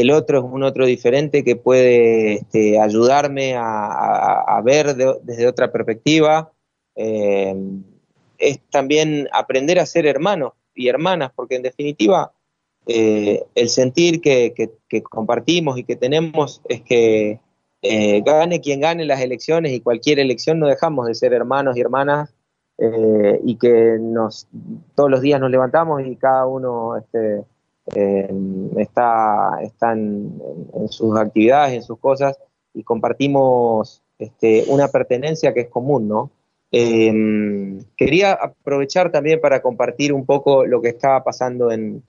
el 0.00 0.10
otro 0.10 0.38
es 0.38 0.44
un 0.44 0.62
otro 0.62 0.86
diferente 0.86 1.44
que 1.44 1.56
puede 1.56 2.34
este, 2.34 2.80
ayudarme 2.80 3.54
a, 3.56 4.60
ver 4.64 4.96
desde 4.96 5.46
otra 5.46 5.70
perspectiva. 5.70 6.52
Eh, 6.96 7.54
es 8.38 8.60
también 8.70 9.28
aprender 9.32 9.78
a 9.78 9.86
ser 9.86 10.06
hermanos 10.06 10.52
y 10.74 10.88
hermanas, 10.88 11.32
porque 11.34 11.56
en 11.56 11.62
definitiva 11.62 12.32
eh, 12.86 13.42
el 13.54 13.68
sentir 13.68 14.20
que, 14.20 14.52
compartimos 15.04 15.78
y 15.78 15.84
que 15.84 15.96
tenemos 15.96 16.60
es 16.68 16.82
que 16.82 17.40
eh, 17.82 18.22
gane 18.22 18.60
quien 18.60 18.80
gane 18.80 19.04
las 19.04 19.20
elecciones 19.20 19.72
y 19.72 19.80
cualquier 19.80 20.18
elección 20.18 20.58
no 20.58 20.66
dejamos 20.66 21.06
de 21.06 21.14
ser 21.14 21.32
hermanos 21.32 21.76
y 21.76 21.80
hermanas 21.80 22.33
y 22.76 23.56
que 23.56 23.98
nos 24.00 24.48
todos 24.94 25.10
los 25.10 25.20
días 25.20 25.40
nos 25.40 25.50
levantamos 25.50 26.04
y 26.04 26.16
cada 26.16 26.46
uno 26.46 26.96
este, 26.96 27.44
eh, 27.94 28.30
está, 28.78 29.58
están 29.62 30.40
en, 30.74 30.88
sus 30.88 31.16
actividades, 31.18 31.74
en 31.74 31.82
sus 31.82 31.98
cosas, 31.98 32.38
y 32.72 32.82
compartimos 32.82 34.02
este, 34.18 34.64
una 34.68 34.88
pertenencia 34.88 35.52
que 35.52 35.60
es 35.60 35.68
común, 35.68 36.08
¿no? 36.08 36.30
Eh, 36.72 37.78
quería 37.96 38.32
aprovechar 38.32 39.12
también 39.12 39.40
para 39.40 39.62
compartir 39.62 40.12
un 40.12 40.24
poco 40.24 40.64
lo 40.66 40.80
que 40.80 40.88
estaba 40.88 41.22
pasando 41.22 41.70
en, 41.70 42.02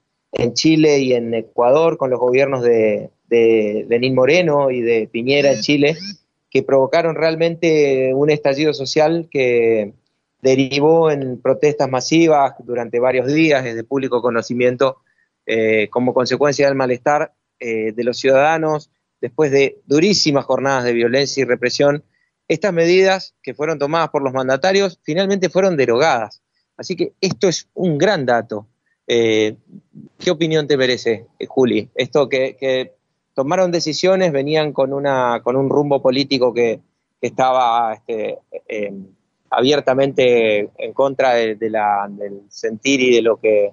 Chile 0.53 0.99
y 0.99 1.13
en 1.13 1.34
Ecuador 1.34 1.97
con 1.97 2.09
los 2.09 2.20
gobiernos 2.20 2.61
de, 2.61 3.09
de 3.30 4.11
Moreno 4.13 4.70
y 4.70 4.82
de 4.82 5.07
Piñera 5.09 5.53
en 5.53 5.61
Chile, 5.61 5.95
que 6.49 6.61
provocaron 6.61 7.16
realmente 7.16 8.13
un 8.13 8.30
estallido 8.30 8.74
social 8.74 9.30
que 9.32 9.93
derivó 10.45 11.09
en 11.09 11.41
protestas 11.41 11.89
masivas 11.89 12.53
durante 12.59 12.99
varios 12.99 13.25
días, 13.25 13.63
desde 13.63 13.83
público 13.83 14.21
conocimiento, 14.21 14.97
eh, 15.47 15.89
como 15.89 16.13
consecuencia 16.13 16.67
del 16.67 16.75
malestar 16.75 17.33
eh, 17.59 17.93
de 17.93 18.03
los 18.03 18.19
ciudadanos, 18.19 18.91
después 19.19 19.49
de 19.49 19.81
durísimas 19.87 20.45
jornadas 20.45 20.83
de 20.83 20.93
violencia 20.93 21.41
y 21.41 21.45
represión, 21.45 22.03
estas 22.47 22.71
medidas 22.73 23.33
que 23.41 23.55
fueron 23.55 23.79
tomadas 23.79 24.09
por 24.09 24.21
los 24.21 24.33
mandatarios 24.33 24.99
finalmente 25.01 25.49
fueron 25.49 25.77
derogadas. 25.77 26.43
Así 26.77 26.95
que 26.95 27.13
esto 27.21 27.47
es 27.47 27.67
un 27.73 27.97
gran 27.97 28.27
dato. 28.27 28.67
Eh, 29.07 29.55
¿Qué 30.19 30.29
opinión 30.29 30.67
te 30.67 30.77
merece, 30.77 31.25
Juli? 31.47 31.89
Esto 31.95 32.29
que, 32.29 32.93
tomaron 33.33 33.71
decisiones, 33.71 34.31
venían 34.31 34.73
con, 34.73 34.93
una, 34.93 35.41
con 35.43 35.55
un 35.55 35.69
rumbo 35.71 36.03
político 36.03 36.53
que, 36.53 36.81
estaba 37.21 37.95
este, 37.95 38.37
abiertamente 39.49 40.69
en 40.77 40.93
contra 40.93 41.33
de, 41.33 41.69
la, 41.69 42.07
del 42.09 42.41
sentir 42.49 43.01
y 43.01 43.15
de 43.15 43.21
lo 43.21 43.37
que 43.37 43.71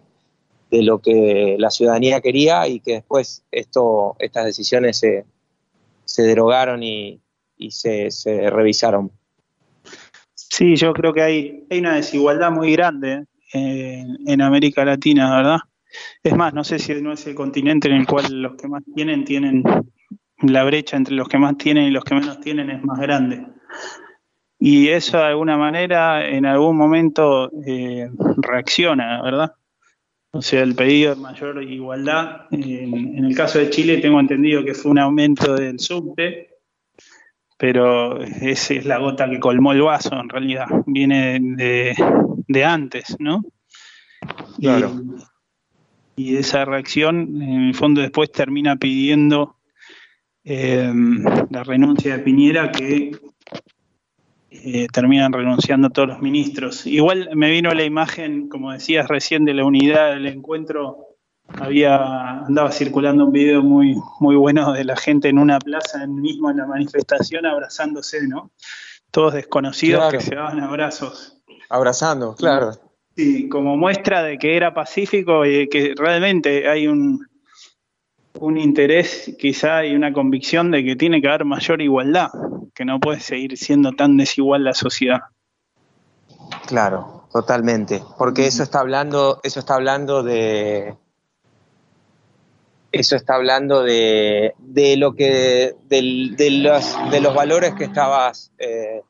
de 0.73 0.83
lo 0.83 1.01
que 1.01 1.57
la 1.59 1.71
ciudadanía 1.71 2.23
quería 2.23 2.67
y 2.67 2.81
que 2.81 2.95
después 2.95 3.45
esto, 3.53 4.17
estas 4.19 4.47
decisiones 4.47 4.99
se, 4.99 5.27
se 6.07 6.23
derogaron 6.23 6.83
y, 6.83 7.21
se, 7.69 8.09
revisaron. 8.51 9.13
Sí, 10.35 10.75
yo 10.77 10.95
creo 10.95 11.13
que 11.13 11.23
hay, 11.23 11.67
hay 11.71 11.79
una 11.79 11.97
desigualdad 11.97 12.51
muy 12.51 12.73
grande 12.73 13.27
eh, 13.53 14.03
en, 14.27 14.41
América 14.41 14.85
Latina, 14.85 15.37
¿verdad? 15.37 15.59
Es 16.23 16.35
más, 16.35 16.55
no 16.55 16.65
sé 16.65 16.79
si 16.79 16.95
no 17.03 17.13
es 17.13 17.27
el 17.27 17.35
continente 17.35 17.89
en 17.89 17.95
el 17.95 18.07
cual 18.07 18.41
los 18.41 18.57
que 18.57 18.67
más 18.67 18.83
tienen, 18.95 19.27
tienen 19.27 19.63
la 20.43 20.65
brecha 20.65 20.97
entre 20.97 21.15
los 21.15 21.29
que 21.29 21.39
más 21.39 21.57
tienen 21.59 21.85
y 21.85 21.91
los 21.91 22.03
que 22.03 22.15
menos 22.15 22.41
tienen 22.41 22.71
es 22.71 22.83
más 22.83 22.99
grande. 22.99 23.47
Y 24.65 24.91
eso 24.91 25.17
de 25.17 25.25
alguna 25.25 25.57
manera 25.57 26.25
en 26.25 26.47
algún 26.47 26.77
momento 26.77 27.51
eh, 27.67 28.09
reacciona, 28.37 29.21
¿verdad? 29.21 29.55
O 30.31 30.41
sea, 30.41 30.63
el 30.63 30.77
pedido 30.77 31.17
de 31.17 31.21
mayor 31.21 31.61
igualdad, 31.65 32.43
en, 32.53 33.25
el 33.25 33.35
caso 33.35 33.59
de 33.59 33.71
Chile 33.71 33.99
tengo 33.99 34.21
entendido 34.21 34.65
que 34.65 34.75
fue 34.75 34.93
un 34.93 35.01
aumento 35.01 35.57
del 35.57 35.81
subte, 35.81 36.51
pero 37.59 38.23
esa 38.23 38.75
es 38.75 38.87
la 38.87 38.99
gota 38.99 39.29
que 39.29 39.41
colmó 39.41 39.73
el 39.73 39.83
vaso 39.83 40.15
en 40.15 40.29
realidad, 40.29 40.67
viene 40.87 41.41
de, 42.47 42.65
antes, 42.65 43.17
¿no? 43.19 43.43
Claro. 44.61 44.93
Y, 46.15 46.37
esa 46.37 46.65
reacción, 46.65 47.43
en 47.43 47.63
el 47.65 47.75
fondo, 47.75 48.01
después 48.01 48.31
termina 48.31 48.77
pidiendo 48.77 49.57
eh, 50.45 50.93
la 51.51 51.65
renuncia 51.65 52.17
de 52.17 52.23
Piñera, 52.23 52.71
que 52.71 53.11
eh, 54.65 54.87
terminan 54.93 55.33
renunciando 55.33 55.91
todos 55.91 56.09
los 56.09 56.21
ministros. 56.21 56.87
Igual 56.87 57.31
me 57.35 57.51
vino 57.51 57.73
la 57.73 57.85
imagen, 57.85 58.49
como 58.49 58.73
decías 58.73 59.09
recién, 59.09 59.45
de 59.45 59.55
la 59.55 59.65
unidad 59.65 60.11
del 60.11 60.27
encuentro. 60.27 61.17
Había 61.49 62.45
andaba 62.47 62.71
circulando 62.71 63.27
un 63.27 63.33
video 63.33 63.63
muy 63.63 63.97
muy 64.21 64.37
bueno 64.37 64.73
de 64.73 64.85
la 64.85 64.97
gente 64.97 65.29
en 65.29 65.39
una 65.39 65.59
plaza, 65.59 66.05
en 66.05 66.21
mismo 66.21 66.51
en 66.51 66.59
la 66.59 66.67
manifestación, 66.67 67.47
abrazándose, 67.47 68.27
¿no? 68.29 68.53
Todos 69.11 69.35
desconocidos 69.35 70.13
que 70.13 70.21
se 70.21 70.35
daban 70.35 70.61
abrazos. 70.61 71.43
Abrazando, 71.69 72.35
claro. 72.35 72.73
Sí, 73.17 73.49
como 73.49 73.77
muestra 73.77 74.23
de 74.23 74.39
que 74.39 74.57
era 74.57 74.73
pacífico 74.73 75.45
y 75.45 75.69
que 75.69 75.95
realmente 75.97 76.69
hay 76.69 76.87
un, 76.87 77.27
un 78.35 78.59
interés 78.59 79.35
quizá 79.39 79.85
y 79.85 79.95
una 79.95 80.13
convicción 80.13 80.71
de 80.71 80.85
que 80.85 80.97
tiene 80.97 81.21
que 81.21 81.29
haber 81.29 81.45
mayor 81.45 81.81
igualdad, 81.81 82.31
que 82.75 82.85
no 82.85 83.01
puede 83.01 83.21
seguir 83.21 83.57
siendo 83.57 83.93
tan 83.93 84.17
desigual 84.17 84.65
la 84.65 84.75
sociedad. 84.75 85.21
Claro, 86.67 87.27
totalmente, 87.33 88.03
porque 88.19 88.47
eso 88.47 88.63
está 88.63 88.81
hablando, 88.81 89.41
eso 89.43 89.61
está 89.61 89.75
hablando 89.75 90.23
de 90.23 90.97
eso 92.93 93.17
está 93.17 93.37
hablando 93.37 93.83
de, 93.83 94.55
de 94.59 94.97
lo 94.99 95.15
que 95.15 95.75
de, 95.89 96.51
los, 96.51 97.11
de 97.11 97.21
los 97.21 97.35
valores 97.35 97.75
que 97.75 97.85
estabas 97.85 98.53
eh, 98.59 99.03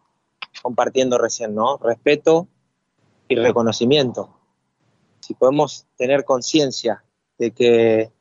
compartiendo 0.62 1.18
recién, 1.18 1.54
¿no? 1.54 1.78
Respeto 1.78 2.46
y 3.26 3.34
reconocimiento. 3.34 4.38
Si 5.20 5.34
podemos 5.34 5.86
tener 5.96 6.24
conciencia 6.24 7.04
de 7.38 7.50
que 7.50 8.12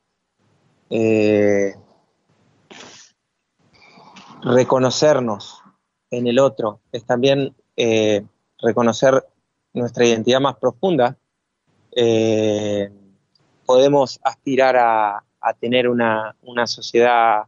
eh, 0.93 1.73
reconocernos 4.43 5.63
en 6.09 6.27
el 6.27 6.37
otro, 6.37 6.81
es 6.91 7.05
también 7.05 7.55
eh, 7.77 8.25
reconocer 8.59 9.25
nuestra 9.73 10.05
identidad 10.05 10.41
más 10.41 10.57
profunda, 10.57 11.17
eh, 11.95 12.91
podemos 13.65 14.19
aspirar 14.21 14.75
a, 14.75 15.23
tener 15.61 15.87
una, 15.87 16.35
sociedad 16.65 17.43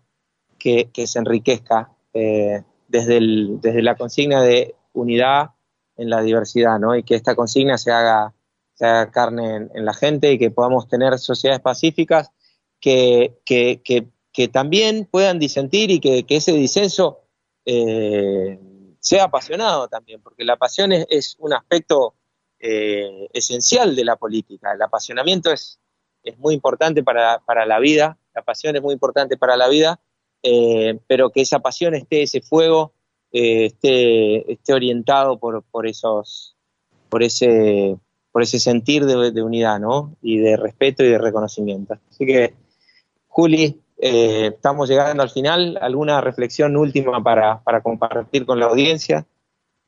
que, 0.58 0.90
se 1.06 1.20
enriquezca 1.20 1.92
desde, 2.14 3.20
desde 3.62 3.82
la 3.82 3.96
consigna 3.96 4.42
de 4.42 4.74
unidad 4.94 5.52
en 5.98 6.10
la 6.10 6.22
diversidad, 6.22 6.80
¿no? 6.80 6.96
Y 6.96 7.04
que 7.04 7.16
esta 7.16 7.36
consigna 7.36 7.78
se 7.78 7.92
haga, 7.92 8.34
se 8.74 8.86
haga 8.86 9.12
carne 9.12 9.70
en 9.74 9.86
la 9.86 9.94
gente 9.94 10.32
y 10.32 10.40
que 10.40 10.50
podamos 10.50 10.88
tener 10.88 11.20
sociedades 11.20 11.62
pacíficas 11.62 12.32
que, 12.84 13.80
que 14.34 14.48
también 14.48 15.08
puedan 15.10 15.38
disentir 15.40 15.92
y 15.92 16.00
que, 16.00 16.26
ese 16.28 16.52
disenso 16.54 17.22
eh, 17.66 18.60
sea 19.00 19.26
apasionado 19.26 19.88
también, 19.88 20.22
porque 20.22 20.44
la 20.44 20.58
pasión 20.58 20.92
es, 20.92 21.36
un 21.40 21.54
aspecto 21.54 22.16
eh, 22.60 23.30
esencial 23.32 23.96
de 23.96 24.04
la 24.04 24.16
política. 24.16 24.74
El 24.74 24.82
apasionamiento 24.82 25.52
es, 25.52 25.80
es 26.24 26.38
muy 26.40 26.56
importante 26.56 27.04
para, 27.04 27.40
para, 27.46 27.66
la 27.68 27.80
vida, 27.80 28.18
la 28.34 28.42
pasión 28.42 28.76
es 28.76 28.82
muy 28.82 28.94
importante 28.94 29.38
para 29.38 29.56
la 29.56 29.70
vida, 29.70 30.00
eh, 30.42 31.00
pero 31.08 31.30
que 31.30 31.42
esa 31.42 31.60
pasión 31.60 31.94
esté, 31.94 32.24
ese 32.24 32.42
fuego, 32.42 32.94
esté, 33.32 34.52
esté 34.52 34.74
orientado 34.74 35.38
por, 35.40 35.64
por 35.64 35.88
esos, 35.88 36.56
por 37.10 37.22
ese, 37.22 37.98
por 38.32 38.42
ese 38.42 38.60
sentir 38.60 39.06
de, 39.06 39.42
unidad, 39.44 39.80
¿no? 39.80 40.16
Y 40.24 40.38
de 40.38 40.58
respeto 40.58 41.04
y 41.04 41.10
de 41.10 41.20
reconocimiento. 41.20 42.00
Así 42.10 42.26
que, 42.26 42.56
Juli, 43.34 43.82
eh, 43.98 44.52
estamos 44.54 44.88
llegando 44.88 45.24
al 45.24 45.32
final. 45.32 45.80
¿Alguna 45.82 46.22
reflexión 46.22 46.78
última 46.78 47.24
para, 47.24 47.82
compartir 47.82 48.46
con 48.46 48.60
la 48.60 48.68
audiencia? 48.68 49.26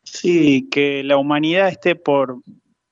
Sí, 0.02 0.68
que 0.72 1.04
la 1.04 1.18
humanidad 1.18 1.68
esté 1.68 1.96
por, 1.96 2.39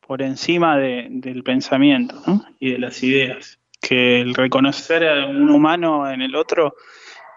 por 0.06 0.22
encima 0.22 0.78
del 0.78 1.44
pensamiento 1.44 2.14
y 2.60 2.74
de 2.74 2.78
las 2.78 3.02
ideas. 3.02 3.58
Que 3.82 4.22
el 4.22 4.36
reconocer 4.36 5.08
a 5.08 5.26
un 5.26 5.50
humano 5.50 6.08
en 6.08 6.22
el 6.22 6.36
otro 6.36 6.76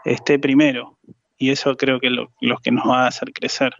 esté 0.04 0.38
primero. 0.38 0.98
Y 1.38 1.48
eso 1.50 1.74
creo 1.74 1.98
que 1.98 2.08
es 2.08 2.12
lo, 2.12 2.58
que 2.62 2.70
nos 2.70 2.86
va 2.86 3.04
a 3.04 3.08
hacer 3.08 3.32
crecer. 3.32 3.74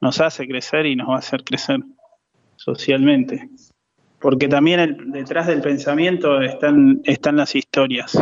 Nos 0.00 0.22
hace 0.22 0.48
crecer 0.48 0.86
y 0.86 0.96
nos 0.96 1.10
va 1.10 1.16
a 1.16 1.18
hacer 1.18 1.44
crecer 1.44 1.80
socialmente. 2.56 3.50
Porque 4.20 4.48
también 4.48 5.12
detrás 5.12 5.48
del 5.48 5.60
pensamiento 5.60 6.40
están, 6.40 7.02
están 7.04 7.36
las 7.36 7.54
historias 7.54 8.18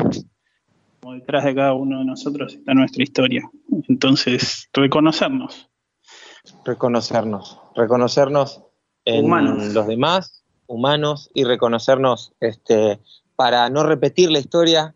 detrás 1.14 1.44
de 1.44 1.55
cada 1.55 1.74
uno 1.74 2.01
de 2.01 2.05
nosotros 2.05 2.55
está 2.55 2.74
nuestra 2.74 3.03
historia. 3.03 3.49
Entonces, 3.88 4.68
reconocernos. 4.72 5.68
Reconocernos, 6.64 7.59
reconocernos 7.74 8.62
en 9.05 9.74
los 9.74 9.86
demás, 9.86 10.44
humanos, 10.66 11.30
y 11.34 11.44
reconocernos 11.44 12.32
este, 12.40 13.01
para 13.36 13.68
no 13.70 13.82
repetir 13.82 14.30
la 14.30 14.38
historia, 14.38 14.94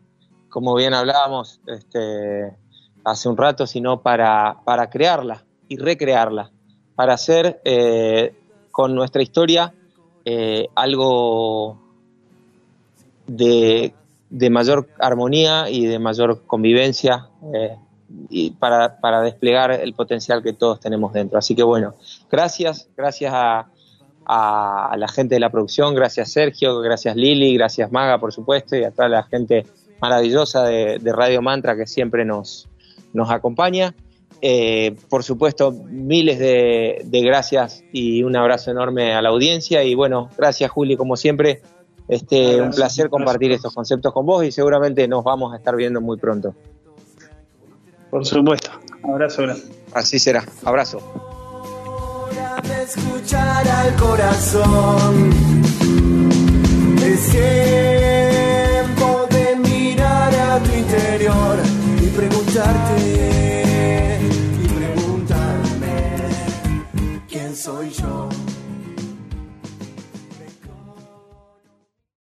como 0.49 0.75
bien 0.75 0.95
hablábamos 0.95 1.61
este, 1.67 2.57
hace 3.05 3.29
un 3.29 3.37
rato, 3.37 3.67
sino 3.67 4.03
para, 4.03 4.61
para 4.65 4.91
crearla 4.91 5.45
y 5.69 5.77
recrearla, 5.77 6.51
para 6.95 7.15
hacer 7.15 7.61
eh, 7.65 8.35
con 8.71 8.95
nuestra 8.95 9.23
historia 9.23 9.75
eh, 10.25 10.69
algo 10.75 11.79
de 13.27 13.95
de 14.33 14.49
mayor 14.49 14.89
armonía 14.99 15.69
y 15.69 15.85
de 15.85 15.99
mayor 15.99 16.47
convivencia 16.47 17.29
eh, 17.55 17.77
y 18.31 18.53
para, 18.53 18.99
para, 18.99 19.21
desplegar 19.21 19.73
el 19.73 19.93
potencial 19.93 20.43
que 20.43 20.55
todos 20.55 20.81
tenemos 20.81 21.13
dentro. 21.13 21.39
Así 21.39 21.55
que 21.55 21.63
bueno, 21.63 21.95
gracias, 22.31 22.89
gracias 22.97 23.31
a, 23.35 23.69
a, 24.25 24.95
la 24.97 25.07
gente 25.09 25.35
de 25.35 25.41
la 25.41 25.51
producción, 25.51 25.95
gracias 25.95 26.33
Sergio, 26.33 26.81
gracias 26.81 27.15
Lili, 27.15 27.55
gracias 27.55 27.93
Maga 27.93 28.19
por 28.19 28.33
supuesto 28.33 28.75
y 28.75 28.85
a 28.85 28.91
toda 28.91 29.09
la 29.09 29.23
gente 29.25 29.67
maravillosa 30.01 30.65
de, 30.65 30.99
Radio 31.05 31.43
Mantra 31.43 31.77
que 31.77 31.87
siempre 31.87 32.25
nos, 32.25 32.69
nos 33.13 33.31
acompaña. 33.31 33.95
Eh, 34.41 34.97
por 35.11 35.23
supuesto, 35.23 35.73
miles 35.73 36.39
de, 36.39 37.03
de 37.05 37.21
gracias 37.21 37.85
y 37.93 38.23
un 38.23 38.35
abrazo 38.35 38.71
enorme 38.71 39.13
a 39.13 39.21
la 39.21 39.29
audiencia 39.29 39.85
y 39.85 39.95
bueno, 39.95 40.31
gracias 40.39 40.71
Juli 40.71 40.97
como 40.97 41.17
siempre 41.17 41.61
este, 42.13 42.61
un 42.61 42.71
placer 42.71 43.09
compartir 43.09 43.53
estos 43.53 43.75
conceptos 43.75 44.13
con 44.13 44.27
vos 44.27 44.45
y 44.45 44.53
seguramente 44.53 45.09
nos 45.09 45.25
vamos 45.25 45.55
a 45.55 45.57
estar 45.57 45.75
viendo 45.75 45.99
muy 46.01 46.19
pronto. 46.19 46.55
Por 48.11 48.27
supuesto. 48.27 48.71
Abrazo 49.03 49.45
Así 49.95 50.19
será. 50.19 50.45
Abrazo. 50.65 50.99
escuchar 52.83 53.67
al 53.67 53.97
corazón. 53.97 55.31
Es 57.03 57.31
tiempo 57.31 59.27
de 59.31 59.57
mirar 59.57 60.35
a 60.35 60.59
tu 60.59 60.71
interior 60.71 61.57
y 62.03 62.07
preguntarte 62.09 63.12